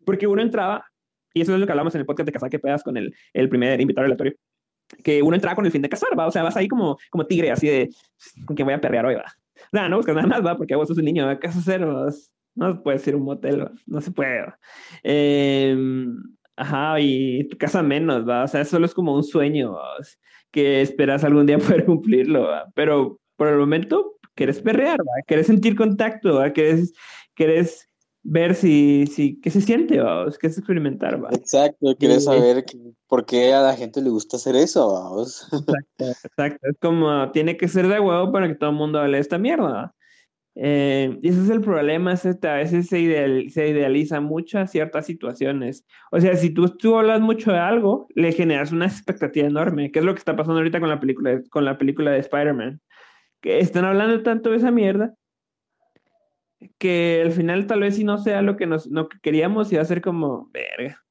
Porque 0.05 0.27
uno 0.27 0.41
entraba, 0.41 0.85
y 1.33 1.41
eso 1.41 1.53
es 1.53 1.59
lo 1.59 1.65
que 1.65 1.71
hablamos 1.71 1.95
en 1.95 2.01
el 2.01 2.05
podcast 2.05 2.27
de 2.27 2.33
Cazar 2.33 2.49
que 2.49 2.59
pedas 2.59 2.83
con 2.83 2.97
el, 2.97 3.13
el 3.33 3.49
primer 3.49 3.79
invitado 3.81 4.05
aleatorio, 4.05 4.33
que 5.03 5.21
uno 5.21 5.35
entraba 5.35 5.55
con 5.55 5.65
el 5.65 5.71
fin 5.71 5.81
de 5.81 5.89
cazar, 5.89 6.17
¿va? 6.17 6.27
O 6.27 6.31
sea, 6.31 6.43
vas 6.43 6.55
ahí 6.55 6.67
como, 6.67 6.97
como 7.09 7.25
tigre, 7.25 7.51
así 7.51 7.67
de, 7.67 7.89
con 8.45 8.55
que 8.55 8.63
voy 8.63 8.73
a 8.73 8.81
perrear 8.81 9.05
hoy, 9.05 9.15
va. 9.15 9.25
Sea, 9.71 9.89
no 9.89 9.97
buscas 9.97 10.15
nada 10.15 10.27
más, 10.27 10.45
va, 10.45 10.57
porque 10.57 10.75
vos 10.75 10.87
sos 10.87 10.97
un 10.97 11.05
niño, 11.05 11.25
¿va? 11.25 11.39
¿qué 11.39 11.47
vas 11.47 11.57
a 11.57 11.59
hacer? 11.59 11.85
vas? 11.85 12.31
No 12.55 12.81
puedes 12.81 13.05
ir 13.07 13.13
a 13.13 13.17
un 13.17 13.23
motel, 13.23 13.61
¿va? 13.61 13.71
no 13.85 14.01
se 14.01 14.11
puede. 14.11 14.41
¿va? 14.41 14.59
Eh, 15.03 15.75
ajá, 16.57 16.99
y 16.99 17.47
tu 17.47 17.57
casa 17.57 17.81
menos, 17.81 18.27
¿va? 18.27 18.43
O 18.43 18.47
sea, 18.47 18.65
solo 18.65 18.85
es 18.85 18.93
como 18.93 19.15
un 19.15 19.23
sueño, 19.23 19.73
¿va? 19.73 19.97
que 20.51 20.81
esperas 20.81 21.23
algún 21.23 21.45
día 21.45 21.57
poder 21.81 21.85
cumplirlo, 21.85 22.43
¿va? 22.43 22.65
Pero 22.73 23.19
por 23.35 23.47
el 23.47 23.57
momento 23.57 24.17
quieres 24.35 24.59
perrear, 24.59 24.99
¿va? 24.99 25.21
Quieres 25.25 25.47
sentir 25.47 25.75
contacto, 25.75 26.35
¿va? 26.35 26.51
Quieres, 26.51 26.93
quieres 27.33 27.87
ver 28.23 28.55
si, 28.55 29.05
si, 29.07 29.39
qué 29.39 29.49
se 29.51 29.61
siente, 29.61 29.99
¿va? 29.99 30.25
Quieres 30.39 30.57
experimentar, 30.57 31.23
¿va? 31.23 31.29
Exacto, 31.31 31.95
quieres 31.97 32.25
saber 32.25 32.65
que- 32.65 32.77
por 33.07 33.25
qué 33.25 33.53
a 33.53 33.61
la 33.61 33.75
gente 33.75 34.01
le 34.01 34.09
gusta 34.09 34.37
hacer 34.37 34.55
eso, 34.55 34.91
vamos. 34.91 35.47
Exacto, 35.51 36.27
exacto. 36.27 36.67
Es 36.69 36.77
como, 36.81 37.31
tiene 37.31 37.55
que 37.55 37.67
ser 37.67 37.87
de 37.87 37.99
huevo 37.99 38.31
para 38.31 38.47
que 38.47 38.55
todo 38.55 38.71
el 38.71 38.75
mundo 38.75 38.99
hable 38.99 39.17
de 39.17 39.21
esta 39.21 39.37
mierda. 39.37 39.93
Eh, 40.59 41.19
ese 41.21 41.43
es 41.43 41.49
el 41.51 41.61
problema, 41.61 42.13
es 42.13 42.25
este, 42.25 42.47
a 42.47 42.55
veces 42.55 42.87
se, 42.87 42.99
ideal- 42.99 43.47
se 43.51 43.67
idealiza 43.67 44.19
mucho 44.21 44.57
a 44.57 44.65
ciertas 44.65 45.05
situaciones. 45.05 45.85
O 46.11 46.19
sea, 46.19 46.35
si 46.35 46.49
tú, 46.49 46.67
tú 46.69 46.97
hablas 46.97 47.21
mucho 47.21 47.51
de 47.51 47.59
algo, 47.59 48.07
le 48.15 48.31
generas 48.31 48.71
una 48.71 48.87
expectativa 48.87 49.45
enorme, 49.45 49.91
que 49.91 49.99
es 49.99 50.05
lo 50.05 50.13
que 50.15 50.19
está 50.19 50.35
pasando 50.35 50.57
ahorita 50.57 50.79
con 50.79 50.89
la 50.89 50.99
película, 50.99 51.41
con 51.51 51.63
la 51.63 51.77
película 51.77 52.11
de 52.11 52.19
Spider-Man. 52.19 52.81
Que 53.39 53.59
están 53.59 53.85
hablando 53.85 54.23
tanto 54.23 54.49
de 54.49 54.57
esa 54.57 54.71
mierda 54.71 55.13
que 56.79 57.21
al 57.23 57.31
final 57.31 57.67
tal 57.67 57.81
vez 57.81 57.95
si 57.95 58.03
no 58.03 58.17
sea 58.17 58.41
lo 58.41 58.57
que, 58.57 58.65
nos, 58.65 58.87
lo 58.87 59.09
que 59.09 59.19
queríamos 59.21 59.71
y 59.71 59.75
va 59.75 59.83
a 59.83 59.85
ser 59.85 60.01
como, 60.01 60.49
verga. 60.51 61.03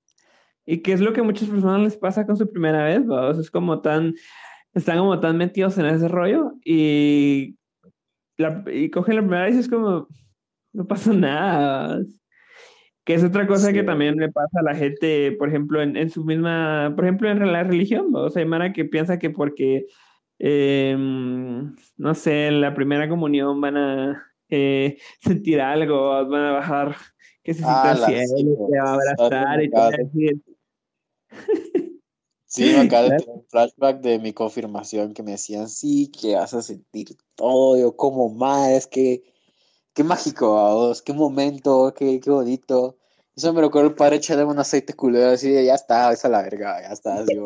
Y 0.65 0.79
que 0.79 0.93
es 0.93 1.01
lo 1.01 1.13
que 1.13 1.21
a 1.21 1.25
muchas 1.25 1.49
personas 1.49 1.81
les 1.83 1.97
pasa 1.97 2.27
con 2.27 2.37
su 2.37 2.51
primera 2.51 2.85
vez, 2.85 3.09
¿va? 3.09 3.29
O 3.29 3.33
sea, 3.33 3.43
es 3.43 3.51
como 3.53 3.81
tan, 3.81 4.15
están 4.75 4.99
como 4.99 5.21
tan 5.21 5.37
metidos 5.37 5.79
en 5.79 5.87
ese 5.87 6.09
rollo 6.09 6.55
y, 6.65 7.57
la, 8.39 8.65
y 8.73 8.91
cogen 8.91 9.17
la 9.17 9.23
primera 9.23 9.45
vez 9.47 9.57
y 9.57 9.61
es 9.61 9.69
como, 9.69 10.09
no 10.73 10.87
pasa 10.87 11.13
nada. 11.13 12.01
Que 13.05 13.15
es 13.15 13.23
otra 13.25 13.47
cosa 13.47 13.73
que 13.73 13.81
Sí. 13.81 13.87
también 13.87 14.17
le 14.17 14.31
pasa 14.33 14.61
a 14.61 14.63
la 14.65 14.75
gente, 14.75 15.33
por 15.39 15.49
ejemplo, 15.49 15.81
en, 15.81 15.97
en 15.97 16.11
su 16.11 16.25
misma, 16.25 16.93
por 16.97 17.05
ejemplo, 17.05 17.31
en 17.31 17.53
la 17.53 17.63
religión, 17.63 18.13
¿va? 18.15 18.23
O 18.25 18.31
sea, 18.31 18.43
hay 18.43 18.49
Mara 18.49 18.73
que 18.73 18.85
piensa 18.85 19.19
que 19.19 19.31
porque, 19.31 19.87
eh, 20.41 20.97
no 20.99 22.15
sé, 22.15 22.49
en 22.49 22.61
la 22.61 22.75
primera 22.75 23.09
comunión 23.09 23.61
van 23.61 23.77
a 23.77 24.27
eh, 24.49 24.99
sentir 25.21 25.61
algo, 25.61 26.29
van 26.29 26.43
a 26.43 26.53
bajar, 26.53 26.97
que 27.45 27.55
se 27.55 27.63
sienta 27.63 27.93
Ah, 27.93 27.97
cielo, 27.97 28.37
sí, 28.37 28.45
va 28.77 28.91
a 28.91 28.95
abrazar 28.95 29.63
y 29.63 29.71
te 29.71 29.77
va 29.79 29.87
a 29.89 29.91
claro. 29.91 30.05
decir, 30.05 30.41
Sí, 32.49 32.63
me 32.65 32.81
acaba 32.81 33.11
de 33.11 33.19
tener 33.19 33.35
un 33.35 33.45
flashback 33.49 34.01
de 34.01 34.19
mi 34.21 34.33
confirmación 34.33 35.13
que 35.13 35.23
me 35.23 35.33
decían, 35.33 35.69
sí, 35.69 36.11
que 36.11 36.37
vas 36.37 36.55
a 36.55 36.63
sentir 36.63 37.17
todo, 37.35 37.77
yo 37.77 37.97
como 37.97 38.29
más, 38.29 38.87
que 38.87 39.25
qué 39.93 40.05
mágico, 40.05 40.49
vos, 40.51 41.03
qué 41.03 41.13
momento, 41.13 41.93
qué, 41.97 42.21
qué 42.21 42.31
bonito. 42.31 42.97
Eso 43.35 43.53
me 43.53 43.61
recuerdo 43.63 43.89
el 43.91 43.95
padre 43.97 44.17
echarle 44.17 44.45
un 44.45 44.59
aceite 44.59 44.95
culero 44.95 45.31
así 45.31 45.51
de, 45.51 45.65
ya 45.67 45.75
está, 45.75 46.13
esa 46.13 46.29
la 46.29 46.43
verga, 46.43 46.81
ya 46.81 46.93
está, 46.93 47.25
yo, 47.25 47.45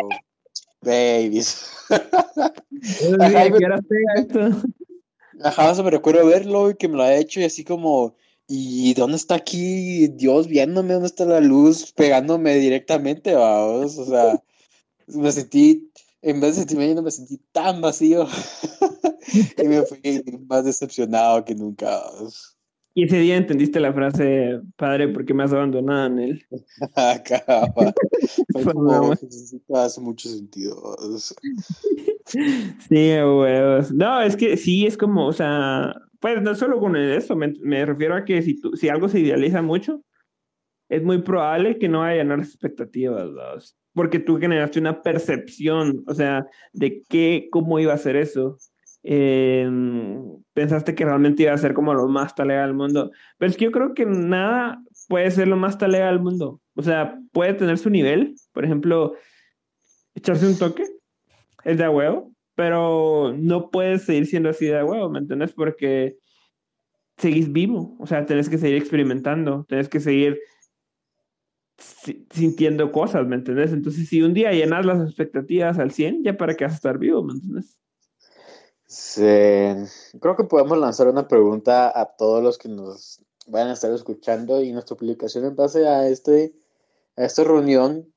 babies. 0.83 1.65
"Buenos 1.89 3.35
Ajá, 3.35 3.45
me- 3.51 3.59
¿qué 3.59 3.65
horas 3.65 3.81
pega 3.89 4.15
esto?" 4.51 4.69
Ajá, 5.43 5.71
eso 5.71 5.83
me 5.83 5.91
recuerdo 5.91 6.27
verlo 6.27 6.71
y 6.71 6.75
que 6.75 6.89
me 6.89 6.97
lo 6.97 7.03
ha 7.05 7.15
hecho 7.15 7.41
y 7.41 7.45
así 7.45 7.65
como, 7.65 8.15
¿y 8.47 8.93
dónde 8.95 9.17
está 9.17 9.37
aquí 9.37 10.09
Dios 10.09 10.47
viéndome? 10.49 10.93
¿Dónde 10.93 11.07
está 11.09 11.25
la 11.25 11.41
luz 11.41 11.93
pegándome 11.93 12.57
directamente, 12.57 13.35
vamos? 13.35 13.97
O 13.97 14.05
sea, 14.05 14.43
me 15.15 15.33
sentí, 15.33 15.91
en 16.23 16.41
vez 16.41 16.55
de 16.55 16.61
sentirme 16.61 16.87
lleno, 16.89 17.03
me 17.03 17.11
sentí 17.11 17.39
tan 17.53 17.81
vacío 17.81 18.27
y 19.63 19.69
me 19.69 19.83
fui 19.83 20.01
más 20.49 20.65
decepcionado 20.65 21.45
que 21.45 21.55
nunca. 21.55 22.01
Y 22.93 23.05
ese 23.05 23.19
día 23.19 23.37
entendiste 23.37 23.79
la 23.79 23.93
frase, 23.93 24.61
padre, 24.77 25.09
¿por 25.09 25.25
qué 25.25 25.33
me 25.33 25.45
has 25.45 25.53
abandonado 25.53 26.07
en 26.09 26.19
él? 26.19 26.47
Acaba. 26.97 27.73
Fue 27.73 27.93
Fue 28.53 28.73
como, 28.73 28.83
mamá. 28.91 29.15
"Necesito- 29.15 29.77
hace 29.77 30.01
mucho 30.01 30.29
sentido. 30.29 30.97
vamos". 30.99 31.35
Sí, 32.89 33.11
huevos. 33.19 33.93
No, 33.93 34.21
es 34.23 34.37
que 34.37 34.57
sí, 34.57 34.87
es 34.87 34.97
como, 34.97 35.27
o 35.27 35.33
sea, 35.33 35.95
pues 36.21 36.41
no 36.43 36.55
solo 36.55 36.79
con 36.79 36.95
eso, 36.97 37.35
me, 37.35 37.53
me 37.61 37.85
refiero 37.85 38.15
a 38.15 38.25
que 38.25 38.41
si, 38.43 38.61
tú, 38.61 38.77
si 38.77 38.89
algo 38.89 39.09
se 39.09 39.21
idealiza 39.21 39.63
mucho, 39.63 40.03
es 40.89 41.03
muy 41.03 41.23
probable 41.23 41.79
que 41.79 41.89
no 41.89 42.01
vaya 42.01 42.21
a 42.21 42.23
llenar 42.25 42.39
las 42.39 42.49
expectativas, 42.49 43.27
¿verdad? 43.33 43.63
Porque 43.95 44.19
tú 44.19 44.39
generaste 44.39 44.79
una 44.79 45.03
percepción, 45.03 46.05
o 46.07 46.15
sea, 46.15 46.47
de 46.73 47.03
qué, 47.09 47.49
cómo 47.51 47.79
iba 47.79 47.93
a 47.93 47.99
ser 47.99 48.17
eso. 48.17 48.59
Eh, 49.03 49.69
pensaste 50.53 50.95
que 50.95 51.05
realmente 51.05 51.45
iba 51.45 51.53
a 51.53 51.59
ser 51.59 51.73
como 51.73 51.95
lo 51.95 52.07
más 52.09 52.35
talega 52.35 52.63
del 52.63 52.75
mundo, 52.75 53.11
pero 53.39 53.51
es 53.51 53.57
que 53.57 53.65
yo 53.65 53.73
creo 53.73 53.95
que 53.95 54.05
nada 54.05 54.83
puede 55.09 55.31
ser 55.31 55.49
lo 55.49 55.57
más 55.57 55.79
talega 55.79 56.09
del 56.09 56.21
mundo. 56.21 56.61
O 56.75 56.83
sea, 56.83 57.19
puede 57.33 57.55
tener 57.55 57.79
su 57.79 57.91
nivel, 57.91 58.35
por 58.53 58.65
ejemplo, 58.65 59.15
echarse 60.15 60.47
un 60.47 60.59
toque, 60.59 60.85
es 61.65 61.79
de 61.79 61.89
huevo, 61.89 62.33
pero 62.55 63.35
no 63.37 63.71
puedes 63.71 64.03
seguir 64.03 64.27
siendo 64.27 64.51
así 64.51 64.67
de 64.67 64.85
huevo, 64.85 65.11
¿me 65.11 65.19
entiendes? 65.19 65.53
Porque 65.53 66.17
seguís 67.17 67.53
vivo, 67.53 67.97
o 67.99 68.07
sea, 68.07 68.27
tenés 68.27 68.49
que 68.49 68.59
seguir 68.59 68.77
experimentando, 68.77 69.65
tenés 69.69 69.89
que 69.89 70.01
seguir 70.01 70.39
sintiendo 72.31 72.93
cosas, 72.93 73.27
¿me 73.27 73.37
entiendes? 73.37 73.73
Entonces, 73.73 74.09
si 74.09 74.23
un 74.23 74.35
día 74.35 74.53
llenas 74.53 74.87
las 74.87 75.01
expectativas 75.01 75.79
al 75.79 75.91
100, 75.91 76.23
ya 76.25 76.37
para 76.37 76.55
qué 76.57 76.65
vas 76.65 76.75
a 76.75 76.77
estar 76.77 76.99
vivo, 76.99 77.23
¿me 77.23 77.35
entiendes? 77.35 77.79
Sí, 78.87 79.23
creo 80.21 80.37
que 80.37 80.45
podemos 80.45 80.77
lanzar 80.79 81.09
una 81.09 81.29
pregunta 81.29 81.93
a 81.99 82.07
todos 82.17 82.43
los 82.43 82.59
que 82.59 82.69
nos 82.69 83.23
vayan 83.47 83.69
a 83.69 83.75
estar 83.75 83.93
escuchando 83.93 84.63
y 84.63 84.73
nuestra 84.73 84.97
publicación 84.97 85.45
en 85.45 85.57
base 85.57 85.87
a 85.87 86.09
este 86.09 86.55
a 87.17 87.25
esta 87.25 87.45
reunión 87.45 88.13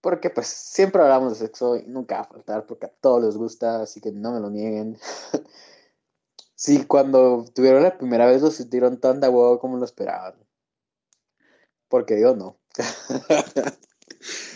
porque 0.00 0.30
pues 0.30 0.46
siempre 0.46 1.02
hablamos 1.02 1.32
de 1.32 1.46
sexo 1.46 1.76
y 1.76 1.84
nunca 1.86 2.16
va 2.16 2.20
a 2.22 2.28
faltar 2.28 2.66
porque 2.66 2.86
a 2.86 2.92
todos 3.00 3.22
les 3.24 3.36
gusta, 3.36 3.82
así 3.82 4.00
que 4.00 4.12
no 4.12 4.32
me 4.32 4.40
lo 4.40 4.50
nieguen. 4.50 4.98
Sí, 6.60 6.86
cuando 6.86 7.44
tuvieron 7.54 7.84
la 7.84 7.96
primera 7.96 8.26
vez 8.26 8.42
lo 8.42 8.50
sintieron 8.50 8.98
tan 8.98 9.20
de 9.20 9.28
huevo 9.28 9.60
como 9.60 9.76
lo 9.76 9.84
esperaban. 9.84 10.34
Porque 11.88 12.20
yo 12.20 12.34
no. 12.34 12.56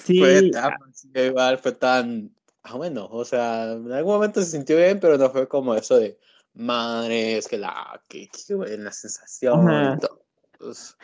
Sí, 0.05 0.19
Fue 0.19 0.51
tan, 0.51 0.75
igual, 1.15 1.59
fue 1.59 1.73
tan, 1.73 2.35
ah, 2.65 2.75
bueno, 2.75 3.07
o 3.09 3.25
sea, 3.25 3.73
en 3.73 3.93
algún 3.93 4.15
momento 4.15 4.41
se 4.41 4.51
sintió 4.51 4.77
bien, 4.77 4.99
pero 4.99 5.17
no 5.17 5.31
fue 5.31 5.47
como 5.47 5.77
eso 5.77 5.97
de, 5.97 6.19
madre, 6.55 7.39
es 7.39 7.47
que 7.47 7.59
la, 7.59 8.03
que, 8.09 8.29
qué 8.29 8.55
buena 8.55 8.91
sensación 8.91 9.99
todo. 10.01 10.25
Pues, 10.59 10.97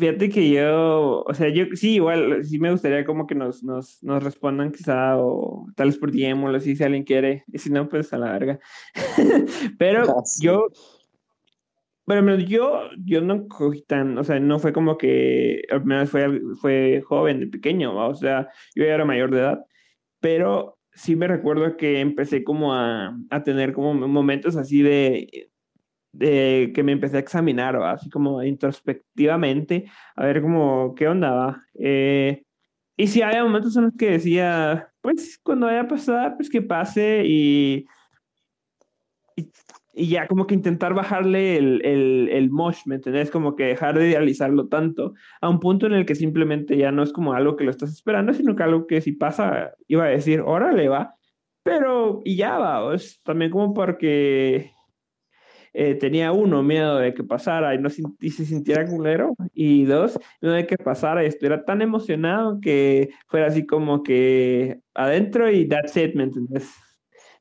Fíjate 0.00 0.30
que 0.30 0.48
yo, 0.48 1.24
o 1.26 1.34
sea, 1.34 1.50
yo 1.50 1.66
sí, 1.74 1.96
igual, 1.96 2.42
sí 2.42 2.58
me 2.58 2.70
gustaría 2.70 3.04
como 3.04 3.26
que 3.26 3.34
nos, 3.34 3.62
nos, 3.62 4.02
nos 4.02 4.22
respondan 4.22 4.72
quizá, 4.72 5.18
o 5.18 5.66
tal 5.76 5.88
vez 5.88 5.98
por 5.98 6.10
DM 6.10 6.42
o 6.42 6.56
así, 6.56 6.74
si 6.74 6.82
alguien 6.82 7.04
quiere, 7.04 7.44
y 7.52 7.58
si 7.58 7.68
no, 7.68 7.86
pues 7.86 8.10
a 8.14 8.16
la 8.16 8.32
verga. 8.32 8.60
Pero 9.78 10.04
Ah, 10.16 10.22
sí. 10.24 10.46
yo, 10.46 10.68
bueno, 12.18 12.36
yo, 12.38 12.90
yo 12.98 13.20
no 13.20 13.46
cogí 13.46 13.82
tan, 13.82 14.18
o 14.18 14.24
sea, 14.24 14.40
no 14.40 14.58
fue 14.58 14.72
como 14.72 14.98
que 14.98 15.62
al 15.70 15.84
menos 15.84 16.10
fue, 16.10 16.40
fue 16.60 17.02
joven, 17.06 17.40
de 17.40 17.46
pequeño, 17.46 17.94
¿va? 17.94 18.08
o 18.08 18.14
sea, 18.14 18.48
yo 18.74 18.84
ya 18.84 18.94
era 18.94 19.04
mayor 19.04 19.30
de 19.30 19.38
edad, 19.38 19.64
pero 20.20 20.78
sí 20.92 21.14
me 21.16 21.28
recuerdo 21.28 21.76
que 21.76 22.00
empecé 22.00 22.42
como 22.44 22.74
a, 22.74 23.16
a 23.30 23.42
tener 23.44 23.72
como 23.72 23.94
momentos 23.94 24.56
así 24.56 24.82
de, 24.82 25.50
de 26.12 26.72
que 26.74 26.82
me 26.82 26.92
empecé 26.92 27.16
a 27.16 27.20
examinar, 27.20 27.76
así 27.76 28.10
como 28.10 28.42
introspectivamente, 28.42 29.90
a 30.16 30.24
ver 30.24 30.42
como 30.42 30.94
qué 30.96 31.08
onda 31.08 31.30
va. 31.30 31.62
Eh, 31.78 32.42
y 32.96 33.06
sí 33.06 33.22
había 33.22 33.44
momentos 33.44 33.76
en 33.76 33.84
los 33.84 33.96
que 33.96 34.10
decía, 34.10 34.92
pues 35.00 35.38
cuando 35.42 35.66
vaya 35.66 35.82
a 35.82 35.88
pasar, 35.88 36.36
pues 36.36 36.50
que 36.50 36.62
pase 36.62 37.22
y, 37.24 37.86
y 39.92 40.08
ya 40.08 40.26
como 40.28 40.46
que 40.46 40.54
intentar 40.54 40.94
bajarle 40.94 41.56
el, 41.56 41.84
el, 41.84 42.28
el 42.30 42.50
mosh, 42.50 42.82
¿me 42.86 42.96
entendés? 42.96 43.30
Como 43.30 43.56
que 43.56 43.64
dejar 43.64 43.98
de 43.98 44.08
idealizarlo 44.08 44.68
tanto 44.68 45.14
a 45.40 45.48
un 45.48 45.60
punto 45.60 45.86
en 45.86 45.94
el 45.94 46.06
que 46.06 46.14
simplemente 46.14 46.76
ya 46.76 46.92
no 46.92 47.02
es 47.02 47.12
como 47.12 47.32
algo 47.32 47.56
que 47.56 47.64
lo 47.64 47.70
estás 47.70 47.92
esperando, 47.92 48.32
sino 48.32 48.54
que 48.54 48.62
algo 48.62 48.86
que 48.86 49.00
si 49.00 49.12
pasa, 49.12 49.72
iba 49.88 50.04
a 50.04 50.08
decir, 50.08 50.40
órale 50.40 50.88
va, 50.88 51.14
pero 51.62 52.20
y 52.24 52.36
ya 52.36 52.58
va, 52.58 52.94
es 52.94 53.20
también 53.22 53.50
como 53.50 53.74
porque 53.74 54.72
eh, 55.72 55.94
tenía 55.94 56.32
uno, 56.32 56.62
miedo 56.62 56.98
de 56.98 57.14
que 57.14 57.24
pasara 57.24 57.74
y, 57.74 57.78
no, 57.78 57.88
y 58.20 58.30
se 58.30 58.44
sintiera 58.44 58.86
culero, 58.86 59.34
y 59.52 59.84
dos, 59.84 60.18
miedo 60.40 60.54
de 60.54 60.66
que 60.66 60.76
pasara 60.76 61.24
y 61.24 61.26
estuviera 61.26 61.64
tan 61.64 61.82
emocionado 61.82 62.60
que 62.60 63.10
fuera 63.26 63.46
así 63.46 63.66
como 63.66 64.02
que 64.02 64.80
adentro 64.94 65.50
y 65.50 65.68
that's 65.68 65.96
it, 65.96 66.14
¿me 66.14 66.24
entiendes? 66.24 66.72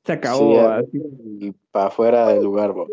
Se 0.05 0.13
acabó. 0.13 0.67
así. 0.67 1.01
Y 1.39 1.51
para 1.71 1.87
afuera 1.87 2.27
del 2.29 2.43
lugar, 2.43 2.73
vos. 2.73 2.89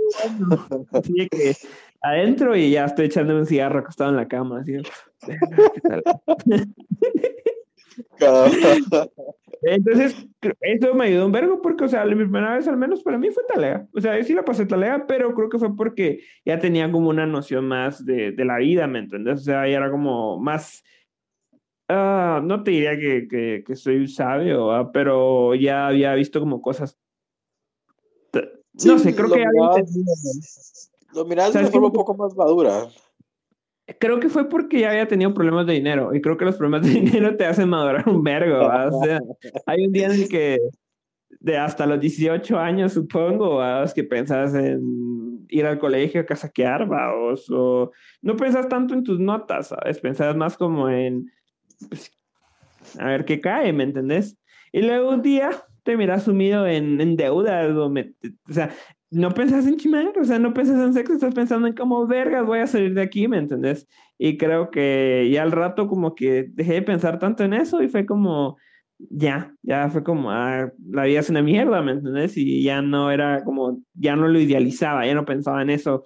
Así 0.93 1.29
que 1.31 1.55
adentro 2.03 2.57
y 2.57 2.71
ya 2.71 2.87
estoy 2.87 3.07
echando 3.07 3.37
un 3.37 3.47
cigarro 3.47 3.81
acostado 3.81 4.11
en 4.11 4.17
la 4.17 4.29
cama, 4.29 4.61
así. 4.61 4.77
Entonces, 9.63 10.27
eso 10.61 10.95
me 10.95 11.07
ayudó 11.07 11.27
un 11.27 11.33
vergo 11.33 11.63
porque, 11.63 11.85
o 11.85 11.89
sea, 11.89 12.05
la 12.05 12.15
primera 12.15 12.57
vez 12.57 12.69
al 12.69 12.77
menos 12.77 13.03
para 13.03 13.19
mí 13.19 13.31
fue 13.31 13.43
talea. 13.49 13.87
O 13.95 14.01
sea, 14.01 14.19
yo 14.19 14.25
sí 14.25 14.35
la 14.35 14.45
pasé 14.45 14.67
talea, 14.67 15.07
pero 15.07 15.35
creo 15.35 15.49
que 15.49 15.59
fue 15.59 15.75
porque 15.75 16.21
ya 16.45 16.59
tenía 16.59 16.91
como 16.91 17.09
una 17.09 17.27
noción 17.27 17.67
más 17.67 18.05
de, 18.05 18.33
de 18.33 18.45
la 18.45 18.59
vida, 18.59 18.87
¿me 18.87 19.01
entiendes? 19.01 19.41
O 19.41 19.45
sea, 19.45 19.67
ya 19.67 19.79
era 19.79 19.91
como 19.91 20.39
más... 20.39 20.85
Uh, 21.89 22.43
no 22.43 22.64
te 22.64 22.72
diría 22.72 22.99
que, 22.99 23.28
que, 23.28 23.62
que 23.64 23.76
soy 23.76 24.09
sabio, 24.09 24.66
¿va? 24.66 24.91
pero 24.91 25.55
ya 25.55 25.87
había 25.87 26.14
visto 26.14 26.41
como 26.41 26.61
cosas... 26.61 26.99
No 28.84 28.99
sé, 28.99 29.14
creo 29.14 29.30
que 29.30 29.41
ya 29.41 29.49
había. 29.49 29.84
Lo 31.14 31.24
mirabas 31.24 31.53
de 31.53 31.61
¿Sabes 31.61 31.68
una 31.68 31.72
forma 31.72 31.87
un 31.87 31.93
poco 31.93 32.14
más 32.14 32.37
madura. 32.37 32.89
Creo 33.99 34.20
que 34.20 34.28
fue 34.28 34.49
porque 34.49 34.80
ya 34.80 34.91
había 34.91 35.09
tenido 35.09 35.32
problemas 35.32 35.66
de 35.66 35.74
dinero 35.74 36.14
y 36.14 36.20
creo 36.20 36.37
que 36.37 36.45
los 36.45 36.57
problemas 36.57 36.87
de 36.87 36.91
dinero 37.01 37.37
te 37.37 37.47
hacen 37.47 37.68
madurar 37.68 38.07
un 38.09 38.22
vergo, 38.22 38.59
¿va? 38.59 38.89
O 38.89 39.03
sea, 39.03 39.20
hay 39.64 39.87
un 39.87 39.93
día 39.93 40.07
en 40.07 40.12
el 40.12 40.28
que 40.28 40.59
de 41.41 41.57
hasta 41.57 41.87
los 41.87 42.01
18 42.01 42.59
años, 42.59 42.93
supongo. 42.93 43.64
Es 43.82 43.95
que 43.95 44.05
pensás 44.05 44.55
en 44.55 45.47
ir 45.49 45.64
al 45.64 45.78
colegio 45.78 46.20
a 46.20 46.26
casaquear. 46.26 46.82
O, 46.91 47.34
o 47.51 47.93
no 48.22 48.37
pensás 48.37 48.68
tanto 48.68 48.95
en 48.95 49.05
tus 49.05 49.20
notas, 49.20 49.68
¿sabes? 49.68 50.01
Pensás 50.01 50.37
más 50.37 50.57
como 50.57 50.89
en, 50.89 51.30
pues, 51.89 52.12
a 52.99 53.07
ver 53.07 53.24
qué 53.24 53.41
cae, 53.41 53.72
¿me 53.72 53.85
entendés? 53.85 54.39
Y 54.72 54.83
luego 54.83 55.11
un 55.11 55.22
día 55.22 55.51
te 55.83 55.97
miras 55.97 56.24
sumido 56.24 56.66
en, 56.66 57.01
en 57.01 57.16
deudas, 57.16 57.70
o, 57.77 57.89
me- 57.89 58.12
o 58.49 58.53
sea, 58.53 58.70
no 59.11 59.33
pensás 59.33 59.66
en 59.66 59.77
chimar, 59.77 60.12
o 60.18 60.24
sea, 60.24 60.39
no 60.39 60.53
pensás 60.53 60.85
en 60.85 60.93
sexo, 60.93 61.14
estás 61.14 61.35
pensando 61.35 61.68
en 61.68 61.74
cómo 61.74 62.07
vergas 62.07 62.45
voy 62.45 62.59
a 62.59 62.66
salir 62.66 62.93
de 62.95 63.03
aquí, 63.03 63.29
¿me 63.29 63.39
entendés? 63.39 63.87
Y 64.18 64.37
creo 64.37 64.70
que 64.70 65.29
ya 65.33 65.43
al 65.43 65.53
rato 65.53 65.87
como 65.89 66.14
que 66.14 66.47
dejé 66.53 66.74
de 66.74 66.83
pensar 66.83 67.18
tanto 67.18 67.45
en 67.45 67.55
eso 67.55 67.83
y 67.83 67.89
fue 67.89 68.05
como, 68.05 68.57
ya, 68.99 69.55
ya 69.62 69.89
fue 69.91 70.03
como, 70.03 70.31
ah, 70.31 70.70
la 70.91 71.05
vida 71.05 71.20
es 71.20 71.31
una 71.31 71.43
mierda, 71.43 71.83
¿me 71.83 71.93
entendés? 71.93 72.37
Y 72.37 72.62
ya 72.62 72.83
no 72.83 73.11
era 73.11 73.45
como, 73.45 73.81
ya 73.95 74.16
no 74.16 74.27
lo 74.29 74.41
idealizaba, 74.41 75.07
ya 75.07 75.14
no 75.14 75.24
pensaba 75.24 75.62
en 75.62 75.70
eso, 75.70 76.05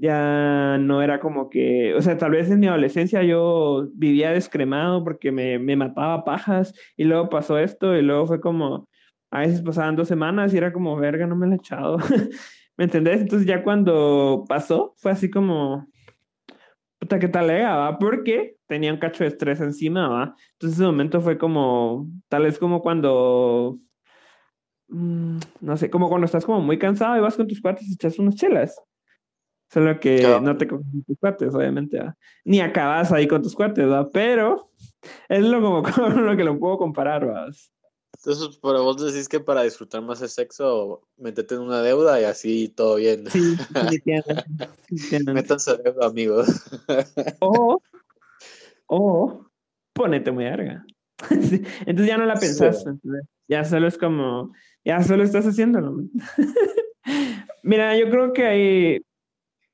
ya 0.00 0.78
no 0.78 1.02
era 1.02 1.20
como 1.20 1.50
que, 1.50 1.94
o 1.94 2.02
sea, 2.02 2.16
tal 2.16 2.32
vez 2.32 2.50
en 2.50 2.60
mi 2.60 2.68
adolescencia 2.68 3.22
yo 3.22 3.88
vivía 3.94 4.30
descremado 4.30 5.02
porque 5.02 5.32
me, 5.32 5.58
me 5.58 5.76
mataba 5.76 6.24
pajas 6.24 6.72
y 6.96 7.04
luego 7.04 7.28
pasó 7.28 7.58
esto 7.58 7.96
y 7.96 8.02
luego 8.02 8.26
fue 8.26 8.40
como, 8.40 8.88
a 9.30 9.40
veces 9.40 9.62
pasaban 9.62 9.96
dos 9.96 10.08
semanas 10.08 10.54
y 10.54 10.58
era 10.58 10.72
como, 10.72 10.96
verga, 10.96 11.26
no 11.26 11.36
me 11.36 11.46
lo 11.46 11.54
he 11.54 11.56
echado, 11.56 11.98
¿me 12.76 12.84
entendés? 12.84 13.20
Entonces 13.20 13.46
ya 13.46 13.62
cuando 13.64 14.44
pasó 14.48 14.94
fue 14.98 15.10
así 15.12 15.30
como, 15.30 15.86
puta, 16.98 17.18
¿qué 17.18 17.28
tal 17.28 17.50
era, 17.50 17.76
va? 17.76 17.98
Porque 17.98 18.56
tenía 18.66 18.92
un 18.92 19.00
cacho 19.00 19.24
de 19.24 19.30
estrés 19.30 19.60
encima, 19.60 20.08
va. 20.08 20.34
Entonces 20.52 20.78
ese 20.78 20.86
momento 20.86 21.20
fue 21.20 21.38
como, 21.38 22.08
tal 22.28 22.44
vez 22.44 22.58
como 22.58 22.82
cuando, 22.82 23.78
mm, 24.88 25.38
no 25.60 25.76
sé, 25.76 25.90
como 25.90 26.08
cuando 26.08 26.26
estás 26.26 26.44
como 26.44 26.60
muy 26.60 26.78
cansado 26.78 27.16
y 27.16 27.20
vas 27.20 27.36
con 27.36 27.48
tus 27.48 27.60
cuates 27.60 27.88
y 27.88 27.94
echas 27.94 28.18
unas 28.18 28.36
chelas. 28.36 28.80
Solo 29.70 30.00
que 30.00 30.18
Claro. 30.20 30.40
no 30.40 30.56
te 30.56 30.66
coges 30.66 30.86
con 30.90 31.02
tus 31.04 31.18
cuates, 31.18 31.54
obviamente, 31.54 31.98
¿va? 32.00 32.16
Ni 32.44 32.60
acabas 32.60 33.12
ahí 33.12 33.28
con 33.28 33.42
tus 33.42 33.54
cuates, 33.54 33.86
¿va? 33.88 34.08
Pero 34.10 34.70
es 35.28 35.44
lo 35.44 35.60
como 35.60 35.82
con 36.12 36.24
lo 36.26 36.36
que 36.36 36.44
lo 36.44 36.58
puedo 36.58 36.78
comparar, 36.78 37.28
¿va? 37.28 37.46
Entonces, 38.16 38.58
pero 38.62 38.82
vos 38.82 38.96
decís 39.04 39.28
que 39.28 39.38
para 39.40 39.62
disfrutar 39.62 40.02
más 40.02 40.20
el 40.22 40.28
sexo, 40.28 41.02
métete 41.18 41.54
en 41.54 41.60
una 41.60 41.82
deuda 41.82 42.20
y 42.20 42.24
así 42.24 42.68
todo 42.68 42.96
bien. 42.96 43.26
Sí. 43.30 43.56
Métanse 45.26 45.72
en 45.72 45.82
deuda, 45.82 46.06
amigos. 46.06 46.46
O, 47.40 47.80
o 48.86 49.46
ponete 49.92 50.30
muy 50.32 50.44
larga. 50.44 50.84
Entonces 51.30 52.06
ya 52.06 52.16
no 52.16 52.24
la 52.24 52.34
pensás, 52.34 52.82
Sí. 52.84 53.08
ya 53.48 53.64
solo 53.64 53.86
es 53.88 53.98
como, 53.98 54.52
ya 54.84 55.02
solo 55.02 55.22
estás 55.22 55.46
haciéndolo. 55.46 55.96
Mira, 57.62 57.96
yo 57.98 58.08
creo 58.10 58.32
que 58.32 58.46
hay, 58.46 59.00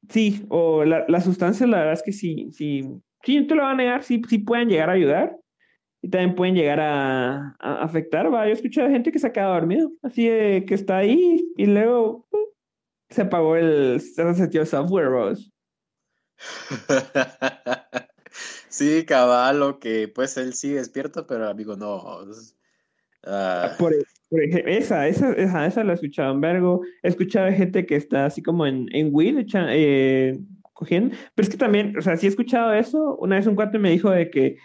sí, 0.08 0.44
o 0.48 0.84
la, 0.84 1.04
la 1.08 1.20
sustancia, 1.20 1.66
la 1.66 1.78
verdad 1.78 1.94
es 1.94 2.02
que 2.02 2.12
sí, 2.12 2.48
sí, 2.52 2.82
sí, 3.22 3.40
no 3.40 3.46
te 3.46 3.54
lo 3.54 3.62
van 3.62 3.72
a 3.72 3.82
negar, 3.82 4.02
sí, 4.02 4.22
sí 4.28 4.38
pueden 4.38 4.68
llegar 4.68 4.90
a 4.90 4.94
ayudar 4.94 5.36
y 6.02 6.10
también 6.10 6.34
pueden 6.34 6.54
llegar 6.54 6.80
a, 6.80 7.56
afectar, 7.60 8.32
va. 8.32 8.44
Yo 8.44 8.50
he 8.50 8.52
escuchado 8.52 8.90
gente 8.90 9.10
que 9.10 9.18
se 9.18 9.26
ha 9.26 9.32
quedado 9.32 9.54
dormido, 9.54 9.90
así 10.02 10.28
de 10.28 10.64
que 10.66 10.74
está 10.74 10.98
ahí 10.98 11.50
y 11.56 11.66
luego 11.66 12.28
se 13.08 13.22
apagó 13.22 13.56
el, 13.56 14.00
se 14.00 14.66
software, 14.66 15.08
vos. 15.10 15.50
Sí, 18.68 19.06
cabal, 19.06 19.78
que 19.78 20.08
pues 20.08 20.36
él 20.36 20.52
sí 20.54 20.70
despierta, 20.70 21.28
pero 21.28 21.48
amigo 21.48 21.76
no. 21.76 22.26
Ah, 23.26 23.72
Por, 23.78 23.94
por 24.30 24.40
esa, 24.42 25.06
esa, 25.08 25.32
esa, 25.32 25.84
la 25.84 25.92
he 25.92 25.94
escuchado 25.94 26.32
en 26.34 26.40
vergo. 26.40 26.82
He 27.02 27.08
escuchado 27.08 27.50
gente 27.52 27.86
que 27.86 27.96
está 27.96 28.26
así 28.26 28.42
como 28.42 28.66
en, 28.66 28.86
en 28.92 29.12
echa- 29.12 29.68
eh, 29.70 30.38
cogiendo. 30.72 31.16
Pero 31.34 31.44
es 31.44 31.50
que 31.50 31.56
también, 31.56 31.96
o 31.96 32.02
sea, 32.02 32.16
sí 32.16 32.26
he 32.26 32.28
escuchado 32.28 32.72
eso. 32.72 33.16
Una 33.16 33.36
vez 33.36 33.46
un 33.46 33.54
cuate 33.54 33.78
me 33.78 33.90
dijo 33.90 34.10
de 34.10 34.30
que, 34.30 34.56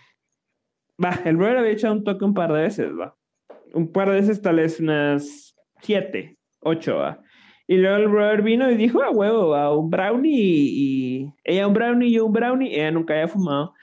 va, 1.04 1.20
el 1.26 1.38
brother 1.38 1.58
había 1.58 1.72
echado 1.72 1.94
un 1.94 2.04
toque 2.04 2.26
un 2.26 2.34
par 2.34 2.52
de 2.54 2.62
veces, 2.62 2.92
va. 2.92 3.16
Un 3.74 3.92
par 3.92 4.10
de 4.10 4.16
veces, 4.16 4.42
tal 4.42 4.58
vez 4.58 4.80
unas 4.80 5.56
siete, 5.82 6.38
ocho, 6.62 6.98
va. 6.98 7.22
Y 7.68 7.78
luego 7.78 7.98
el 7.98 8.08
brother 8.08 8.42
vino 8.42 8.72
y 8.72 8.76
dijo, 8.76 9.04
a 9.04 9.12
huevo, 9.12 9.50
va, 9.50 9.78
un 9.78 9.92
brownie 9.92 10.32
y, 10.34 11.34
ella 11.44 11.68
un 11.68 11.74
brownie 11.74 12.12
yo 12.12 12.26
un 12.26 12.34
brownie. 12.34 12.74
Ella 12.74 12.92
nunca 12.92 13.14
había 13.14 13.28
fumado 13.28 13.74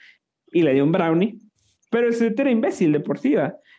y 0.51 0.61
le 0.61 0.73
dio 0.73 0.83
un 0.83 0.91
brownie. 0.91 1.39
Pero 1.89 2.09
ese 2.09 2.33
era 2.37 2.51
imbécil 2.51 2.91
de 2.91 2.99
por. 2.99 3.17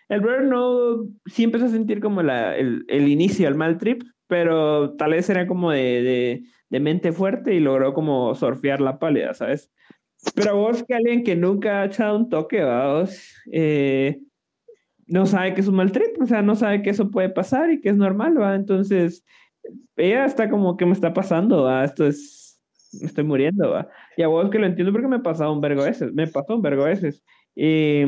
El 0.08 0.20
brother 0.20 0.44
no, 0.44 1.06
sí 1.26 1.44
empezó 1.44 1.66
a 1.66 1.70
sentir 1.70 2.00
como 2.00 2.22
la, 2.22 2.56
el, 2.56 2.84
el 2.88 3.08
inicio, 3.08 3.46
el 3.48 3.54
mal 3.54 3.78
trip, 3.78 4.02
pero 4.26 4.94
tal 4.96 5.12
vez 5.12 5.28
era 5.28 5.46
como 5.46 5.70
de, 5.70 6.42
de, 6.70 6.80
mente 6.80 7.12
fuerte 7.12 7.54
y 7.54 7.60
logró 7.60 7.94
como 7.94 8.34
surfear 8.34 8.80
la 8.80 8.98
pálida, 8.98 9.34
¿sabes? 9.34 9.70
Pero 10.34 10.56
vos, 10.56 10.82
que 10.84 10.94
alguien 10.94 11.24
que 11.24 11.36
nunca 11.36 11.82
ha 11.82 11.86
echado 11.86 12.16
un 12.16 12.28
toque. 12.28 12.64
Vos, 12.64 13.34
eh, 13.52 14.20
no 15.06 15.26
sabe 15.26 15.54
que 15.54 15.62
es 15.62 15.68
un 15.68 15.76
mal 15.76 15.92
trip, 15.92 16.20
o 16.20 16.26
sea, 16.26 16.42
no 16.42 16.54
sabe 16.54 16.82
que 16.82 16.90
eso 16.90 17.10
puede 17.10 17.30
pasar 17.30 17.70
y 17.70 17.80
que 17.80 17.88
es 17.88 17.96
normal, 17.96 18.40
¿va? 18.40 18.54
Entonces, 18.54 19.24
ella 19.96 20.24
está 20.24 20.48
como, 20.50 20.76
¿qué 20.76 20.86
me 20.86 20.92
está 20.92 21.12
pasando? 21.12 21.64
¿va? 21.64 21.84
Esto 21.84 22.06
es, 22.06 22.60
me 23.00 23.06
estoy 23.06 23.24
muriendo, 23.24 23.70
¿va? 23.70 23.88
Y 24.16 24.22
a 24.22 24.28
vos 24.28 24.50
que 24.50 24.58
lo 24.58 24.66
entiendo 24.66 24.92
porque 24.92 25.08
me 25.08 25.16
ha 25.16 25.22
pasado 25.22 25.52
un 25.52 25.60
vergo 25.60 25.82
veces, 25.82 26.12
me 26.12 26.26
pasó 26.26 26.56
un 26.56 26.62
vergo 26.62 26.84
veces. 26.84 27.22
Y, 27.60 28.02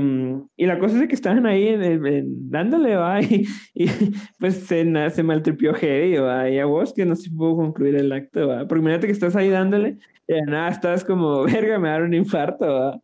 y 0.57 0.66
la 0.66 0.78
cosa 0.78 1.03
es 1.03 1.09
que 1.09 1.14
estaban 1.16 1.44
ahí 1.44 1.66
en- 1.66 1.82
en- 2.07 2.51
dándole, 2.51 2.94
va, 2.94 3.20
y, 3.20 3.44
y, 3.74 3.86
pues 4.38 4.55
se, 4.68 4.84
se 5.11 5.22
maltripió 5.24 5.74
heavy, 5.74 6.18
va, 6.18 6.48
y 6.48 6.61
a 6.61 6.66
vos 6.66 6.92
que 6.92 7.05
no 7.05 7.16
se 7.16 7.30
pudo 7.30 7.57
concluir 7.57 7.96
el 7.96 8.12
acto, 8.12 8.46
va, 8.46 8.61
porque 8.68 8.80
imagínate 8.80 9.09
que 9.09 9.12
estás 9.12 9.34
ahí 9.34 9.48
dándole, 9.48 9.98
y 10.28 10.34
de 10.34 10.42
nada 10.42 10.68
estás 10.68 11.03
como, 11.05 11.42
verga, 11.46 11.80
me 11.80 11.88
va 11.88 11.94
dar 11.94 12.03
un 12.03 12.14
infarto, 12.14 12.64
va. 12.64 13.03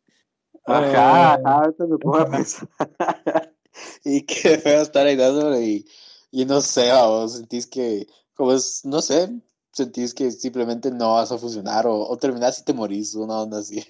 Ajá, 0.67 1.11
O- 1.11 1.25
ajá, 1.35 1.41
ahorita 1.45 1.87
me 1.87 1.99
pongo 1.99 2.19
a 2.19 2.31
pensar. 2.31 2.69
Y 4.05 4.23
qué 4.23 4.57
feo 4.59 4.81
estar 4.83 5.07
ahí 5.07 5.17
dándole 5.17 5.63
y, 5.63 5.87
y 6.31 6.45
no 6.45 6.61
sé, 6.61 6.93
vos 6.93 7.33
sentís 7.39 7.67
que, 7.67 8.07
como 8.35 8.53
es, 8.53 8.83
no 8.85 9.03
sé, 9.03 9.29
sentís 9.73 10.15
que 10.15 10.31
simplemente 10.31 10.91
no 10.93 11.15
vas 11.15 11.33
a 11.33 11.39
funcionar 11.39 11.87
o, 11.89 12.09
o 12.09 12.17
terminás 12.17 12.61
y 12.61 12.65
te 12.65 12.73
morís, 12.73 13.15
una 13.17 13.41
onda 13.43 13.59
así. 13.59 13.85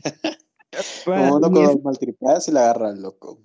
Va, 1.08 1.28
Como 1.28 1.36
uno 1.36 1.70
es- 1.70 1.82
maltripeas 1.82 2.48
y 2.48 2.52
la 2.52 2.70
agarra 2.70 2.90
el 2.90 3.02
loco. 3.02 3.40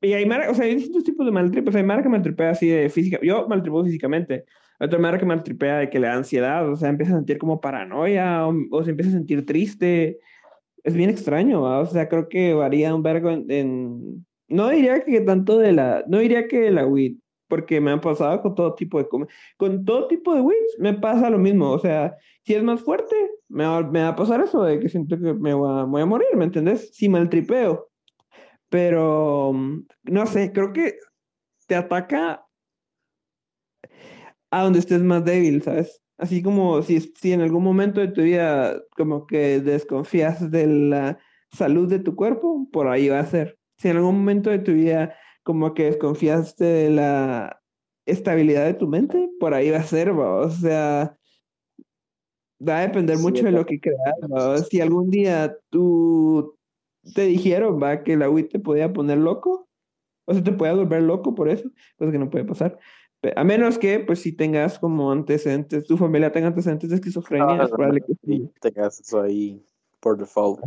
Y 0.00 0.12
hay 0.12 0.26
mar, 0.26 0.48
o 0.48 0.54
sea, 0.54 0.64
hay 0.64 0.74
distintos 0.74 1.04
tipos 1.04 1.24
de 1.24 1.32
maltrip. 1.32 1.68
O 1.68 1.70
sea, 1.72 1.80
hay 1.80 1.86
mara 1.86 2.02
que 2.02 2.08
maltripea 2.08 2.50
así 2.50 2.68
de 2.68 2.88
física. 2.88 3.18
Yo 3.22 3.46
maltripo 3.48 3.84
físicamente. 3.84 4.44
Otra 4.80 4.98
mara 4.98 5.18
que 5.18 5.24
maltripea 5.24 5.78
de 5.78 5.90
que 5.90 5.98
le 6.00 6.08
da 6.08 6.14
ansiedad. 6.14 6.68
O 6.70 6.76
sea, 6.76 6.88
empieza 6.88 7.12
a 7.12 7.16
sentir 7.16 7.38
como 7.38 7.60
paranoia. 7.60 8.46
O, 8.46 8.84
se 8.84 8.90
empieza 8.90 9.10
a 9.10 9.14
sentir 9.14 9.46
triste. 9.46 10.18
Es 10.82 10.94
bien 10.94 11.08
extraño. 11.10 11.62
O 11.62 11.86
sea, 11.86 12.08
creo 12.08 12.28
que 12.28 12.52
varía 12.52 12.94
un 12.94 13.02
vergo 13.02 13.30
en, 13.30 14.26
No 14.48 14.68
diría 14.68 15.02
que 15.04 15.20
tanto 15.20 15.58
de 15.58 15.72
la. 15.72 16.04
No 16.08 16.18
diría 16.18 16.46
que 16.48 16.70
la 16.70 16.86
weed. 16.86 17.16
Porque 17.48 17.80
me 17.80 17.92
han 17.92 18.00
pasado 18.00 18.42
con 18.42 18.54
todo 18.54 18.74
tipo 18.74 18.98
de. 18.98 19.08
Con 19.56 19.84
todo 19.84 20.08
tipo 20.08 20.34
de 20.34 20.40
weeds 20.40 20.76
me 20.78 20.94
pasa 20.94 21.30
lo 21.30 21.38
mismo. 21.38 21.70
O 21.70 21.78
sea, 21.78 22.16
si 22.42 22.54
es 22.54 22.62
más 22.62 22.82
fuerte, 22.82 23.14
me 23.48 23.64
va, 23.64 23.82
me 23.82 24.02
va 24.02 24.08
a 24.08 24.16
pasar 24.16 24.40
eso 24.40 24.62
de 24.62 24.80
que 24.80 24.88
siento 24.88 25.16
que 25.16 25.34
me 25.34 25.54
voy 25.54 26.02
a, 26.02 26.06
morir, 26.06 26.28
¿me 26.36 26.44
entendés? 26.44 26.90
Si 26.94 27.08
maltripeo 27.08 27.88
pero, 28.68 29.52
no 30.04 30.26
sé, 30.26 30.52
creo 30.52 30.72
que 30.72 30.98
te 31.66 31.74
ataca 31.74 32.46
a 34.50 34.62
donde 34.62 34.78
estés 34.78 35.02
más 35.02 35.24
débil, 35.24 35.62
¿sabes? 35.62 36.02
Así 36.18 36.42
como 36.42 36.82
si, 36.82 37.00
si 37.00 37.32
en 37.32 37.42
algún 37.42 37.62
momento 37.62 38.00
de 38.00 38.08
tu 38.08 38.22
vida 38.22 38.80
como 38.96 39.26
que 39.26 39.60
desconfías 39.60 40.50
de 40.50 40.66
la 40.66 41.18
salud 41.52 41.88
de 41.88 41.98
tu 41.98 42.16
cuerpo, 42.16 42.68
por 42.72 42.88
ahí 42.88 43.08
va 43.08 43.20
a 43.20 43.26
ser. 43.26 43.58
Si 43.76 43.88
en 43.88 43.98
algún 43.98 44.18
momento 44.18 44.50
de 44.50 44.58
tu 44.60 44.72
vida 44.72 45.14
como 45.46 45.74
que 45.74 45.84
desconfiaste 45.84 46.64
de 46.64 46.90
la 46.90 47.62
estabilidad 48.04 48.66
de 48.66 48.74
tu 48.74 48.88
mente, 48.88 49.30
por 49.38 49.54
ahí 49.54 49.70
va 49.70 49.78
a 49.78 49.84
ser, 49.84 50.10
o 50.10 50.50
sea, 50.50 51.16
va 52.60 52.78
a 52.78 52.80
depender 52.80 53.16
mucho 53.18 53.44
de 53.44 53.52
lo 53.52 53.64
que 53.64 53.78
creas. 53.78 54.68
Si 54.68 54.80
algún 54.80 55.08
día 55.08 55.56
tú 55.70 56.58
te 57.14 57.22
dijeron, 57.22 57.80
va, 57.80 58.02
que 58.02 58.16
la 58.16 58.28
WIT 58.28 58.50
te 58.50 58.58
podía 58.58 58.92
poner 58.92 59.18
loco, 59.18 59.68
o 60.24 60.34
sea, 60.34 60.42
te 60.42 60.50
puede 60.50 60.74
volver 60.74 61.02
loco 61.02 61.36
por 61.36 61.48
eso, 61.48 61.70
pues 61.96 62.10
que 62.10 62.18
no 62.18 62.28
puede 62.28 62.44
pasar. 62.44 62.76
A 63.36 63.44
menos 63.44 63.78
que, 63.78 64.00
pues, 64.00 64.18
si 64.18 64.32
tengas 64.32 64.80
como 64.80 65.12
antecedentes, 65.12 65.86
tu 65.86 65.96
familia 65.96 66.32
tenga 66.32 66.48
antecedentes 66.48 66.90
de 66.90 66.96
esquizofrenia, 66.96 67.62
es 67.62 67.70
probable 67.70 68.00
que 68.00 68.14
sí. 68.24 68.50
Tengas 68.60 68.98
eso 68.98 69.22
ahí 69.22 69.64
por 70.06 70.16
default. 70.16 70.60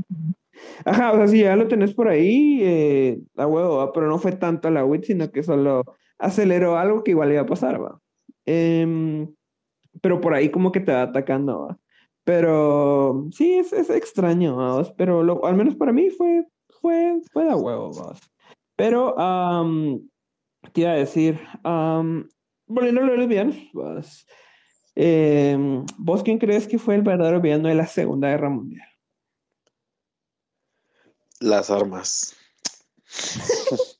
Ajá, 0.83 1.13
o 1.13 1.15
sea, 1.15 1.27
si 1.29 1.39
ya 1.39 1.55
lo 1.55 1.69
tenés 1.69 1.93
por 1.93 2.09
ahí, 2.09 2.59
eh, 2.61 3.21
huevo, 3.37 3.89
pero 3.93 4.09
no 4.09 4.19
fue 4.19 4.33
tanto 4.33 4.69
la 4.69 4.83
WIT, 4.83 5.05
sino 5.05 5.31
que 5.31 5.43
solo 5.43 5.85
aceleró 6.17 6.77
algo 6.77 7.05
que 7.05 7.11
igual 7.11 7.31
iba 7.31 7.43
a 7.43 7.45
pasar, 7.45 7.81
va. 7.81 8.01
Em, 8.45 9.33
pero 10.01 10.19
por 10.19 10.33
ahí 10.33 10.49
como 10.49 10.73
que 10.73 10.81
te 10.81 10.91
va 10.91 11.03
atacando, 11.03 11.67
va. 11.67 11.79
Pero 12.25 13.29
sí, 13.31 13.53
es, 13.53 13.71
es 13.71 13.89
extraño, 13.89 14.57
vamos. 14.57 14.91
Pero 14.97 15.23
lo, 15.23 15.45
al 15.45 15.55
menos 15.55 15.75
para 15.75 15.93
mí 15.93 16.09
fue, 16.09 16.45
fue, 16.81 17.21
fue 17.31 17.45
de 17.45 17.55
huevo, 17.55 17.93
vamos. 17.93 18.19
Pero, 18.75 19.15
te 20.73 20.81
iba 20.81 20.91
a 20.91 20.95
decir, 20.95 21.39
volviendo 21.63 23.01
a 23.01 23.05
los 23.05 23.17
lesbianos, 23.17 23.55
pues, 23.71 24.27
¿vos 25.97 26.23
quién 26.23 26.39
crees 26.39 26.67
que 26.67 26.77
fue 26.77 26.95
el 26.95 27.03
verdadero 27.03 27.39
villano 27.39 27.69
de 27.69 27.75
la 27.75 27.87
Segunda 27.87 28.27
Guerra 28.27 28.49
Mundial? 28.49 28.89
Las 31.39 31.69
armas. 31.69 32.35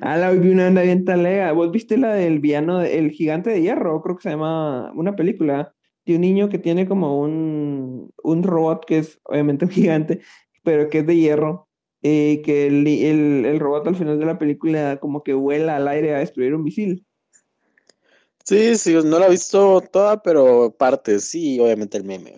ah, 0.00 0.16
la 0.16 0.30
vi 0.32 0.50
una 0.50 0.66
anda 0.66 0.82
bien 0.82 1.04
talega. 1.04 1.52
¿Vos 1.52 1.70
viste 1.70 1.96
la 1.96 2.14
del 2.14 2.40
villano, 2.40 2.82
el 2.82 3.10
gigante 3.10 3.50
de 3.50 3.62
hierro? 3.62 4.02
Creo 4.02 4.16
que 4.16 4.22
se 4.22 4.30
llama 4.30 4.92
una 4.94 5.14
película 5.16 5.74
de 6.04 6.16
un 6.16 6.20
niño 6.22 6.48
que 6.48 6.58
tiene 6.58 6.88
como 6.88 7.20
un, 7.20 8.12
un 8.22 8.42
robot 8.42 8.84
que 8.84 8.98
es 8.98 9.20
obviamente 9.24 9.64
un 9.66 9.70
gigante, 9.70 10.20
pero 10.62 10.88
que 10.88 10.98
es 10.98 11.06
de 11.06 11.16
hierro, 11.16 11.68
y 12.02 12.08
eh, 12.08 12.42
que 12.44 12.66
el, 12.66 12.86
el, 12.86 13.44
el, 13.46 13.60
robot 13.60 13.86
al 13.86 13.96
final 13.96 14.18
de 14.18 14.26
la 14.26 14.38
película 14.38 14.98
como 14.98 15.22
que 15.22 15.34
vuela 15.34 15.76
al 15.76 15.86
aire 15.86 16.14
a 16.14 16.18
destruir 16.18 16.54
un 16.54 16.64
misil. 16.64 17.06
Sí, 18.44 18.76
sí, 18.76 18.94
no 19.04 19.20
la 19.20 19.26
he 19.26 19.30
visto 19.30 19.80
toda, 19.82 20.20
pero 20.20 20.74
parte, 20.76 21.20
sí, 21.20 21.60
obviamente 21.60 21.96
el 21.96 22.04
meme. 22.04 22.34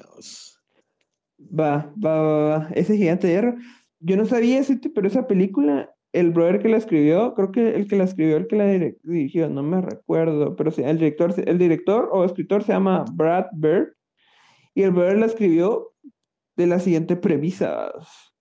Va, 1.38 1.90
va, 2.03 2.20
va, 2.20 2.59
va, 2.59 2.68
ese 2.74 2.97
gigante 2.97 3.26
de 3.26 3.32
hierro. 3.32 3.57
Yo 4.05 4.16
no 4.16 4.26
sabía 4.26 4.59
ese, 4.59 4.78
pero 4.94 5.07
esa 5.07 5.26
película 5.26 5.94
el 6.14 6.30
brother 6.30 6.61
que 6.61 6.68
la 6.68 6.76
escribió, 6.76 7.34
creo 7.34 7.50
que 7.50 7.74
el 7.74 7.88
que 7.88 7.96
la 7.96 8.05
escribió, 8.05 8.36
el 8.36 8.46
que 8.46 8.57
la 8.57 8.66
dirigió, 9.02 9.50
no 9.50 9.64
me 9.64 9.80
recuerdo, 9.80 10.55
pero 10.55 10.70
sí, 10.70 10.82
el 10.82 10.98
director, 10.98 11.34
el 11.44 11.59
director 11.59 12.09
o 12.12 12.24
escritor 12.24 12.62
se 12.62 12.72
llama 12.72 13.05
Brad 13.12 13.46
Bird, 13.52 13.88
y 14.74 14.82
el 14.82 14.92
brother 14.92 15.18
la 15.18 15.26
escribió 15.26 15.90
de 16.57 16.68
la 16.68 16.78
siguiente 16.78 17.16
premisa. 17.16 17.90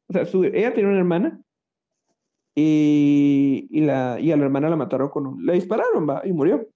O 0.08 0.14
sea, 0.14 0.22
ella 0.54 0.74
tiene 0.76 0.90
una 0.90 1.00
hermana, 1.00 1.42
y, 2.54 3.68
y, 3.72 3.82
la, 3.82 4.20
y 4.20 4.32
a 4.32 4.38
la 4.38 4.44
hermana 4.44 4.70
la 4.70 4.76
mataron 4.76 5.10
con 5.10 5.26
un... 5.26 5.44
Le 5.44 5.54
dispararon, 5.54 6.08
va, 6.08 6.22
y 6.24 6.32
murió. 6.32 6.68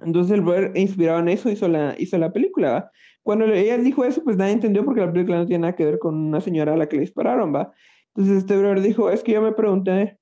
Entonces 0.00 0.32
el 0.32 0.42
brother, 0.42 0.70
inspirado 0.76 1.18
en 1.18 1.28
eso, 1.28 1.50
hizo 1.50 1.66
la, 1.66 1.96
hizo 1.98 2.18
la 2.18 2.32
película, 2.32 2.70
¿va? 2.70 2.90
Cuando 3.24 3.46
ella 3.46 3.78
dijo 3.78 4.04
eso, 4.04 4.22
pues 4.22 4.36
nadie 4.36 4.52
entendió 4.52 4.84
porque 4.84 5.00
la 5.00 5.12
película 5.12 5.38
no 5.38 5.46
tiene 5.46 5.62
nada 5.62 5.74
que 5.74 5.84
ver 5.84 5.98
con 5.98 6.14
una 6.14 6.40
señora 6.40 6.74
a 6.74 6.76
la 6.76 6.88
que 6.88 6.96
le 6.96 7.02
dispararon, 7.02 7.52
¿va? 7.52 7.72
Entonces 8.14 8.42
este 8.42 8.56
brother 8.56 8.80
dijo, 8.80 9.10
es 9.10 9.24
que 9.24 9.32
yo 9.32 9.42
me 9.42 9.52
pregunté, 9.52 10.18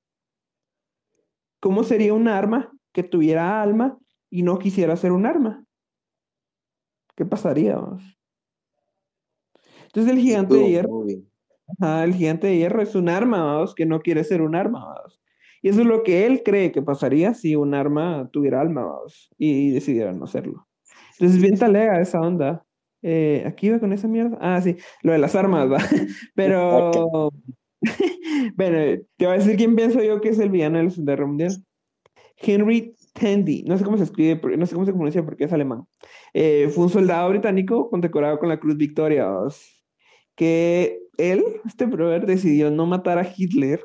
¿cómo 1.61 1.85
sería 1.85 2.15
un 2.15 2.27
arma 2.27 2.73
que 2.93 3.03
tuviera 3.03 3.63
alma 3.63 3.99
y 4.31 4.43
no 4.43 4.59
quisiera 4.59 4.97
ser 4.97 5.13
un 5.13 5.27
arma? 5.27 5.67
¿Qué 7.15 7.27
pasaría? 7.27 7.79
Entonces 9.85 10.11
el 10.11 10.19
gigante 10.21 10.55
de 10.55 10.71
hierro, 10.71 11.05
el 11.07 12.15
gigante 12.15 12.47
de 12.47 12.57
hierro 12.57 12.81
es 12.81 12.95
un 12.95 13.11
arma, 13.11 13.45
vamos, 13.45 13.75
que 13.75 13.85
no 13.85 14.01
quiere 14.01 14.25
ser 14.25 14.41
un 14.41 14.55
arma, 14.55 14.87
vamos. 14.87 15.21
Y 15.61 15.69
eso 15.69 15.83
es 15.83 15.87
lo 15.87 16.03
que 16.03 16.25
él 16.25 16.43
cree 16.43 16.73
que 16.73 16.81
pasaría 16.81 17.35
si 17.35 17.57
un 17.57 17.75
arma 17.75 18.31
tuviera 18.33 18.63
alma, 18.63 18.85
vamos, 18.85 19.29
y, 19.37 19.71
decidieran 19.71 20.19
no 20.19 20.27
serlo. 20.27 20.67
Entonces 21.19 21.43
bien 21.43 21.59
talega 21.59 22.01
esa 22.01 22.21
onda. 22.21 22.65
Eh, 23.03 23.45
aquí 23.47 23.69
va 23.69 23.79
con 23.79 23.93
esa 23.93 24.09
mierda. 24.09 24.39
Ah, 24.41 24.63
sí, 24.63 24.77
lo 25.03 25.13
de 25.13 25.19
las 25.19 25.35
armas, 25.35 25.71
va. 25.71 25.79
Pero 26.35 27.31
bueno, 28.57 29.03
te 29.17 29.27
voy 29.27 29.35
a 29.35 29.39
decir 29.39 29.57
quién 29.57 29.77
pienso 29.77 30.03
yo 30.03 30.21
que 30.21 30.31
es 30.31 30.39
el 30.39 30.51
villano 30.51 30.79
de 30.79 30.85
la 30.85 30.91
Segunda 30.91 31.13
Guerra 31.13 31.27
Mundial. 31.27 31.65
Henry 32.37 32.95
Tandy, 33.13 33.63
no 33.65 33.79
sé 33.79 33.85
cómo 33.85 33.97
se 33.97 34.05
escribe, 34.05 34.41
no 34.57 34.67
sé 34.67 34.75
cómo 34.75 34.87
se 34.87 34.93
pronuncia 34.93 35.25
porque 35.25 35.45
es 35.45 35.53
alemán. 35.53 35.85
Eh, 36.35 36.71
fue 36.75 36.85
un 36.85 36.91
soldado 36.91 37.29
británico 37.31 37.89
condecorado 37.91 38.39
con 38.39 38.49
la 38.49 38.59
Cruz 38.59 38.77
Victoria. 38.77 39.29
Que 40.35 40.99
él, 41.19 41.45
este 41.67 41.87
brother, 41.87 42.27
decidió 42.27 42.71
no 42.71 42.87
matar 42.87 43.19
a 43.19 43.33
Hitler 43.37 43.85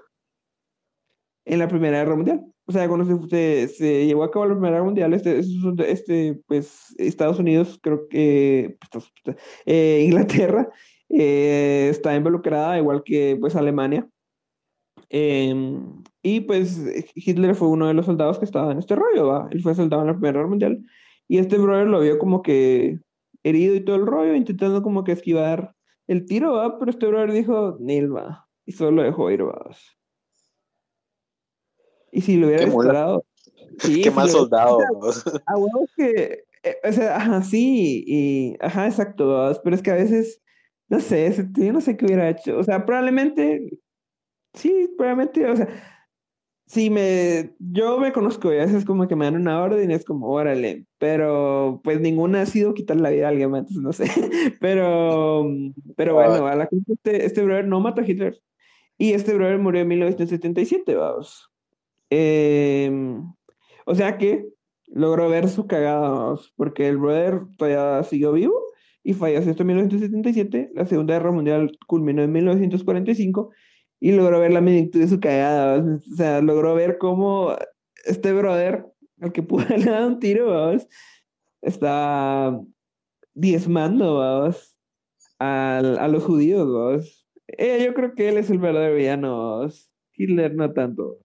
en 1.45 1.59
la 1.59 1.67
Primera 1.67 1.99
Guerra 1.99 2.15
Mundial. 2.15 2.41
O 2.65 2.71
sea, 2.71 2.87
cuando 2.87 3.27
se, 3.29 3.67
se, 3.67 4.05
llevó 4.05 4.23
a 4.23 4.31
cabo 4.31 4.45
la 4.45 4.53
Primera 4.53 4.73
Guerra 4.75 4.85
Mundial, 4.85 5.13
este, 5.13 5.41
este, 5.87 6.41
pues, 6.47 6.93
Estados 6.97 7.39
Unidos, 7.39 7.79
creo 7.81 8.07
que 8.09 8.77
pues, 8.91 9.11
eh, 9.65 10.03
Inglaterra, 10.05 10.69
eh, 11.09 11.87
está 11.89 12.15
involucrada, 12.15 12.77
igual 12.77 13.03
que 13.03 13.37
pues 13.39 13.55
Alemania. 13.55 14.07
Em, 15.09 16.03
y 16.21 16.41
pues 16.41 16.79
Hitler 17.15 17.55
fue 17.55 17.69
uno 17.69 17.87
de 17.87 17.93
los 17.93 18.05
soldados 18.05 18.39
que 18.39 18.45
estaba 18.45 18.71
en 18.71 18.79
este 18.79 18.95
rollo, 18.95 19.27
¿va? 19.27 19.47
Él 19.51 19.61
fue 19.61 19.75
soldado 19.75 20.01
en 20.01 20.07
la 20.07 20.13
Primera 20.13 20.39
Guerra 20.39 20.49
Mundial. 20.49 20.85
Y 21.27 21.37
este 21.37 21.57
brother 21.57 21.87
lo 21.87 22.01
vio 22.01 22.19
como 22.19 22.41
que 22.41 22.99
herido 23.43 23.75
y 23.75 23.81
todo 23.81 23.95
el 23.95 24.05
rollo, 24.05 24.35
intentando 24.35 24.81
como 24.81 25.03
que 25.03 25.13
esquivar 25.13 25.73
el 26.07 26.25
tiro, 26.25 26.53
¿va? 26.53 26.77
Pero 26.79 26.91
este 26.91 27.07
brother 27.07 27.31
dijo, 27.31 27.77
Nilva. 27.79 28.47
Y 28.65 28.73
solo 28.73 28.91
lo 28.91 29.03
dejó 29.03 29.31
ir, 29.31 29.45
¿va? 29.45 29.75
Y 32.11 32.21
si 32.21 32.37
lo 32.37 32.47
hubiera 32.47 32.65
disparado... 32.65 33.23
Sí, 33.79 34.01
Qué 34.01 34.11
más 34.11 34.31
soldado. 34.31 34.79
A 35.45 35.57
huevos 35.57 35.89
que... 35.95 36.43
Eh, 36.63 36.77
o 36.83 36.91
sea, 36.91 37.17
ajá, 37.17 37.43
sí, 37.43 38.03
y... 38.07 38.57
Ajá, 38.59 38.87
exacto, 38.87 39.53
pero 39.63 39.75
es 39.75 39.81
que 39.81 39.91
a 39.91 39.95
veces 39.95 40.41
no 40.89 40.99
sé, 40.99 41.49
yo 41.53 41.73
no 41.73 41.81
sé 41.81 41.97
qué 41.97 42.05
hubiera 42.05 42.29
hecho. 42.29 42.57
O 42.57 42.63
sea, 42.63 42.85
probablemente, 42.85 43.79
sí, 44.53 44.89
probablemente, 44.97 45.49
o 45.49 45.55
sea, 45.55 45.67
sí 46.67 46.89
me, 46.89 47.55
yo 47.59 47.99
me 47.99 48.11
conozco 48.11 48.53
y 48.53 48.57
a 48.57 48.65
veces 48.65 48.85
como 48.85 49.07
que 49.07 49.15
me 49.15 49.25
dan 49.25 49.35
una 49.35 49.61
orden 49.61 49.89
y 49.89 49.93
es 49.93 50.05
como, 50.05 50.29
órale, 50.29 50.85
pero 50.97 51.81
pues 51.83 51.99
ninguna 51.99 52.41
ha 52.41 52.45
sido 52.45 52.73
quitar 52.73 52.97
la 52.97 53.09
vida 53.09 53.25
a 53.25 53.29
alguien 53.29 53.51
más, 53.51 53.71
no 53.71 53.93
sé. 53.93 54.05
Pero, 54.59 55.45
pero 55.95 56.13
bueno, 56.15 56.47
a 56.47 56.55
la 56.55 56.69
este, 56.87 57.25
este 57.25 57.43
brother 57.43 57.67
no 57.67 57.79
mató 57.79 58.01
a 58.01 58.05
Hitler. 58.05 58.39
Y 58.97 59.13
este 59.13 59.33
brother 59.33 59.59
murió 59.59 59.81
en 59.81 59.87
1977, 59.89 60.95
vamos. 60.95 61.51
Em, 62.09 63.23
o 63.85 63.95
sea 63.95 64.17
que 64.17 64.47
logró 64.87 65.29
ver 65.29 65.49
su 65.49 65.67
cagada, 65.67 66.09
vamos, 66.09 66.53
porque 66.55 66.87
el 66.87 66.97
brother 66.97 67.41
todavía 67.57 68.03
siguió 68.03 68.31
vivo 68.31 68.59
y 69.07 69.13
falleció 69.13 69.55
en 69.57 69.67
1977. 69.67 70.71
La 70.75 70.85
Segunda 70.85 71.13
Guerra 71.13 71.31
Mundial 71.31 71.71
culminó 71.87 72.23
en 72.23 72.31
1945 72.33 73.51
y 74.01 74.11
logró 74.11 74.41
ver 74.41 74.51
la 74.51 74.59
magnitud 74.59 74.99
de 74.99 75.07
su 75.07 75.21
cagada. 75.21 75.81
O 75.81 76.15
sea, 76.17 76.41
logró 76.41 76.75
ver 76.75 76.97
cómo 76.97 77.55
este 78.03 78.33
brother, 78.33 78.85
al 79.21 79.31
que 79.31 79.43
pudo 79.43 79.63
darle 79.69 79.91
dar 79.91 80.07
un 80.07 80.19
tiro, 80.19 80.49
¿vamos? 80.49 80.87
está 81.61 82.59
diezmando. 83.33 84.21
A, 85.39 86.07
los 86.11 86.25
judíos. 86.25 87.25
Eh, 87.47 87.81
yo 87.85 87.93
creo 87.93 88.13
que 88.13 88.27
él 88.27 88.37
es 88.37 88.49
el 88.49 88.57
verdadero 88.57 88.95
villano. 88.95 89.69
Hitler 90.17 90.53
no 90.53 90.73
tanto. 90.73 91.19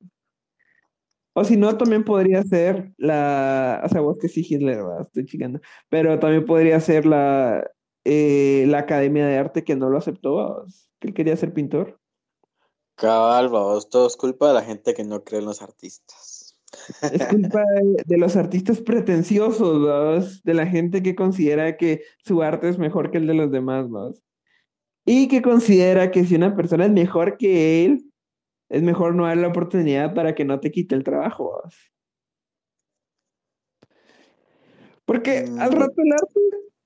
O 1.35 1.45
si 1.45 1.57
no, 1.57 1.77
también 1.79 2.05
podría 2.05 2.43
ser 2.43 2.93
la. 2.99 3.83
O 3.85 3.89
sea, 3.89 4.01
vos 4.01 4.19
que 4.21 4.29
sí, 4.29 4.47
Hitler, 4.49 4.81
estoy 5.01 5.25
chingando. 5.25 5.61
Pero 5.89 6.19
también 6.19 6.45
podría 6.45 6.79
ser 6.81 7.07
la, 7.07 7.65
eh, 8.05 8.65
la 8.69 8.79
Academia 8.81 9.27
de 9.27 9.39
Arte 9.39 9.65
que 9.65 9.77
no 9.77 9.89
lo 9.89 9.99
aceptó, 9.99 10.35
¿va? 10.35 10.65
que 10.99 11.09
él 11.09 11.15
quería 11.15 11.37
ser 11.37 11.53
pintor. 11.53 11.99
Cabal, 12.97 13.49
vos, 13.49 13.89
todo 13.89 14.07
es 14.07 14.17
culpa 14.17 14.49
de 14.49 14.55
la 14.55 14.63
gente 14.63 14.95
que 14.95 15.05
no 15.05 15.25
cree 15.25 15.41
en 15.41 15.47
los 15.47 15.63
artistas. 15.63 16.57
Es 17.03 17.27
culpa 17.27 17.63
de, 18.07 18.19
los 18.19 18.37
artistas 18.37 18.81
pretenciosos, 18.81 19.87
¿va? 19.87 20.25
de 20.45 20.55
la 20.55 20.67
gente 20.67 21.03
que 21.03 21.15
considera 21.15 21.77
que 21.77 22.03
su 22.25 22.43
arte 22.43 22.69
es 22.69 22.79
mejor 22.79 23.11
que 23.11 23.19
el 23.19 23.27
de 23.27 23.35
los 23.35 23.51
demás, 23.51 23.87
y 25.05 25.29
que 25.29 25.43
considera 25.43 26.11
que 26.11 26.25
si 26.25 26.35
una 26.35 26.55
persona 26.57 26.87
es 26.87 26.93
mejor 26.93 27.37
que 27.37 27.85
él, 27.85 28.12
es 28.73 28.83
mejor 28.83 29.15
no 29.15 29.27
darle 29.27 29.43
la 29.43 29.49
oportunidad 29.49 30.15
para 30.15 30.35
que 30.35 30.47
no 30.47 30.59
te 30.59 30.71
quite 30.71 30.95
el 30.95 31.05
trabajo. 31.05 31.61
Porque 35.05 35.45
al 35.59 35.73
mm. 35.73 35.79
rato 35.79 35.95
el 35.99 36.13
arte 36.13 36.41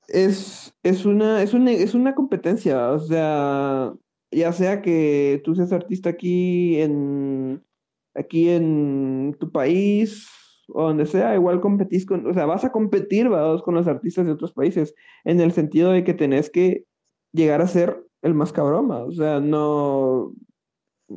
es, 0.08 0.74
es, 0.82 1.06
una, 1.06 1.42
es, 1.42 1.54
una, 1.54 1.70
es 1.70 1.94
una 1.94 2.16
competencia, 2.16 2.90
o 2.90 2.98
sea, 2.98 3.94
ya 4.32 4.52
sea 4.52 4.82
que 4.82 5.40
tú 5.44 5.54
seas 5.54 5.72
artista 5.72 6.10
aquí 6.10 6.80
en, 6.80 7.62
aquí 8.14 8.48
en 8.48 9.36
tu 9.38 9.52
país 9.52 10.28
o 10.68 10.82
donde 10.88 11.06
sea, 11.06 11.36
igual 11.36 11.60
competís 11.60 12.04
con, 12.04 12.26
o 12.26 12.34
sea, 12.34 12.46
vas 12.46 12.64
a 12.64 12.72
competir 12.72 13.28
con 13.64 13.74
los 13.76 13.86
artistas 13.86 14.26
de 14.26 14.32
otros 14.32 14.52
países, 14.52 14.92
en 15.24 15.40
el 15.40 15.52
sentido 15.52 15.92
de 15.92 16.02
que 16.02 16.14
tenés 16.14 16.50
que 16.50 16.84
llegar 17.32 17.62
a 17.62 17.68
ser 17.68 18.02
el 18.22 18.34
más 18.34 18.52
cabrón, 18.52 18.90
o 18.90 19.12
sea, 19.12 19.38
no, 19.38 20.32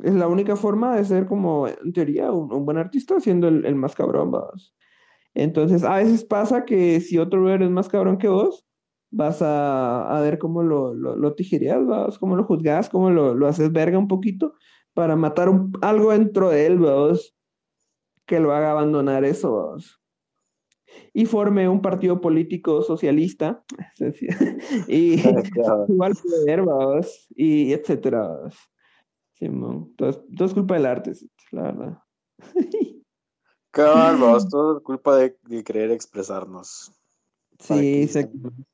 es 0.02 0.14
la 0.14 0.28
única 0.28 0.56
forma 0.56 0.96
de 0.96 1.04
ser 1.04 1.26
como, 1.26 1.68
en 1.68 1.92
teoría, 1.92 2.30
un, 2.32 2.64
buen 2.64 2.78
artista 2.78 3.20
siendo 3.20 3.48
el, 3.48 3.74
más 3.74 3.94
cabrón, 3.94 4.30
vamos. 4.30 4.74
Entonces, 5.34 5.84
a 5.84 5.96
veces 5.96 6.24
pasa 6.24 6.64
que 6.64 7.00
si 7.00 7.18
otro 7.18 7.42
brother 7.42 7.62
es 7.62 7.70
más 7.70 7.88
cabrón 7.88 8.18
que 8.18 8.28
vos, 8.28 8.66
vas 9.10 9.42
a, 9.42 10.16
a 10.16 10.20
ver 10.20 10.38
cómo 10.38 10.62
lo, 10.62 10.94
lo, 10.94 11.16
lo 11.16 11.34
tijerías, 11.34 11.84
¿vas? 11.86 12.18
cómo 12.18 12.36
lo 12.36 12.44
juzgas, 12.44 12.88
cómo 12.88 13.10
lo, 13.10 13.34
lo 13.34 13.46
haces 13.46 13.72
verga 13.72 13.98
un 13.98 14.08
poquito 14.08 14.54
para 14.94 15.16
matar 15.16 15.48
un, 15.48 15.72
algo 15.82 16.12
dentro 16.12 16.50
de 16.50 16.66
él, 16.66 16.78
¿vas? 16.78 17.34
que 18.26 18.38
lo 18.38 18.52
haga 18.52 18.70
abandonar 18.70 19.24
eso. 19.24 19.76
Y 21.12 21.26
forme 21.26 21.68
un 21.68 21.82
partido 21.82 22.20
político 22.20 22.82
socialista, 22.82 23.64
y 24.88 25.14
igual 25.88 26.14
poder, 26.14 26.64
y 27.30 27.72
etcétera. 27.72 28.28
¿vas? 28.28 28.56
Simón, 29.40 29.94
todo, 29.96 30.10
es 30.10 30.52
culpa 30.52 30.74
del 30.74 30.84
arte, 30.84 31.12
la 31.50 31.62
verdad. 31.62 31.98
Calma, 33.70 34.36
todo 34.50 34.76
es 34.76 34.82
culpa 34.82 35.16
de, 35.16 35.38
de 35.44 35.64
querer 35.64 35.90
expresarnos. 35.92 36.92
Sí, 37.58 38.02
exactamente. 38.02 38.64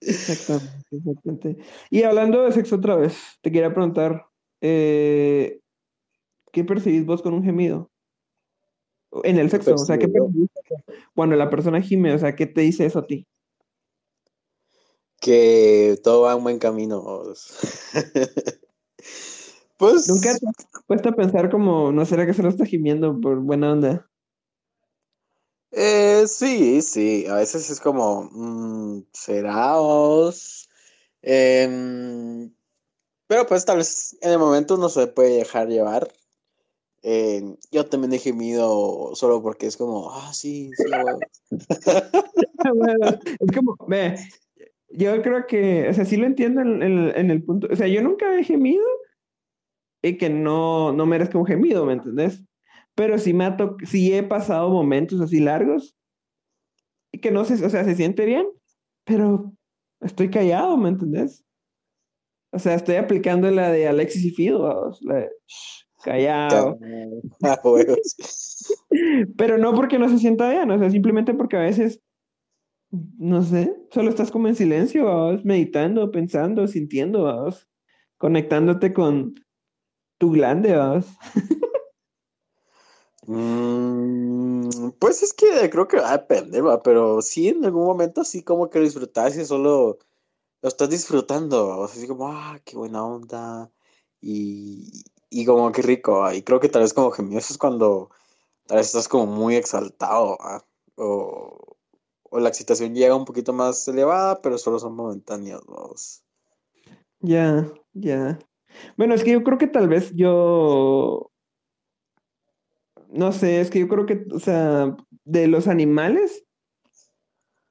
exactamente, 0.00 0.86
exactamente. 0.90 1.56
Y 1.90 2.04
hablando 2.04 2.44
de 2.44 2.52
sexo 2.52 2.76
otra 2.76 2.94
vez, 2.94 3.16
te 3.40 3.50
quería 3.50 3.74
preguntar, 3.74 4.26
eh, 4.60 5.60
¿qué 6.52 6.62
percibís 6.62 7.04
vos 7.04 7.20
con 7.20 7.34
un 7.34 7.42
gemido? 7.42 7.90
En 9.24 9.38
el 9.38 9.50
sexo, 9.50 9.74
o 9.74 9.78
sea, 9.78 9.98
¿qué 9.98 10.06
percibís 10.06 10.50
cuando 11.14 11.34
la 11.34 11.50
persona 11.50 11.82
gime? 11.82 12.14
O 12.14 12.18
sea, 12.18 12.36
¿qué 12.36 12.46
te 12.46 12.60
dice 12.60 12.86
eso 12.86 13.00
a 13.00 13.06
ti? 13.06 13.26
Que 15.20 15.98
todo 16.02 16.22
va 16.22 16.34
en 16.34 16.44
buen 16.44 16.58
camino. 16.60 17.02
Pues. 19.76 20.08
Nunca 20.08 20.34
te 20.34 20.46
puesto 20.86 21.08
a 21.08 21.12
pensar 21.12 21.50
como, 21.50 21.92
¿no 21.92 22.04
será 22.06 22.26
que 22.26 22.34
se 22.34 22.42
lo 22.42 22.48
está 22.48 22.64
gimiendo 22.64 23.18
por 23.20 23.40
buena 23.40 23.72
onda? 23.72 24.08
Eh, 25.72 26.24
sí, 26.28 26.82
sí. 26.82 27.26
A 27.26 27.36
veces 27.36 27.70
es 27.70 27.80
como, 27.80 28.28
mm, 28.32 29.06
¿será 29.12 29.80
os? 29.80 30.68
Em, 31.22 32.52
pero 33.26 33.46
pues 33.46 33.64
tal 33.64 33.78
vez 33.78 34.16
en 34.20 34.32
el 34.32 34.38
momento 34.38 34.76
no 34.76 34.88
se 34.88 35.06
puede 35.06 35.38
dejar 35.38 35.68
llevar. 35.68 36.12
Em, 37.02 37.56
yo 37.72 37.86
también 37.86 38.12
he 38.12 38.18
gemido 38.18 39.12
solo 39.14 39.42
porque 39.42 39.66
es 39.66 39.76
como, 39.76 40.12
ah, 40.12 40.32
sí, 40.32 40.70
sí, 40.76 40.84
es 43.40 43.52
como, 43.52 43.76
ve, 43.88 44.14
yo 44.90 45.20
creo 45.22 45.46
que, 45.48 45.88
o 45.88 45.94
sea, 45.94 46.04
sí 46.04 46.16
lo 46.16 46.26
entiendo 46.26 46.60
en, 46.60 46.80
en 46.82 47.30
el 47.32 47.42
punto, 47.42 47.66
o 47.72 47.74
sea, 47.74 47.88
yo 47.88 48.02
nunca 48.02 48.38
he 48.38 48.44
gemido, 48.44 48.84
y 50.02 50.18
que 50.18 50.28
no, 50.28 50.92
no 50.92 51.06
merezca 51.06 51.38
un 51.38 51.46
gemido, 51.46 51.86
¿me 51.86 51.94
entendés? 51.94 52.44
Pero 52.94 53.18
si 53.18 53.32
me 53.32 53.44
ha 53.44 53.56
si 53.84 54.12
he 54.12 54.22
pasado 54.22 54.68
momentos 54.68 55.20
así 55.20 55.40
largos 55.40 55.96
y 57.12 57.18
que 57.18 57.30
no 57.30 57.44
sé, 57.44 57.64
o 57.64 57.70
sea, 57.70 57.84
se 57.84 57.94
siente 57.94 58.24
bien, 58.24 58.46
pero 59.04 59.52
estoy 60.00 60.30
callado, 60.30 60.76
¿me 60.76 60.88
entendés? 60.88 61.44
O 62.52 62.58
sea, 62.58 62.74
estoy 62.74 62.96
aplicando 62.96 63.50
la 63.50 63.70
de 63.70 63.88
Alexis 63.88 64.24
y 64.24 64.30
Fido, 64.30 64.92
la 65.02 65.14
de 65.14 65.30
callado. 66.04 66.78
Ah, 67.42 67.58
pero 69.36 69.56
no 69.58 69.74
porque 69.74 69.98
no 69.98 70.08
se 70.08 70.18
sienta 70.18 70.50
bien, 70.50 70.70
o 70.70 70.78
sea, 70.78 70.90
simplemente 70.90 71.32
porque 71.32 71.56
a 71.56 71.60
veces, 71.60 72.00
no 72.90 73.42
sé, 73.42 73.74
solo 73.90 74.10
estás 74.10 74.30
como 74.30 74.48
en 74.48 74.56
silencio, 74.56 75.04
¿vos? 75.04 75.44
meditando, 75.44 76.10
pensando, 76.10 76.66
sintiendo, 76.66 77.22
¿vos? 77.22 77.68
conectándote 78.18 78.92
con, 78.92 79.34
tu 80.22 80.30
glande, 80.30 80.76
vas. 80.76 81.04
Mm, 83.26 84.90
pues 84.98 85.22
es 85.22 85.32
que 85.32 85.68
creo 85.70 85.86
que 85.88 85.96
va 85.96 86.10
a 86.10 86.18
depender, 86.18 86.64
va, 86.66 86.82
pero 86.82 87.22
sí 87.22 87.48
en 87.48 87.64
algún 87.64 87.84
momento 87.84 88.20
así 88.20 88.42
como 88.42 88.68
que 88.68 88.80
disfrutas 88.80 89.36
y 89.36 89.44
solo 89.44 89.98
lo 90.60 90.68
estás 90.68 90.90
disfrutando, 90.90 91.78
o 91.78 91.88
sea, 91.88 91.96
así 91.98 92.08
como, 92.08 92.28
ah, 92.28 92.60
qué 92.64 92.76
buena 92.76 93.04
onda, 93.04 93.70
y, 94.20 95.04
y 95.30 95.44
como 95.44 95.70
que 95.72 95.82
rico, 95.82 96.32
y 96.32 96.42
creo 96.42 96.60
que 96.60 96.68
tal 96.68 96.82
vez 96.82 96.92
como 96.94 97.10
gemidos 97.12 97.50
es 97.50 97.58
cuando 97.58 98.10
tal 98.66 98.78
vez 98.78 98.86
estás 98.88 99.08
como 99.08 99.26
muy 99.26 99.56
exaltado, 99.56 100.38
o, 100.96 101.76
o, 102.30 102.40
la 102.40 102.48
excitación 102.48 102.94
llega 102.94 103.16
un 103.16 103.24
poquito 103.24 103.52
más 103.52 103.86
elevada, 103.88 104.40
pero 104.42 104.58
solo 104.58 104.78
son 104.78 104.94
momentáneos, 104.94 106.22
Ya, 107.20 107.72
ya. 107.94 108.38
Bueno, 108.96 109.14
es 109.14 109.24
que 109.24 109.32
yo 109.32 109.42
creo 109.42 109.58
que 109.58 109.66
tal 109.66 109.88
vez 109.88 110.12
yo. 110.14 111.30
No 113.08 113.32
sé, 113.32 113.60
es 113.60 113.70
que 113.70 113.80
yo 113.80 113.88
creo 113.88 114.06
que, 114.06 114.24
o 114.32 114.38
sea, 114.38 114.96
de 115.24 115.46
los 115.48 115.68
animales. 115.68 116.44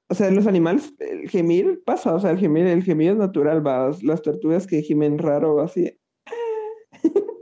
O 0.09 0.13
sea, 0.13 0.27
de 0.27 0.35
los 0.35 0.45
animales, 0.45 0.93
el 0.99 1.29
gemir 1.29 1.81
pasa, 1.85 2.13
o 2.13 2.19
sea, 2.19 2.31
el 2.31 2.37
gemir, 2.37 2.67
el 2.67 2.83
gemido 2.83 3.13
es 3.13 3.19
natural, 3.19 3.65
va. 3.65 3.91
Las 4.01 4.21
tortugas 4.21 4.67
que 4.67 4.81
gimen 4.81 5.17
raro, 5.17 5.61
así. 5.61 5.97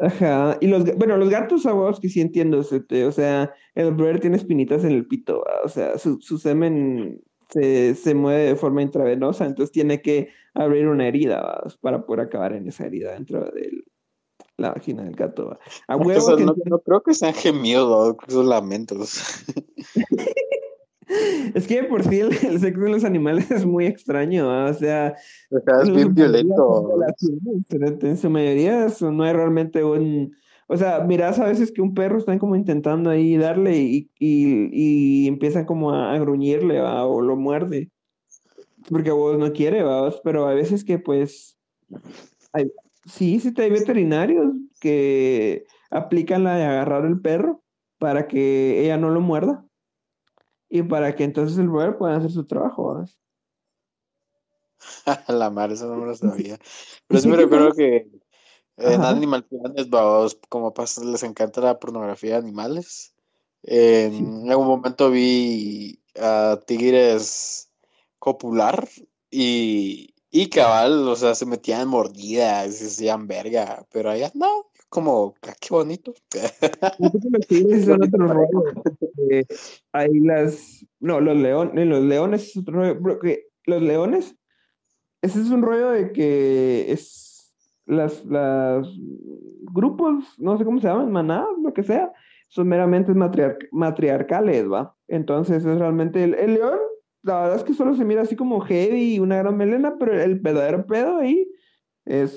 Ajá. 0.00 0.58
Y 0.60 0.66
los, 0.66 0.84
bueno, 0.96 1.16
los 1.16 1.30
gatos 1.30 1.64
aguados 1.64 2.00
que 2.00 2.08
sí 2.08 2.20
entiendo, 2.20 2.58
o 2.60 3.12
sea, 3.12 3.54
el 3.74 3.94
brother 3.94 4.20
tiene 4.20 4.36
espinitas 4.36 4.84
en 4.84 4.92
el 4.92 5.06
pito, 5.06 5.42
o 5.64 5.68
sea, 5.68 5.96
su, 5.98 6.20
su 6.20 6.38
semen 6.38 7.22
se, 7.48 7.94
se, 7.94 8.14
mueve 8.14 8.44
de 8.44 8.56
forma 8.56 8.82
intravenosa, 8.82 9.46
entonces 9.46 9.72
tiene 9.72 10.02
que 10.02 10.28
abrir 10.54 10.88
una 10.88 11.06
herida 11.06 11.62
para 11.80 12.04
poder 12.04 12.26
acabar 12.26 12.52
en 12.52 12.68
esa 12.68 12.86
herida 12.86 13.12
dentro 13.12 13.44
de 13.50 13.84
la 14.56 14.72
vagina 14.72 15.02
del 15.04 15.14
gato. 15.14 15.58
A 15.86 15.96
huevo 15.96 16.36
no, 16.38 16.78
creo 16.80 17.02
que 17.02 17.14
sean 17.14 17.34
gemidos, 17.34 18.16
son 18.28 18.48
lamentos. 18.48 19.44
es 21.54 21.66
que 21.66 21.84
por 21.84 22.02
sí 22.04 22.20
el, 22.20 22.32
sexo 22.58 22.80
de 22.80 22.90
los 22.90 23.04
animales 23.04 23.50
es 23.50 23.66
muy 23.66 23.86
extraño, 23.86 24.66
o 24.66 24.74
sea, 24.74 25.14
es 25.82 25.92
bien 25.92 26.14
violento. 26.14 26.98
En 27.70 28.16
su 28.16 28.30
mayoría 28.30 28.86
no 29.00 29.24
hay 29.24 29.32
realmente 29.32 29.84
un 29.84 30.34
o 30.68 30.76
sea, 30.76 31.00
miras 31.00 31.38
a 31.38 31.46
veces 31.46 31.70
que 31.70 31.80
un 31.80 31.94
perro 31.94 32.18
está 32.18 32.38
como 32.38 32.56
intentando 32.56 33.10
ahí 33.10 33.36
darle 33.36 33.78
y, 33.78 34.10
y, 34.18 35.28
empiezan 35.28 35.64
como 35.64 35.92
a, 35.92 36.18
gruñirle 36.18 36.80
o 36.80 37.20
lo 37.20 37.36
muerde. 37.36 37.90
Porque 38.90 39.10
vos 39.10 39.38
no 39.38 39.52
quiere, 39.52 39.82
¿va? 39.82 40.12
pero 40.22 40.46
a 40.46 40.54
veces 40.54 40.84
que 40.84 40.98
pues... 40.98 41.58
Hay, 42.52 42.70
sí, 43.04 43.38
sí, 43.40 43.52
hay 43.56 43.70
veterinarios 43.70 44.54
que 44.80 45.64
aplican 45.90 46.44
la 46.44 46.56
de 46.56 46.64
agarrar 46.64 47.04
el 47.04 47.20
perro 47.20 47.62
para 47.98 48.26
que 48.26 48.84
ella 48.84 48.96
no 48.96 49.10
lo 49.10 49.20
muerda 49.20 49.64
y 50.68 50.82
para 50.82 51.14
que 51.14 51.24
entonces 51.24 51.58
el 51.58 51.68
perro 51.68 51.96
pueda 51.98 52.16
hacer 52.16 52.30
su 52.30 52.44
trabajo. 52.44 52.94
¿va? 52.94 53.06
la 55.28 55.50
madre, 55.50 55.74
eso 55.74 55.86
no 55.86 55.96
me 55.96 56.06
lo 56.06 56.14
sabía. 56.14 56.58
Pero 57.06 57.20
sí 57.20 57.28
me 57.28 57.36
recuerdo 57.36 57.72
que 57.72 58.08
en 58.76 59.02
Animal 59.02 59.44
Planet, 59.44 59.88
como 60.48 60.74
pasa, 60.74 61.04
les 61.04 61.22
encanta 61.22 61.60
la 61.60 61.78
pornografía 61.78 62.32
de 62.32 62.36
animales. 62.38 63.14
En 63.62 64.50
algún 64.50 64.66
momento 64.66 65.10
vi 65.10 66.00
a 66.18 66.60
tigres 66.66 67.70
copular 68.18 68.88
y, 69.30 70.14
Y 70.30 70.48
cabal, 70.50 71.08
o 71.08 71.16
sea, 71.16 71.34
se 71.34 71.46
metían 71.46 71.88
mordidas, 71.88 72.76
se 72.76 72.86
hacían 72.86 73.26
verga, 73.26 73.86
pero 73.90 74.10
allá 74.10 74.30
no, 74.34 74.66
como, 74.88 75.34
ah, 75.42 75.54
qué 75.60 75.68
bonito. 75.70 76.14
los 76.98 77.46
tigres 77.48 77.84
son 77.86 78.02
otro 78.02 78.26
rollo. 78.28 78.82
Ahí 79.92 80.20
las, 80.20 80.84
no, 81.00 81.20
los 81.20 81.36
leones, 81.36 81.86
los 81.86 82.02
leones 82.02 82.48
es 82.48 82.56
otro 82.56 82.74
rollo, 82.74 83.00
porque 83.00 83.48
los 83.64 83.82
leones, 83.82 84.36
ese 85.22 85.40
es 85.40 85.50
un 85.50 85.62
rollo 85.62 85.90
de 85.90 86.12
que 86.12 86.92
es 86.92 87.25
las, 87.86 88.24
las 88.26 88.86
grupos, 89.72 90.34
no 90.38 90.58
sé 90.58 90.64
cómo 90.64 90.80
se 90.80 90.88
llaman, 90.88 91.10
manadas, 91.10 91.48
lo 91.62 91.72
que 91.72 91.82
sea, 91.82 92.12
son 92.48 92.68
meramente 92.68 93.12
matriarcales, 93.72 94.70
¿va? 94.70 94.94
Entonces 95.08 95.64
es 95.64 95.78
realmente 95.78 96.22
el, 96.24 96.54
león 96.54 96.78
la 97.22 97.40
verdad 97.40 97.56
es 97.56 97.64
que 97.64 97.74
solo 97.74 97.96
se 97.96 98.04
mira 98.04 98.22
así 98.22 98.36
como 98.36 98.60
heavy 98.60 99.14
y 99.14 99.18
una 99.18 99.38
gran 99.38 99.56
melena, 99.56 99.96
pero 99.98 100.20
el 100.20 100.38
verdadero 100.38 100.86
pedo 100.86 101.18
ahí 101.18 101.48
es, 102.04 102.32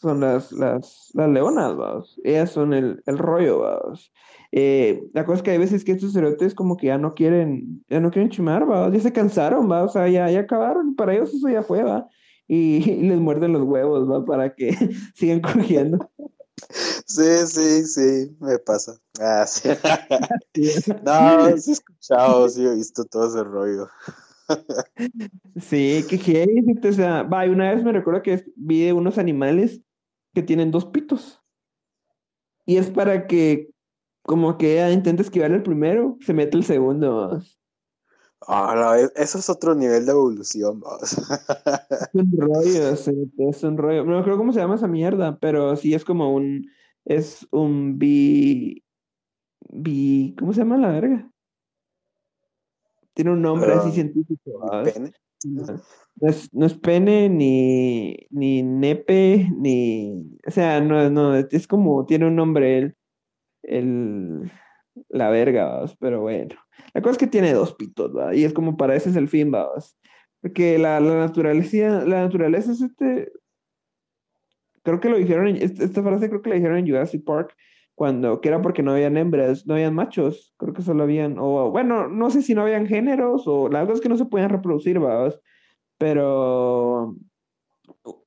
son 0.00 0.20
las, 0.20 0.52
las, 0.52 1.12
leonas, 1.14 1.76
vamos. 1.76 2.18
Ellas 2.24 2.50
son 2.50 2.72
el, 2.72 3.02
el 3.04 3.18
rollo, 3.18 3.60
vamos. 3.60 4.10
Eh, 4.50 5.02
la 5.12 5.26
cosa 5.26 5.36
es 5.36 5.42
que 5.42 5.50
hay 5.50 5.58
veces 5.58 5.84
que 5.84 5.92
estos 5.92 6.14
cerotes 6.14 6.54
como 6.54 6.78
que 6.78 6.86
ya 6.86 6.96
no 6.96 7.14
quieren, 7.14 7.84
ya 7.88 8.00
no 8.00 8.10
quieren 8.10 8.30
chimar, 8.30 8.64
vamos. 8.64 8.94
Ya 8.94 9.00
se 9.00 9.12
cansaron, 9.12 9.70
va, 9.70 9.84
o 9.84 9.88
sea, 9.88 10.08
ya 10.08 10.26
acabaron. 10.38 10.94
Para 10.94 11.12
ellos 11.12 11.34
eso 11.34 11.50
ya 11.50 11.62
fue, 11.62 11.82
va. 11.82 12.08
Y, 12.54 12.80
les 12.80 13.18
muerden 13.18 13.54
los 13.54 13.62
huevos, 13.62 14.06
va, 14.10 14.22
para 14.26 14.54
que 14.54 14.72
sigan 15.14 15.40
cogiendo. 15.40 16.10
Sí, 17.06 17.46
sí, 17.46 17.86
sí, 17.86 18.36
me 18.40 18.58
pasa. 18.58 19.00
Ah, 19.18 19.46
sí. 19.46 19.70
no, 21.02 21.56
sí 21.56 21.70
he 21.70 21.72
escuchado, 21.72 22.48
sí 22.50 22.66
he 22.66 22.74
visto 22.74 23.04
todo 23.06 23.26
ese 23.28 23.42
rollo. 23.42 23.88
Sí, 25.62 26.04
que 26.10 26.18
heavy, 26.18 26.78
o 26.86 26.92
sea, 26.92 27.22
va, 27.22 27.44
una 27.44 27.72
vez 27.72 27.82
me 27.82 27.92
recuerdo 27.92 28.22
que 28.22 28.44
vi 28.56 28.84
de 28.84 28.92
unos 28.92 29.16
animales 29.16 29.80
que 30.34 30.42
tienen 30.42 30.70
dos 30.70 30.84
pitos. 30.84 31.40
Y 32.66 32.76
es 32.76 32.90
para 32.90 33.26
que, 33.26 33.70
como 34.24 34.58
que 34.58 34.74
ella 34.74 34.90
intenta 34.90 35.22
esquivar 35.22 35.52
el 35.52 35.62
primero, 35.62 36.18
se 36.20 36.34
mete 36.34 36.58
el 36.58 36.64
segundo. 36.64 37.40
Ah, 38.48 38.74
no, 38.76 38.94
eso 38.94 39.38
es 39.38 39.50
otro 39.50 39.74
nivel 39.74 40.04
de 40.06 40.12
evolución, 40.12 40.82
Es 41.00 42.08
un 42.14 42.32
rollo, 42.36 42.88
es 42.90 43.62
un 43.62 43.76
rollo. 43.76 44.04
No 44.04 44.22
creo 44.22 44.36
cómo 44.36 44.52
se 44.52 44.60
llama 44.60 44.74
esa 44.74 44.88
mierda, 44.88 45.38
pero 45.38 45.76
sí 45.76 45.94
es 45.94 46.04
como 46.04 46.34
un, 46.34 46.66
es 47.04 47.46
un 47.50 47.98
bi, 47.98 48.84
bi, 49.68 50.34
¿cómo 50.38 50.52
se 50.52 50.60
llama 50.60 50.78
la 50.78 50.92
verga? 50.92 51.30
Tiene 53.14 53.32
un 53.32 53.42
nombre 53.42 53.72
así 53.74 53.92
científico. 53.92 54.64
¿Pene? 54.84 55.12
No 55.44 56.28
es, 56.28 56.52
no 56.54 56.66
es 56.66 56.74
pene, 56.74 57.28
ni, 57.28 58.16
ni 58.30 58.62
nepe, 58.62 59.48
ni. 59.56 60.38
O 60.46 60.50
sea, 60.50 60.80
no, 60.80 61.10
no, 61.10 61.34
es 61.36 61.66
como, 61.66 62.06
tiene 62.06 62.26
un 62.26 62.36
nombre 62.36 62.78
el, 62.78 62.96
el 63.62 64.52
la 65.08 65.30
verga, 65.30 65.84
pero 65.98 66.20
bueno. 66.20 66.54
La 66.94 67.00
cosa 67.00 67.12
es 67.12 67.18
que 67.18 67.26
tiene 67.26 67.52
dos 67.52 67.74
pitos, 67.74 68.16
¿va? 68.16 68.34
Y 68.34 68.44
es 68.44 68.52
como 68.52 68.76
para 68.76 68.94
ese 68.94 69.10
es 69.10 69.16
el 69.16 69.28
fin, 69.28 69.50
¿vamos? 69.50 69.96
Porque 70.40 70.78
la, 70.78 71.00
la 71.00 71.16
naturaleza, 71.16 72.04
la 72.04 72.22
naturaleza 72.22 72.72
es 72.72 72.80
este. 72.80 73.32
Creo 74.82 75.00
que 75.00 75.08
lo 75.08 75.16
dijeron, 75.16 75.48
en, 75.48 75.56
esta 75.56 76.02
frase 76.02 76.28
creo 76.28 76.42
que 76.42 76.50
la 76.50 76.56
dijeron 76.56 76.78
en 76.78 76.86
Jurassic 76.86 77.24
Park, 77.24 77.54
cuando, 77.94 78.40
que 78.40 78.48
era 78.48 78.60
porque 78.60 78.82
no 78.82 78.92
habían 78.92 79.16
hembras, 79.16 79.66
no 79.66 79.74
habían 79.74 79.94
machos, 79.94 80.54
creo 80.56 80.74
que 80.74 80.82
solo 80.82 81.04
habían, 81.04 81.36
o 81.38 81.70
bueno, 81.70 82.08
no 82.08 82.30
sé 82.30 82.42
si 82.42 82.54
no 82.54 82.62
habían 82.62 82.86
géneros, 82.86 83.44
o 83.46 83.68
la 83.68 83.80
verdad 83.80 83.94
es 83.94 84.00
que 84.00 84.08
no 84.08 84.16
se 84.16 84.24
podían 84.24 84.50
reproducir, 84.50 84.98
¿vamos? 84.98 85.38
Pero 85.98 87.16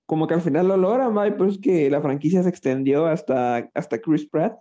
como 0.05 0.27
que 0.27 0.35
al 0.35 0.41
final 0.41 0.67
lo 0.67 0.77
logran, 0.77 1.17
¿va? 1.17 1.25
pues 1.35 1.57
que 1.57 1.89
la 1.89 2.01
franquicia 2.01 2.43
se 2.43 2.49
extendió 2.49 3.05
hasta, 3.07 3.69
hasta 3.73 3.99
Chris 3.99 4.27
Pratt. 4.27 4.57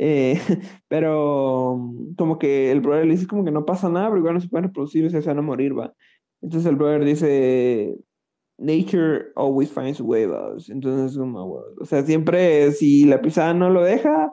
Eh, 0.00 0.38
pero 0.88 1.92
como 2.16 2.38
que 2.38 2.70
el 2.70 2.80
brother 2.80 3.04
le 3.06 3.14
dice 3.14 3.26
como 3.26 3.44
que 3.44 3.50
no 3.50 3.66
pasa 3.66 3.88
nada, 3.88 4.08
pero 4.08 4.18
igual 4.18 4.34
no 4.34 4.40
se 4.40 4.48
pueden 4.48 4.68
reproducir, 4.68 5.04
o 5.04 5.10
sea, 5.10 5.20
se 5.20 5.28
van 5.28 5.38
a 5.38 5.42
morir, 5.42 5.76
va. 5.76 5.92
Entonces 6.40 6.70
el 6.70 6.76
brother 6.76 7.04
dice, 7.04 7.96
nature 8.58 9.32
always 9.36 9.70
finds 9.72 10.00
way, 10.00 10.24
Entonces, 10.68 11.18
como, 11.18 11.62
o 11.80 11.84
sea, 11.84 12.02
siempre 12.04 12.70
si 12.72 13.04
la 13.06 13.20
pisada 13.20 13.54
no 13.54 13.70
lo 13.70 13.82
deja, 13.82 14.32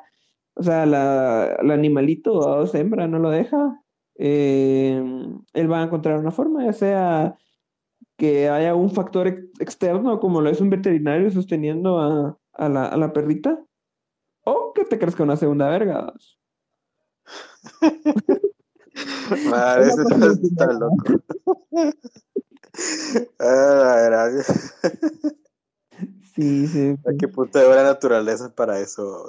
o 0.55 0.63
sea, 0.63 0.85
la, 0.85 1.57
el 1.61 1.71
animalito 1.71 2.33
o 2.33 2.75
hembra 2.75 3.07
no 3.07 3.19
lo 3.19 3.31
deja, 3.31 3.81
eh, 4.17 5.03
él 5.53 5.71
va 5.71 5.81
a 5.81 5.85
encontrar 5.85 6.19
una 6.19 6.31
forma, 6.31 6.63
ya 6.65 6.73
sea 6.73 7.37
que 8.17 8.49
haya 8.49 8.75
un 8.75 8.91
factor 8.91 9.27
externo, 9.59 10.19
como 10.19 10.41
lo 10.41 10.49
es 10.49 10.61
un 10.61 10.69
veterinario 10.69 11.31
sosteniendo 11.31 11.99
a, 11.99 12.37
a, 12.53 12.69
la, 12.69 12.85
a 12.85 12.97
la 12.97 13.13
perrita, 13.13 13.59
que 14.85 14.89
te 14.89 14.99
crezca 14.99 15.23
una 15.23 15.37
segunda 15.37 15.69
verga. 15.69 16.13
Madre, 19.49 19.87
eso 19.87 20.01
está 20.41 20.71
loco. 20.73 21.21
ah. 23.39 24.29
Sí, 26.35 26.67
sí. 26.67 26.95
¿A 27.05 27.13
qué 27.17 27.27
punto 27.27 27.59
de 27.59 27.67
la 27.69 27.83
naturaleza 27.83 28.53
para 28.53 28.79
eso? 28.79 29.25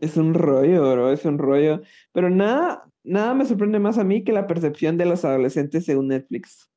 Es 0.00 0.16
un 0.16 0.34
rollo, 0.34 0.92
bro, 0.92 1.12
es 1.12 1.24
un 1.24 1.38
rollo. 1.38 1.80
Pero 2.12 2.28
nada, 2.28 2.90
nada 3.02 3.34
me 3.34 3.46
sorprende 3.46 3.78
más 3.78 3.98
a 3.98 4.04
mí 4.04 4.22
que 4.22 4.32
la 4.32 4.46
percepción 4.46 4.98
de 4.98 5.06
los 5.06 5.24
adolescentes 5.24 5.86
según 5.86 6.08
Netflix. 6.08 6.70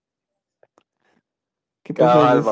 ¿Qué 1.89 1.95
Cabal, 1.95 2.43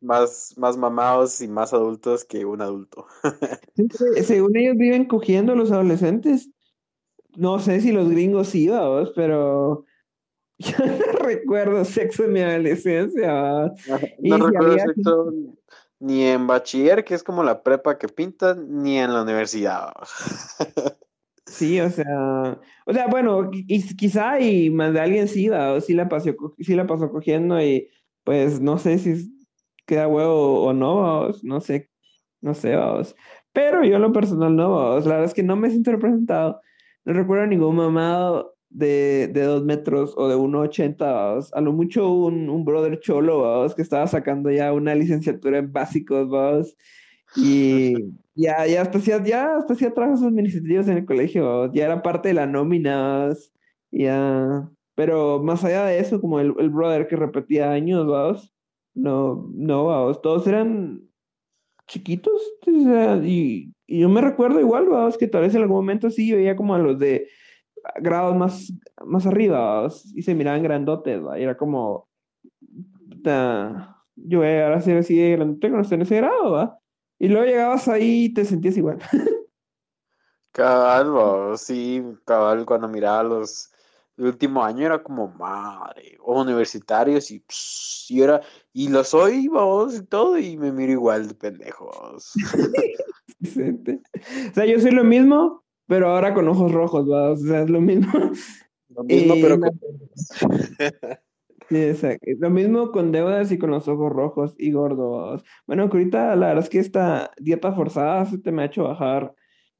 más, 0.00 0.54
más 0.56 0.76
mamados 0.78 1.42
y 1.42 1.46
más 1.46 1.74
adultos 1.74 2.24
que 2.24 2.46
un 2.46 2.62
adulto. 2.62 3.06
según 4.24 4.56
ellos 4.56 4.78
viven 4.78 5.04
cogiendo 5.04 5.54
los 5.54 5.70
adolescentes. 5.70 6.48
No 7.36 7.58
sé 7.58 7.82
si 7.82 7.92
los 7.92 8.08
gringos 8.08 8.48
sí, 8.48 8.66
vamos, 8.66 9.12
pero 9.14 9.84
yo 10.58 10.72
no 10.78 11.18
recuerdo 11.18 11.84
sexo 11.84 12.24
en 12.24 12.32
mi 12.32 12.40
adolescencia. 12.40 13.74
No, 14.20 14.48
recuerdo 14.48 14.78
sexo 14.78 15.32
ni 16.00 16.24
en 16.24 16.46
bachiller, 16.46 17.04
que 17.04 17.14
es 17.14 17.22
como 17.22 17.44
la 17.44 17.62
prepa 17.62 17.98
que 17.98 18.08
pintan, 18.08 18.82
ni 18.82 18.98
en 18.98 19.12
la 19.12 19.22
universidad. 19.22 19.92
Sí, 21.50 21.80
o 21.80 21.88
sea, 21.88 22.60
o 22.84 22.92
sea, 22.92 23.06
bueno, 23.06 23.50
y, 23.50 23.96
quizá 23.96 24.38
y 24.38 24.68
más 24.68 24.92
de 24.92 25.00
alguien 25.00 25.28
sí, 25.28 25.48
o 25.48 25.80
sí 25.80 25.94
la 25.94 26.06
pasó, 26.06 26.30
sí 26.58 26.74
la 26.74 26.86
pasó 26.86 27.10
cogiendo 27.10 27.58
y 27.58 27.88
pues 28.28 28.60
no 28.60 28.76
sé 28.76 28.98
si 28.98 29.32
queda 29.86 30.06
huevo 30.06 30.62
o 30.62 30.74
no, 30.74 31.30
no 31.44 31.60
sé, 31.62 31.88
no 32.42 32.52
sé, 32.52 32.76
vamos. 32.76 33.16
Pero 33.54 33.82
yo 33.84 33.96
en 33.96 34.02
lo 34.02 34.12
personal 34.12 34.54
no, 34.54 34.70
vamos. 34.70 35.06
La 35.06 35.12
verdad 35.12 35.24
es 35.24 35.32
que 35.32 35.42
no 35.42 35.56
me 35.56 35.70
siento 35.70 35.92
representado. 35.92 36.60
No 37.06 37.14
recuerdo 37.14 37.46
ningún 37.46 37.76
mamado 37.76 38.54
de, 38.68 39.30
de 39.32 39.44
dos 39.44 39.64
metros 39.64 40.12
o 40.18 40.28
de 40.28 40.36
1,80, 40.36 41.48
a 41.54 41.60
lo 41.62 41.72
mucho 41.72 42.12
un, 42.12 42.50
un 42.50 42.66
brother 42.66 43.00
cholo, 43.00 43.40
vamos, 43.40 43.74
que 43.74 43.80
estaba 43.80 44.06
sacando 44.06 44.50
ya 44.50 44.74
una 44.74 44.94
licenciatura 44.94 45.56
en 45.56 45.72
básicos, 45.72 46.28
vamos, 46.28 46.76
y 47.34 47.94
ya, 48.34 48.66
ya 48.66 48.82
hasta 48.82 48.98
hacía, 48.98 49.24
ya 49.24 49.56
hasta 49.56 49.72
hacía 49.72 49.94
trabajos 49.94 50.22
administrativos 50.22 50.86
en 50.88 50.98
el 50.98 51.06
colegio, 51.06 51.72
ya 51.72 51.86
era 51.86 52.02
parte 52.02 52.28
de 52.28 52.34
la 52.34 52.46
nómina, 52.46 53.30
ya, 53.90 54.68
pero 54.98 55.40
más 55.40 55.62
allá 55.62 55.84
de 55.84 56.00
eso, 56.00 56.20
como 56.20 56.40
el, 56.40 56.52
el 56.58 56.70
brother 56.70 57.06
que 57.06 57.14
repetía 57.14 57.70
años, 57.70 58.04
vamos, 58.04 58.52
no, 58.94 59.48
no, 59.54 59.84
vamos, 59.84 60.20
todos 60.20 60.44
eran 60.48 61.08
chiquitos, 61.86 62.42
y, 62.66 63.72
y, 63.86 64.00
yo 64.00 64.08
me 64.08 64.20
recuerdo 64.20 64.58
igual, 64.58 64.88
vamos, 64.88 65.16
que 65.16 65.28
tal 65.28 65.42
vez 65.42 65.54
en 65.54 65.62
algún 65.62 65.76
momento 65.76 66.10
sí 66.10 66.32
veía 66.32 66.56
como 66.56 66.74
a 66.74 66.80
los 66.80 66.98
de 66.98 67.28
grados 68.00 68.34
más, 68.34 68.72
más 69.06 69.24
arriba 69.24 69.86
y 70.16 70.22
se 70.22 70.34
miraban 70.34 70.64
grandotes, 70.64 71.22
y 71.38 71.42
era 71.44 71.56
como, 71.56 72.08
yo 74.16 74.38
voy 74.38 74.48
a 74.48 74.80
ser 74.80 74.96
así 74.96 75.16
de 75.16 75.36
grandote 75.36 75.70
cuando 75.70 75.94
en 75.94 76.02
ese 76.02 76.16
grado, 76.16 76.50
¿va? 76.50 76.76
y 77.20 77.28
luego 77.28 77.46
llegabas 77.46 77.86
ahí 77.86 78.24
y 78.24 78.34
te 78.34 78.44
sentías 78.44 78.76
igual. 78.76 78.98
Cabal, 80.50 81.56
sí, 81.56 82.02
cabal, 82.24 82.66
cuando 82.66 82.88
miraba 82.88 83.22
los 83.22 83.70
el 84.18 84.24
último 84.24 84.64
año 84.64 84.84
era 84.84 85.02
como 85.02 85.28
madre, 85.28 86.18
o 86.20 86.40
universitarios 86.40 87.30
y, 87.30 87.42
y 88.08 88.20
era, 88.20 88.40
y 88.72 88.88
lo 88.88 89.04
soy, 89.04 89.46
vamos, 89.48 89.96
y 89.96 90.04
todo, 90.04 90.36
y 90.38 90.56
me 90.56 90.72
miro 90.72 90.92
igual 90.92 91.28
de 91.28 91.34
pendejos. 91.34 92.32
o 93.40 94.54
sea, 94.54 94.66
yo 94.66 94.80
soy 94.80 94.90
lo 94.90 95.04
mismo, 95.04 95.62
pero 95.86 96.08
ahora 96.08 96.34
con 96.34 96.48
ojos 96.48 96.72
rojos, 96.72 97.08
¿va? 97.08 97.30
O 97.30 97.36
sea, 97.36 97.62
es 97.62 97.70
lo 97.70 97.80
mismo. 97.80 98.12
Lo 98.88 99.04
mismo, 99.04 99.34
pero 99.40 99.60
con... 99.60 99.70
Exacto. 101.70 102.26
Lo 102.38 102.50
mismo 102.50 102.90
con 102.90 103.12
deudas 103.12 103.52
y 103.52 103.58
con 103.58 103.70
los 103.70 103.86
ojos 103.86 104.10
rojos 104.10 104.54
y 104.58 104.72
gordos. 104.72 105.44
Bueno, 105.66 105.84
ahorita 105.84 106.34
la 106.34 106.48
verdad 106.48 106.64
es 106.64 106.70
que 106.70 106.78
esta 106.78 107.30
dieta 107.38 107.72
forzada 107.72 108.24
se 108.26 108.38
te 108.38 108.50
me 108.50 108.62
ha 108.62 108.66
hecho 108.66 108.84
bajar 108.84 109.34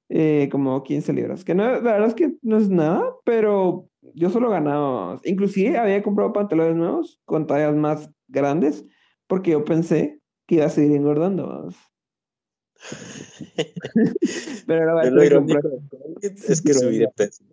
eh, 0.08 0.48
como 0.50 0.82
15 0.82 1.12
libras. 1.12 1.44
Que 1.44 1.54
no, 1.54 1.64
la 1.64 1.80
verdad 1.80 2.08
es 2.08 2.14
que 2.14 2.34
no 2.42 2.58
es 2.58 2.68
nada, 2.68 3.04
pero 3.24 3.88
yo 4.18 4.30
solo 4.30 4.50
ganaba. 4.50 5.20
Inclusive 5.24 5.78
había 5.78 6.02
comprado 6.02 6.32
pantalones 6.32 6.76
nuevos 6.76 7.20
con 7.24 7.46
tallas 7.46 7.74
más 7.74 8.10
grandes 8.28 8.84
porque 9.26 9.52
yo 9.52 9.64
pensé 9.64 10.20
que 10.46 10.56
iba 10.56 10.66
a 10.66 10.70
seguir 10.70 10.96
engordando, 10.96 11.46
vamos. 11.46 11.76
Pero 14.66 14.86
la 14.86 14.94
verdad 14.94 15.22
es 16.22 16.62
que 16.62 16.74
subí 16.74 16.98
de 16.98 17.08
peso. 17.08 17.44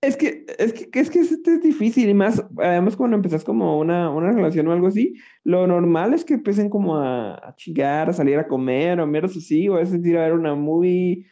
Es 0.00 0.16
que, 0.16 0.44
es 0.58 0.72
que, 0.72 1.00
es 1.00 1.10
que 1.10 1.20
es, 1.20 1.62
difícil 1.62 2.08
y 2.08 2.14
más, 2.14 2.44
además 2.58 2.96
cuando 2.96 3.14
empezás 3.14 3.44
como 3.44 3.78
una, 3.78 4.10
una 4.10 4.32
relación 4.32 4.66
o 4.66 4.72
algo 4.72 4.88
así, 4.88 5.14
lo 5.44 5.64
normal 5.68 6.12
es 6.12 6.24
que 6.24 6.34
empiecen 6.34 6.68
como 6.68 6.96
a, 6.96 7.34
a 7.34 7.54
chingar, 7.54 8.10
a 8.10 8.12
salir 8.12 8.36
a 8.36 8.48
comer 8.48 8.98
o 8.98 9.06
menos 9.06 9.36
así, 9.36 9.68
o 9.68 9.76
a 9.76 9.78
veces 9.78 10.04
ir 10.04 10.18
a 10.18 10.22
ver 10.22 10.32
una 10.32 10.56
movie 10.56 11.24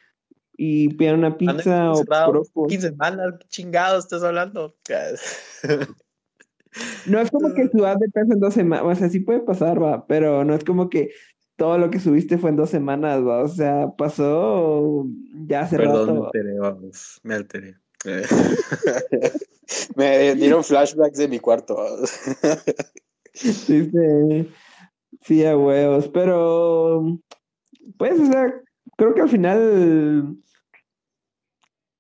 y 0.62 0.90
pidan 0.90 1.20
una 1.20 1.38
pizza 1.38 1.90
o 1.90 2.04
15 2.68 2.90
semanas, 2.90 3.32
chingados 3.48 4.04
estás 4.04 4.22
hablando. 4.22 4.76
no 7.06 7.18
es 7.18 7.30
como 7.30 7.54
que 7.54 7.66
subas 7.72 7.98
de 7.98 8.11
peso 8.11 8.34
en 8.34 8.40
dos 8.40 8.52
semanas, 8.52 8.84
o 8.84 8.94
sea, 8.94 9.08
sí 9.08 9.20
puede 9.20 9.40
pasar, 9.40 9.82
va, 9.82 10.06
pero 10.06 10.44
no 10.44 10.54
es 10.54 10.62
como 10.62 10.90
que 10.90 11.12
todo 11.56 11.78
lo 11.78 11.88
que 11.88 11.98
subiste 11.98 12.36
fue 12.36 12.50
en 12.50 12.56
dos 12.56 12.68
semanas, 12.68 13.26
va, 13.26 13.42
o 13.42 13.48
sea, 13.48 13.88
pasó 13.96 15.06
ya 15.46 15.62
hace 15.62 15.78
Perdón, 15.78 16.18
me 16.18 16.26
alteré, 16.26 16.58
vamos, 16.58 17.20
me 17.22 17.34
alteré. 17.36 17.76
me 19.96 20.34
dieron 20.34 20.62
flashbacks 20.62 21.16
de 21.16 21.28
mi 21.28 21.38
cuarto. 21.38 21.74
sí, 23.32 23.54
sí, 23.54 23.90
sí, 25.22 25.46
a 25.46 25.56
huevos, 25.56 26.06
pero 26.08 27.18
pues, 27.96 28.20
o 28.20 28.26
sea, 28.26 28.61
creo 28.98 29.14
que 29.14 29.22
al 29.22 29.30
final, 29.30 30.36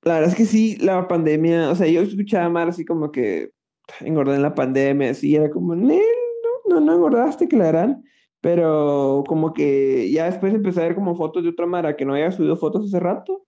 la 0.02 0.14
verdad 0.14 0.30
es 0.30 0.36
que 0.36 0.46
sí, 0.46 0.76
la 0.76 1.06
pandemia, 1.08 1.70
o 1.70 1.74
sea, 1.74 1.86
yo 1.86 2.00
escuchaba 2.00 2.48
más 2.48 2.68
así 2.68 2.84
como 2.84 3.12
que 3.12 3.52
engordé 4.00 4.36
en 4.36 4.42
la 4.42 4.54
pandemia, 4.54 5.10
así 5.10 5.34
era 5.34 5.50
como, 5.50 5.74
no, 5.74 5.94
no, 6.68 6.80
no 6.80 6.94
engordaste, 6.94 7.48
que 7.48 7.56
la 7.56 7.68
harán. 7.68 8.04
Pero 8.40 9.22
como 9.26 9.52
que 9.52 10.10
ya 10.10 10.24
después 10.24 10.54
empecé 10.54 10.80
a 10.80 10.84
ver 10.84 10.94
como 10.94 11.14
fotos 11.14 11.42
de 11.42 11.50
otra 11.50 11.66
Mara 11.66 11.96
que 11.96 12.06
no 12.06 12.14
había 12.14 12.32
subido 12.32 12.56
fotos 12.56 12.86
hace 12.86 12.98
rato. 12.98 13.44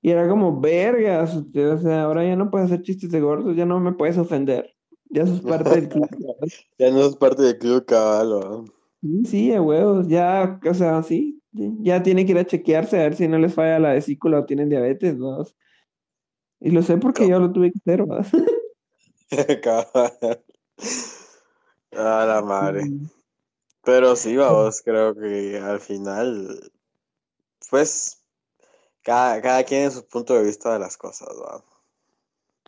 Y 0.00 0.10
era 0.10 0.26
como, 0.28 0.58
vergas, 0.60 1.36
o 1.36 1.78
sea, 1.78 2.04
ahora 2.04 2.24
ya 2.24 2.36
no 2.36 2.50
puedes 2.50 2.72
hacer 2.72 2.82
chistes 2.82 3.10
de 3.10 3.20
gordos, 3.20 3.54
ya 3.54 3.66
no 3.66 3.78
me 3.80 3.92
puedes 3.92 4.16
ofender. 4.16 4.74
Ya 5.10 5.26
sos 5.26 5.42
parte 5.42 5.68
del 5.68 5.88
club. 5.90 6.08
ya 6.78 6.90
no 6.90 7.00
sos 7.00 7.16
parte 7.16 7.42
del 7.42 7.58
club 7.58 7.84
caballo. 7.84 8.64
Sí, 9.24 9.52
a 9.52 9.60
huevos, 9.60 10.08
ya, 10.08 10.58
o 10.66 10.74
sea, 10.74 11.02
sí, 11.02 11.42
ya 11.52 12.02
tienen 12.02 12.24
que 12.24 12.32
ir 12.32 12.38
a 12.38 12.46
chequearse 12.46 12.98
a 12.98 13.02
ver 13.02 13.14
si 13.14 13.28
no 13.28 13.38
les 13.38 13.52
falla 13.52 13.78
la 13.78 13.92
vesícula 13.92 14.38
o 14.38 14.46
tienen 14.46 14.70
diabetes, 14.70 15.18
¿no? 15.18 15.44
Y 16.60 16.70
lo 16.70 16.82
sé 16.82 16.98
porque 16.98 17.28
yo 17.28 17.40
lo 17.40 17.52
tuve 17.52 17.72
que 17.72 17.78
hacer, 17.78 18.06
¿no? 18.06 18.16
a 21.92 22.26
la 22.26 22.42
madre. 22.42 22.84
Pero 23.84 24.14
sí, 24.14 24.36
vamos, 24.36 24.82
creo 24.82 25.14
que 25.14 25.58
al 25.58 25.80
final, 25.80 26.70
pues, 27.70 28.22
cada, 29.02 29.40
cada 29.40 29.64
quien 29.64 29.84
en 29.84 29.90
su 29.90 30.06
punto 30.06 30.34
de 30.34 30.44
vista 30.44 30.74
de 30.74 30.78
las 30.80 30.98
cosas, 30.98 31.30
¿va? 31.42 31.64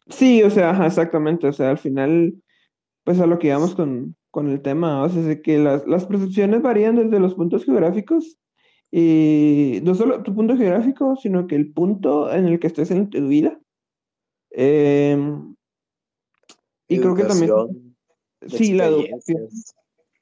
Sí, 0.08 0.42
o 0.42 0.50
sea, 0.50 0.86
exactamente, 0.86 1.46
o 1.46 1.52
sea, 1.52 1.70
al 1.70 1.78
final, 1.78 2.34
pues 3.04 3.20
a 3.20 3.26
lo 3.26 3.38
que 3.38 3.48
íbamos 3.48 3.74
con, 3.74 4.16
con 4.30 4.48
el 4.48 4.62
tema, 4.62 5.02
o 5.02 5.08
sea, 5.08 5.30
es 5.30 5.42
que 5.42 5.58
las, 5.58 5.86
las 5.86 6.06
percepciones 6.06 6.62
varían 6.62 6.96
desde 6.96 7.20
los 7.20 7.34
puntos 7.34 7.64
geográficos 7.64 8.38
y 8.90 9.80
no 9.84 9.94
solo 9.94 10.22
tu 10.22 10.34
punto 10.34 10.56
geográfico, 10.56 11.16
sino 11.16 11.46
que 11.46 11.56
el 11.56 11.72
punto 11.72 12.32
en 12.32 12.46
el 12.46 12.60
que 12.60 12.66
estés 12.66 12.90
en 12.90 13.08
tu 13.08 13.26
vida. 13.26 13.58
Em, 14.54 15.54
y 16.88 16.98
creo 16.98 17.14
que 17.14 17.24
también... 17.24 17.50
Sí, 18.48 18.72
la 18.74 18.86
educación. 18.86 19.48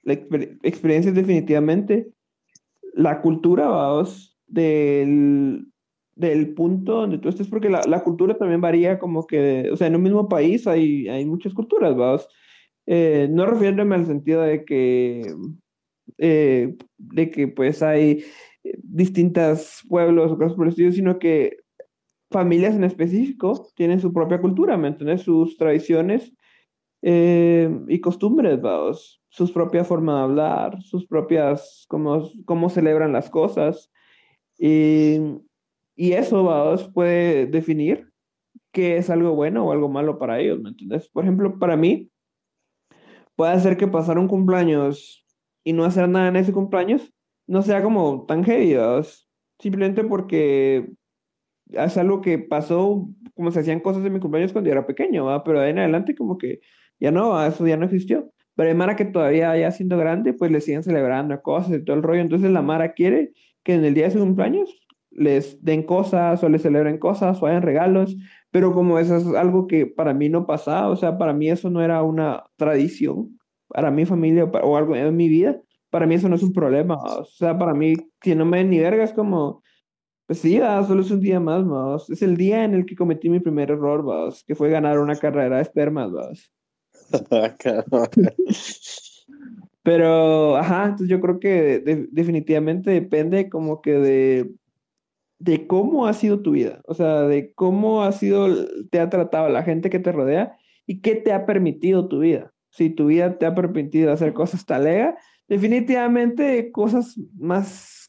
La 0.02 0.14
experiencia 0.14 1.10
es 1.10 1.14
definitivamente. 1.14 2.10
La 2.94 3.20
cultura, 3.22 3.68
vamos, 3.68 4.38
del, 4.46 5.66
del 6.14 6.54
punto 6.54 6.92
donde 6.92 7.18
tú 7.18 7.28
estés, 7.28 7.48
porque 7.48 7.70
la, 7.70 7.82
la, 7.86 8.02
cultura 8.02 8.36
también 8.36 8.60
varía 8.60 8.98
como 8.98 9.26
que, 9.26 9.70
o 9.72 9.76
sea, 9.76 9.86
en 9.86 9.96
un 9.96 10.02
mismo 10.02 10.28
país 10.28 10.66
hay, 10.66 11.08
hay 11.08 11.24
muchas 11.24 11.54
culturas, 11.54 11.96
vamos. 11.96 12.28
Eh, 12.86 13.28
no 13.30 13.46
refiriéndome 13.46 13.94
al 13.94 14.06
sentido 14.06 14.42
de 14.42 14.64
que, 14.64 15.34
eh, 16.18 16.76
de 16.98 17.30
que 17.30 17.48
pues 17.48 17.82
hay 17.82 18.24
distintos 18.78 19.82
pueblos 19.88 20.32
o 20.32 20.36
cosas 20.36 20.54
por 20.54 20.66
el 20.66 20.70
estilo, 20.70 20.92
sino 20.92 21.18
que 21.18 21.58
familias 22.30 22.74
en 22.74 22.84
específico 22.84 23.70
tienen 23.74 24.00
su 24.00 24.12
propia 24.12 24.40
cultura, 24.40 24.76
¿me 24.76 24.88
entiendes? 24.88 25.22
Sus 25.22 25.56
tradiciones 25.56 26.32
eh, 27.02 27.70
y 27.88 28.00
costumbres, 28.00 28.60
vamos, 28.60 29.22
sus 29.28 29.50
propias 29.50 29.86
formas 29.86 30.16
de 30.16 30.22
hablar, 30.22 30.82
sus 30.82 31.06
propias, 31.06 31.84
cómo, 31.88 32.30
cómo 32.44 32.68
celebran 32.70 33.12
las 33.12 33.30
cosas. 33.30 33.90
Y, 34.58 35.18
y 35.96 36.12
eso, 36.12 36.44
vamos, 36.44 36.88
puede 36.92 37.46
definir 37.46 38.10
qué 38.72 38.96
es 38.96 39.10
algo 39.10 39.34
bueno 39.34 39.66
o 39.66 39.72
algo 39.72 39.88
malo 39.88 40.18
para 40.18 40.40
ellos, 40.40 40.60
¿me 40.60 40.70
entiendes? 40.70 41.08
Por 41.08 41.24
ejemplo, 41.24 41.58
para 41.58 41.76
mí, 41.76 42.10
puede 43.34 43.58
ser 43.60 43.76
que 43.76 43.88
pasar 43.88 44.18
un 44.18 44.28
cumpleaños 44.28 45.24
y 45.64 45.72
no 45.72 45.84
hacer 45.84 46.08
nada 46.08 46.28
en 46.28 46.36
ese 46.36 46.52
cumpleaños 46.52 47.12
no 47.46 47.62
sea 47.62 47.82
como 47.82 48.26
tan 48.26 48.44
heavy, 48.44 48.76
simplemente 49.58 50.04
porque 50.04 50.92
es 51.72 51.96
algo 51.96 52.20
que 52.20 52.38
pasó, 52.38 53.08
como 53.34 53.50
se 53.50 53.60
hacían 53.60 53.80
cosas 53.80 54.04
en 54.04 54.12
mi 54.12 54.20
cumpleaños 54.20 54.52
cuando 54.52 54.68
yo 54.68 54.72
era 54.72 54.86
pequeño, 54.86 55.24
¿va? 55.24 55.44
pero 55.44 55.60
de 55.60 55.70
en 55.70 55.78
adelante 55.78 56.14
como 56.14 56.38
que 56.38 56.60
ya 56.98 57.10
no, 57.10 57.44
eso 57.44 57.66
ya 57.66 57.76
no 57.76 57.86
existió. 57.86 58.30
Pero 58.54 58.68
hay 58.68 58.74
Mara 58.74 58.96
que 58.96 59.06
todavía 59.06 59.56
ya 59.56 59.70
siendo 59.70 59.96
grande, 59.96 60.34
pues 60.34 60.50
le 60.50 60.60
siguen 60.60 60.82
celebrando 60.82 61.40
cosas 61.40 61.72
y 61.72 61.84
todo 61.84 61.96
el 61.96 62.02
rollo. 62.02 62.20
Entonces 62.20 62.50
la 62.50 62.62
Mara 62.62 62.92
quiere 62.92 63.32
que 63.62 63.74
en 63.74 63.84
el 63.84 63.94
día 63.94 64.04
de 64.04 64.10
su 64.10 64.18
cumpleaños 64.18 64.80
les 65.10 65.62
den 65.64 65.82
cosas 65.82 66.42
o 66.42 66.48
les 66.48 66.62
celebren 66.62 66.98
cosas 66.98 67.42
o 67.42 67.46
hayan 67.46 67.62
regalos, 67.62 68.16
pero 68.50 68.72
como 68.72 68.98
eso 68.98 69.16
es 69.16 69.26
algo 69.28 69.66
que 69.66 69.86
para 69.86 70.14
mí 70.14 70.28
no 70.28 70.46
pasaba, 70.46 70.88
o 70.88 70.96
sea, 70.96 71.18
para 71.18 71.32
mí 71.32 71.50
eso 71.50 71.70
no 71.70 71.82
era 71.82 72.02
una 72.02 72.44
tradición, 72.56 73.38
para 73.68 73.90
mi 73.90 74.06
familia 74.06 74.44
o 74.44 74.76
algo 74.76 74.94
en 74.96 75.16
mi 75.16 75.28
vida, 75.28 75.60
para 75.90 76.06
mí 76.06 76.14
eso 76.14 76.28
no 76.28 76.36
es 76.36 76.42
un 76.42 76.52
problema, 76.52 76.96
o 76.96 77.24
sea, 77.24 77.58
para 77.58 77.74
mí, 77.74 77.94
si 78.22 78.34
no 78.34 78.44
me 78.44 78.58
den 78.58 78.70
ni 78.70 78.78
verga, 78.78 79.12
como, 79.14 79.62
pues 80.30 80.38
sí, 80.38 80.60
solo 80.86 81.02
es 81.02 81.10
un 81.10 81.20
día 81.20 81.40
más, 81.40 81.66
vamos. 81.66 82.08
Es 82.08 82.22
el 82.22 82.36
día 82.36 82.62
en 82.62 82.72
el 82.72 82.86
que 82.86 82.94
cometí 82.94 83.28
mi 83.28 83.40
primer 83.40 83.72
error, 83.72 84.04
vamos, 84.04 84.44
que 84.44 84.54
fue 84.54 84.70
ganar 84.70 85.00
una 85.00 85.16
carrera 85.16 85.56
de 85.56 85.62
espermas, 85.62 86.12
vamos. 86.12 86.52
Pero, 89.82 90.56
ajá, 90.56 90.84
entonces 90.84 91.08
yo 91.08 91.20
creo 91.20 91.40
que 91.40 92.06
definitivamente 92.12 92.92
depende 92.92 93.50
como 93.50 93.82
que 93.82 93.94
de, 93.94 94.52
de 95.40 95.66
cómo 95.66 96.06
ha 96.06 96.12
sido 96.12 96.42
tu 96.42 96.52
vida, 96.52 96.80
o 96.86 96.94
sea, 96.94 97.22
de 97.22 97.52
cómo 97.54 98.04
ha 98.04 98.12
sido, 98.12 98.68
te 98.88 99.00
ha 99.00 99.10
tratado 99.10 99.48
la 99.48 99.64
gente 99.64 99.90
que 99.90 99.98
te 99.98 100.12
rodea 100.12 100.56
y 100.86 101.00
qué 101.00 101.16
te 101.16 101.32
ha 101.32 101.44
permitido 101.44 102.06
tu 102.06 102.20
vida. 102.20 102.52
Si 102.68 102.88
tu 102.88 103.06
vida 103.06 103.36
te 103.36 103.46
ha 103.46 103.54
permitido 103.56 104.12
hacer 104.12 104.32
cosas 104.32 104.64
talega, 104.64 105.18
definitivamente 105.48 106.70
cosas 106.70 107.18
más 107.36 107.99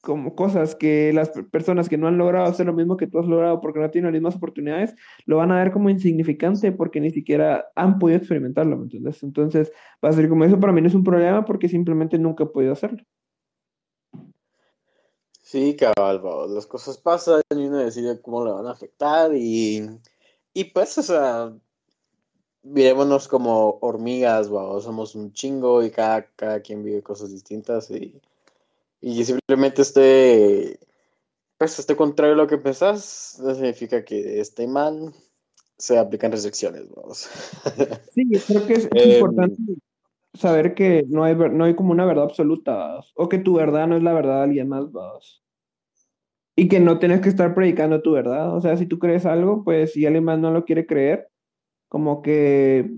como 0.00 0.34
cosas 0.34 0.74
que 0.74 1.12
las 1.12 1.30
personas 1.50 1.88
que 1.88 1.98
no 1.98 2.06
han 2.06 2.18
logrado 2.18 2.46
hacer 2.46 2.66
lo 2.66 2.72
mismo 2.72 2.96
que 2.96 3.06
tú 3.06 3.18
has 3.18 3.26
logrado 3.26 3.60
porque 3.60 3.80
no 3.80 3.90
tienen 3.90 4.12
las 4.12 4.20
mismas 4.20 4.36
oportunidades, 4.36 4.94
lo 5.26 5.36
van 5.38 5.50
a 5.50 5.58
ver 5.58 5.72
como 5.72 5.90
insignificante 5.90 6.72
porque 6.72 7.00
ni 7.00 7.10
siquiera 7.10 7.66
han 7.74 7.98
podido 7.98 8.18
experimentarlo, 8.18 8.76
¿me 8.76 8.84
entiendes? 8.84 9.22
Entonces, 9.22 9.72
va 10.04 10.10
a 10.10 10.12
ser 10.12 10.28
como 10.28 10.44
eso 10.44 10.60
para 10.60 10.72
mí 10.72 10.80
no 10.80 10.88
es 10.88 10.94
un 10.94 11.04
problema 11.04 11.44
porque 11.44 11.68
simplemente 11.68 12.18
nunca 12.18 12.44
he 12.44 12.48
podido 12.48 12.72
hacerlo. 12.72 13.02
Sí, 15.42 15.76
cabal, 15.76 16.20
las 16.54 16.66
cosas 16.66 16.98
pasan 16.98 17.40
y 17.50 17.66
uno 17.66 17.78
decide 17.78 18.20
cómo 18.20 18.44
le 18.44 18.52
van 18.52 18.66
a 18.66 18.72
afectar 18.72 19.34
y, 19.34 19.88
y 20.52 20.64
pues, 20.64 20.98
o 20.98 21.02
sea, 21.02 21.54
virémonos 22.62 23.26
como 23.28 23.78
hormigas, 23.80 24.50
wow, 24.50 24.80
somos 24.80 25.14
un 25.14 25.32
chingo 25.32 25.82
y 25.82 25.90
cada, 25.90 26.26
cada 26.36 26.60
quien 26.60 26.84
vive 26.84 27.02
cosas 27.02 27.30
distintas 27.30 27.90
y, 27.90 28.20
y 29.00 29.24
simplemente 29.24 29.82
esté, 29.82 30.78
pues 31.56 31.78
esté 31.78 31.96
contrario 31.96 32.34
a 32.34 32.38
lo 32.38 32.46
que 32.46 32.58
pensás, 32.58 33.38
no 33.42 33.54
significa 33.54 34.04
que 34.04 34.40
esté 34.40 34.66
mal, 34.66 35.12
se 35.76 35.98
aplican 35.98 36.32
restricciones, 36.32 36.88
vamos. 36.94 37.28
Sí, 38.14 38.28
creo 38.46 38.66
que 38.66 38.72
es, 38.74 38.88
em, 38.92 39.12
importante 39.12 39.56
saber 40.34 40.74
que 40.74 41.04
no 41.08 41.24
hay, 41.24 41.34
no 41.34 41.64
hay 41.64 41.74
como 41.74 41.92
una 41.92 42.04
verdad 42.04 42.24
absoluta, 42.24 43.00
o 43.14 43.28
que 43.28 43.38
tu 43.38 43.54
verdad 43.54 43.86
no 43.86 43.96
es 43.96 44.02
la 44.02 44.12
verdad 44.12 44.38
de 44.38 44.42
alguien 44.44 44.68
más. 44.68 45.42
Y 46.56 46.68
que 46.68 46.80
no 46.80 46.98
tienes 46.98 47.20
que 47.20 47.28
estar 47.28 47.54
predicando 47.54 48.02
tu 48.02 48.12
verdad. 48.12 48.56
O 48.56 48.60
sea, 48.60 48.76
si 48.76 48.86
tú 48.86 48.98
crees 48.98 49.24
algo, 49.26 49.62
pues 49.62 49.92
si 49.92 50.04
alguien 50.06 50.24
más 50.24 50.40
no 50.40 50.50
lo 50.50 50.64
quiere 50.64 50.86
creer, 50.86 51.28
como 51.88 52.20
que 52.20 52.90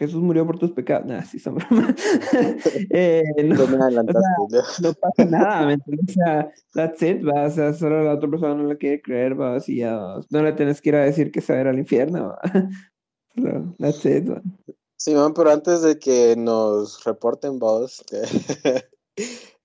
Jesús 0.00 0.22
murió 0.22 0.46
por 0.46 0.58
tus 0.58 0.72
pecados. 0.72 1.06
Nah, 1.06 1.22
sí, 1.24 1.38
son 1.38 1.56
bromas. 1.56 1.94
eh, 2.90 3.22
no, 3.44 3.64
o 3.64 3.68
no, 3.68 4.94
pasa 4.94 5.24
nada, 5.28 5.66
¿me 5.66 5.74
entiendes? 5.74 6.08
O 6.08 6.12
sea, 6.14 6.50
that's 6.72 7.02
it, 7.02 7.22
va. 7.22 7.44
O 7.44 7.50
sea, 7.50 7.74
solo 7.74 8.02
la 8.02 8.14
otra 8.14 8.30
persona 8.30 8.54
no 8.54 8.66
le 8.66 8.78
quiere 8.78 9.02
creer, 9.02 9.38
va. 9.38 9.56
Así 9.56 9.76
ya, 9.76 10.00
no 10.30 10.42
le 10.42 10.54
tienes 10.54 10.80
que 10.80 10.88
ir 10.88 10.96
a 10.96 11.04
decir 11.04 11.30
que 11.30 11.42
se 11.42 11.52
va 11.52 11.58
a 11.58 11.62
ir 11.62 11.68
al 11.68 11.78
infierno, 11.78 12.28
va. 12.28 12.40
that's 13.78 14.06
it, 14.06 14.30
va. 14.30 14.40
Simón, 14.96 15.34
pero 15.34 15.50
antes 15.50 15.82
de 15.82 15.98
que 15.98 16.34
nos 16.34 17.04
reporten 17.04 17.58
vos, 17.58 18.02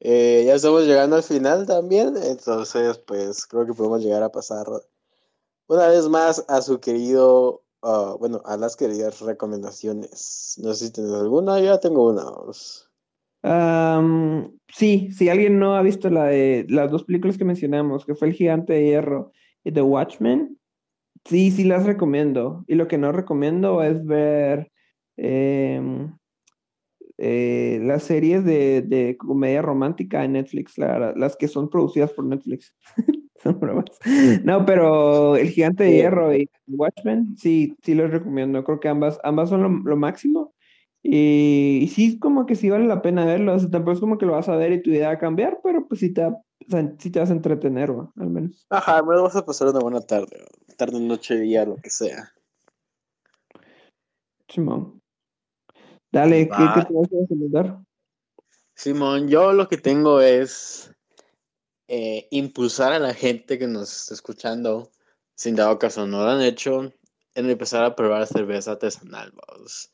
eh, 0.01 0.43
ya 0.45 0.55
estamos 0.55 0.83
llegando 0.85 1.15
al 1.15 1.23
final 1.23 1.65
también, 1.65 2.17
entonces 2.17 2.97
pues 2.99 3.45
creo 3.45 3.65
que 3.65 3.73
podemos 3.73 4.03
llegar 4.03 4.23
a 4.23 4.31
pasar 4.31 4.65
una 5.67 5.87
vez 5.87 6.07
más 6.09 6.43
a 6.47 6.61
su 6.61 6.79
querido, 6.79 7.64
uh, 7.85 8.17
bueno, 8.17 8.41
a 8.45 8.57
las 8.57 8.75
queridas 8.75 9.21
recomendaciones. 9.21 10.55
No 10.61 10.73
sé 10.73 10.87
si 10.87 10.93
tienes 10.93 11.13
alguna, 11.13 11.59
ya 11.59 11.79
tengo 11.79 12.09
una. 12.09 12.25
Um, 13.43 14.57
sí, 14.67 15.11
si 15.11 15.29
alguien 15.29 15.59
no 15.59 15.75
ha 15.75 15.81
visto 15.83 16.09
la 16.09 16.25
de 16.25 16.65
las 16.67 16.91
dos 16.91 17.03
películas 17.03 17.37
que 17.37 17.45
mencionamos, 17.45 18.05
que 18.05 18.15
fue 18.15 18.29
El 18.29 18.33
Gigante 18.33 18.73
de 18.73 18.85
Hierro 18.85 19.31
y 19.63 19.71
The 19.71 19.83
Watchmen, 19.83 20.57
sí, 21.25 21.51
sí 21.51 21.63
las 21.63 21.85
recomiendo. 21.85 22.65
Y 22.67 22.75
lo 22.75 22.87
que 22.87 22.97
no 22.97 23.11
recomiendo 23.11 23.83
es 23.83 24.03
ver 24.03 24.71
em, 25.17 26.17
eh, 27.17 27.79
las 27.83 28.03
series 28.03 28.43
de, 28.43 28.81
de, 28.81 29.15
comedia 29.17 29.61
romántica 29.61 30.23
en 30.25 30.33
Netflix, 30.33 30.77
las 30.77 31.35
que 31.37 31.47
son 31.47 31.69
producidas 31.69 32.11
por 32.11 32.25
Netflix. 32.25 32.75
son 33.53 33.59
bromas. 33.59 33.85
No, 34.43 34.65
pero 34.65 35.35
El 35.35 35.49
Gigante 35.49 35.83
de 35.83 35.93
Hierro 35.93 36.35
y 36.35 36.49
Watchmen, 36.67 37.37
sí, 37.37 37.77
sí 37.83 37.93
los 37.93 38.11
recomiendo. 38.11 38.63
Creo 38.63 38.79
que 38.79 38.89
ambas, 38.89 39.19
ambas 39.23 39.49
son 39.49 39.83
lo 39.85 39.95
máximo. 39.97 40.53
Y, 41.03 41.91
sí, 41.93 42.17
como 42.17 42.47
que 42.47 42.55
sí 42.55 42.71
vale 42.71 42.87
la 42.87 43.03
pena 43.03 43.25
verlo. 43.25 43.53
O 43.53 43.69
tampoco 43.69 43.91
es 43.91 43.99
como 43.99 44.17
que 44.17 44.25
lo 44.25 44.31
vas 44.31 44.49
a 44.49 44.55
ver 44.55 44.71
y 44.71 44.81
tu 44.81 44.89
idea 44.89 45.09
va 45.09 45.13
a 45.13 45.19
cambiar, 45.19 45.59
pero 45.63 45.87
pues 45.87 45.99
sí 45.99 46.11
te, 46.11 46.27
te 46.67 47.19
vas 47.19 47.29
a 47.29 47.33
entretener, 47.33 47.91
al 47.91 48.29
menos. 48.29 48.65
Ajá, 48.71 48.97
al 48.97 49.05
menos 49.05 49.21
vas 49.21 49.35
a 49.35 49.45
pasar 49.45 49.67
una 49.67 49.79
buena 49.79 50.01
tarde, 50.01 50.43
tarde, 50.77 50.99
noche, 50.99 51.39
día, 51.39 51.63
lo 51.63 51.75
que 51.75 51.91
sea. 51.91 52.33
Simón. 54.49 54.99
Dale, 56.11 56.47
¿qué, 56.47 56.69
¿qué, 56.73 56.85
te 56.85 56.93
vas 56.93 57.07
a 57.13 57.21
recomendar? 57.21 57.79
Simón, 58.73 59.27
yo 59.27 59.53
lo 59.53 59.67
que 59.67 59.77
tengo 59.77 60.21
es 60.21 60.94
eh, 61.87 62.27
impulsar 62.31 62.93
a 62.93 62.99
la 62.99 63.13
gente 63.13 63.59
que 63.59 63.67
nos 63.67 63.95
está 63.95 64.13
escuchando, 64.13 64.91
sin 65.35 65.55
dado 65.55 65.79
caso 65.79 66.07
no 66.07 66.23
lo 66.23 66.31
han 66.31 66.41
hecho, 66.41 66.91
en 67.35 67.49
empezar 67.49 67.83
a 67.83 67.95
probar 67.95 68.27
cerveza 68.27 68.71
artesanal, 68.71 69.31
vamos. 69.33 69.91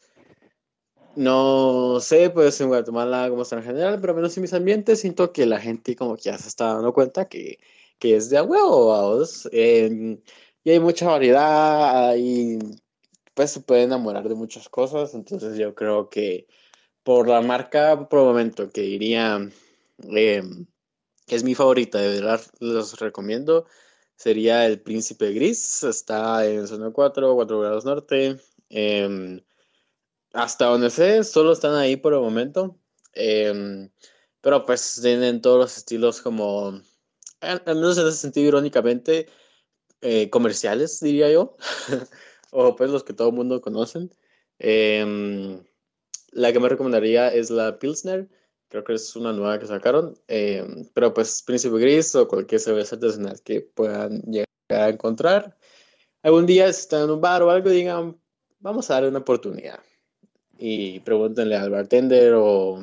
No 1.16 2.00
sé, 2.00 2.30
pues 2.30 2.62
en 2.62 2.70
Guatemala 2.70 3.30
como 3.30 3.42
está 3.42 3.58
en 3.58 3.64
general, 3.64 4.00
pero 4.00 4.14
menos 4.14 4.38
en 4.38 4.42
mis 4.44 4.54
ambientes 4.54 5.02
siento 5.02 5.34
que 5.34 5.46
la 5.46 5.60
gente 5.60 5.96
como 5.96 6.16
que 6.16 6.24
ya 6.24 6.38
se 6.38 6.48
está 6.48 6.74
dando 6.74 6.94
cuenta 6.94 7.28
que, 7.28 7.60
que 8.00 8.16
es 8.16 8.30
de 8.30 8.38
a 8.38 8.44
huevo, 8.44 9.24
eh, 9.52 10.18
y 10.64 10.70
hay 10.70 10.80
mucha 10.80 11.08
variedad, 11.08 12.16
y 12.16 12.60
pues 13.34 13.52
se 13.52 13.60
puede 13.62 13.84
enamorar 13.84 14.30
de 14.30 14.36
muchas 14.36 14.70
cosas, 14.70 15.14
entonces 15.14 15.58
yo 15.58 15.76
creo 15.76 16.10
que 16.10 16.48
por 17.04 17.28
la 17.28 17.42
marca, 17.42 18.08
por 18.08 18.20
el 18.20 18.26
momento, 18.26 18.70
que 18.72 18.82
diría 18.82 19.50
eh, 20.16 20.44
que 21.32 21.38
es 21.38 21.46
mi 21.46 21.56
favorita, 21.56 21.98
de 21.98 22.20
verdad 22.20 22.42
los 22.60 23.00
recomiendo, 23.00 23.66
sería 24.18 24.66
el 24.66 24.82
Príncipe 24.82 25.32
Gris, 25.32 25.82
está 25.82 26.46
en 26.46 26.68
zona 26.68 26.92
4, 26.92 27.36
4 27.36 27.60
grados 27.62 27.86
norte, 27.86 28.36
eh, 28.70 29.42
hasta 30.34 30.66
donde 30.66 30.90
sé, 30.90 31.24
solo 31.24 31.54
están 31.54 31.76
ahí 31.76 31.96
por 31.96 32.12
el 32.14 32.20
momento. 32.20 32.78
Em, 33.14 33.90
pero 34.42 34.66
pues 34.66 35.00
tienen 35.02 35.42
todos 35.42 35.58
los 35.58 35.78
estilos 35.78 36.20
como, 36.22 36.82
al, 37.40 37.62
menos 37.66 37.98
en 37.98 38.08
ese 38.08 38.18
sentido 38.18 38.50
irónicamente, 38.50 39.28
eh, 40.02 40.30
comerciales, 40.30 41.00
diría 41.00 41.32
yo. 41.32 41.56
o 42.52 42.76
pues 42.76 42.90
los 42.90 43.06
que 43.06 43.14
todo 43.14 43.30
el 43.30 43.36
mundo 43.36 43.62
conocen. 43.62 44.14
Em, 44.60 45.64
la 46.32 46.52
que 46.52 46.60
me 46.60 46.68
recomendaría 46.68 47.30
es 47.30 47.50
la 47.50 47.80
Pilsner. 47.80 48.28
Creo 48.72 48.86
que 48.86 48.94
es 48.94 49.16
una 49.18 49.34
nueva 49.34 49.60
que 49.60 49.68
sacaron. 49.68 50.16
Em, 50.30 50.88
pero 50.94 51.14
pues 51.14 51.44
Príncipe 51.44 51.78
Gris 51.78 52.16
o 52.16 52.26
cualquier 52.26 52.62
cerveza 52.62 52.96
artesanal 52.96 53.42
que 53.44 53.60
puedan 53.62 54.22
llegar 54.22 54.48
a 54.70 54.90
encontrar. 54.90 55.58
Algún 56.24 56.46
día 56.46 56.72
si 56.72 56.80
están 56.80 57.04
en 57.04 57.10
un 57.12 57.20
bar 57.20 57.44
o 57.44 57.52
algo 57.52 57.70
digan, 57.70 58.18
vamos 58.60 58.90
a 58.90 58.94
darle 58.94 59.10
una 59.10 59.20
oportunidad 59.20 59.80
y 60.58 61.02
pregúntenle 61.02 61.58
al 61.58 61.70
bartender 61.70 62.34
o, 62.36 62.82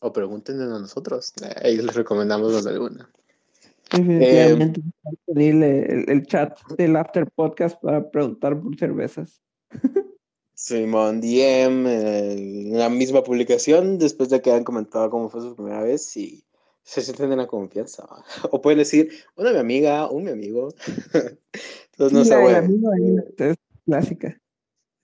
o 0.00 0.12
pregúntenle 0.12 0.64
a 0.64 0.78
nosotros. 0.78 1.34
Ahí 1.62 1.76
les 1.76 1.94
recomendamos 1.94 2.64
de 2.64 2.70
alguna. 2.70 3.10
Definitivamente, 3.90 4.80
eh, 5.36 6.04
el, 6.08 6.26
chat 6.26 6.58
del 6.78 6.96
After 6.96 7.30
Podcast 7.30 7.78
para 7.82 8.10
preguntar 8.10 8.58
por 8.58 8.74
cervezas. 8.78 9.42
Simón 10.62 11.20
DM, 11.20 11.86
en 11.86 12.78
la 12.78 12.88
misma 12.88 13.24
publicación, 13.24 13.98
después 13.98 14.28
de 14.28 14.40
que 14.40 14.50
hayan 14.50 14.62
comentado 14.62 15.10
cómo 15.10 15.28
fue 15.28 15.40
su 15.40 15.56
primera 15.56 15.82
vez 15.82 16.16
y 16.16 16.44
se 16.84 17.02
sienten 17.02 17.32
en 17.32 17.38
la 17.38 17.46
confianza. 17.46 18.06
O 18.52 18.62
pueden 18.62 18.78
decir, 18.78 19.10
una 19.36 19.52
mi 19.52 19.58
amiga, 19.58 20.08
un 20.08 20.24
mi 20.24 20.30
amigo. 20.30 20.72
Entonces 21.92 22.12
no 22.12 22.24
se 22.24 22.34
es 23.38 23.56
clásica 23.84 24.40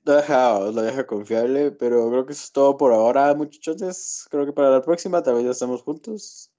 deja, 0.04 0.60
lo 0.60 0.82
deja 0.82 1.06
confiable, 1.06 1.70
pero 1.72 2.08
creo 2.10 2.26
que 2.26 2.32
eso 2.32 2.44
es 2.44 2.52
todo 2.52 2.76
por 2.76 2.92
ahora, 2.92 3.34
muchachos. 3.34 4.26
Creo 4.30 4.46
que 4.46 4.52
para 4.52 4.70
la 4.70 4.82
próxima 4.82 5.22
tal 5.22 5.34
vez 5.34 5.44
ya 5.44 5.50
estamos 5.50 5.82
juntos. 5.82 6.50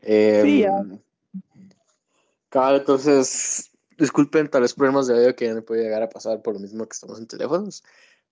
sí, 0.00 0.60
ya. 0.60 0.78
Em, 0.78 0.98
entonces, 2.76 3.70
disculpen 3.96 4.48
tal 4.48 4.62
vez 4.62 4.74
problemas 4.74 5.06
de 5.06 5.14
audio 5.14 5.36
que 5.36 5.46
ya 5.46 5.54
no 5.54 5.62
puede 5.62 5.84
llegar 5.84 6.02
a 6.02 6.08
pasar 6.08 6.42
por 6.42 6.54
lo 6.54 6.60
mismo 6.60 6.84
que 6.84 6.92
estamos 6.92 7.18
en 7.18 7.26
teléfonos, 7.26 7.82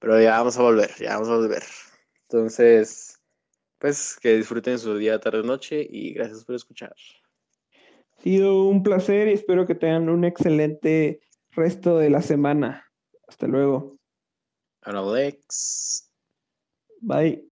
pero 0.01 0.21
ya 0.21 0.39
vamos 0.39 0.59
a 0.59 0.63
volver, 0.63 0.91
ya 0.99 1.15
vamos 1.15 1.29
a 1.29 1.37
volver. 1.37 1.63
Entonces, 2.23 3.21
pues 3.79 4.19
que 4.21 4.37
disfruten 4.37 4.79
su 4.79 4.97
día, 4.97 5.21
tarde, 5.21 5.43
noche 5.43 5.87
y 5.89 6.13
gracias 6.15 6.45
por 6.45 6.57
escuchar. 6.57 6.95
Ha 8.19 8.23
sido 8.23 8.65
un 8.65 8.83
placer 8.83 9.29
y 9.29 9.33
espero 9.33 9.67
que 9.67 9.75
tengan 9.75 10.09
un 10.09 10.25
excelente 10.25 11.21
resto 11.53 11.99
de 11.99 12.11
la 12.11 12.23
semana. 12.23 12.85
Hasta 13.29 13.47
luego. 13.47 13.97
Alex. 14.83 16.11
Bye. 17.01 17.50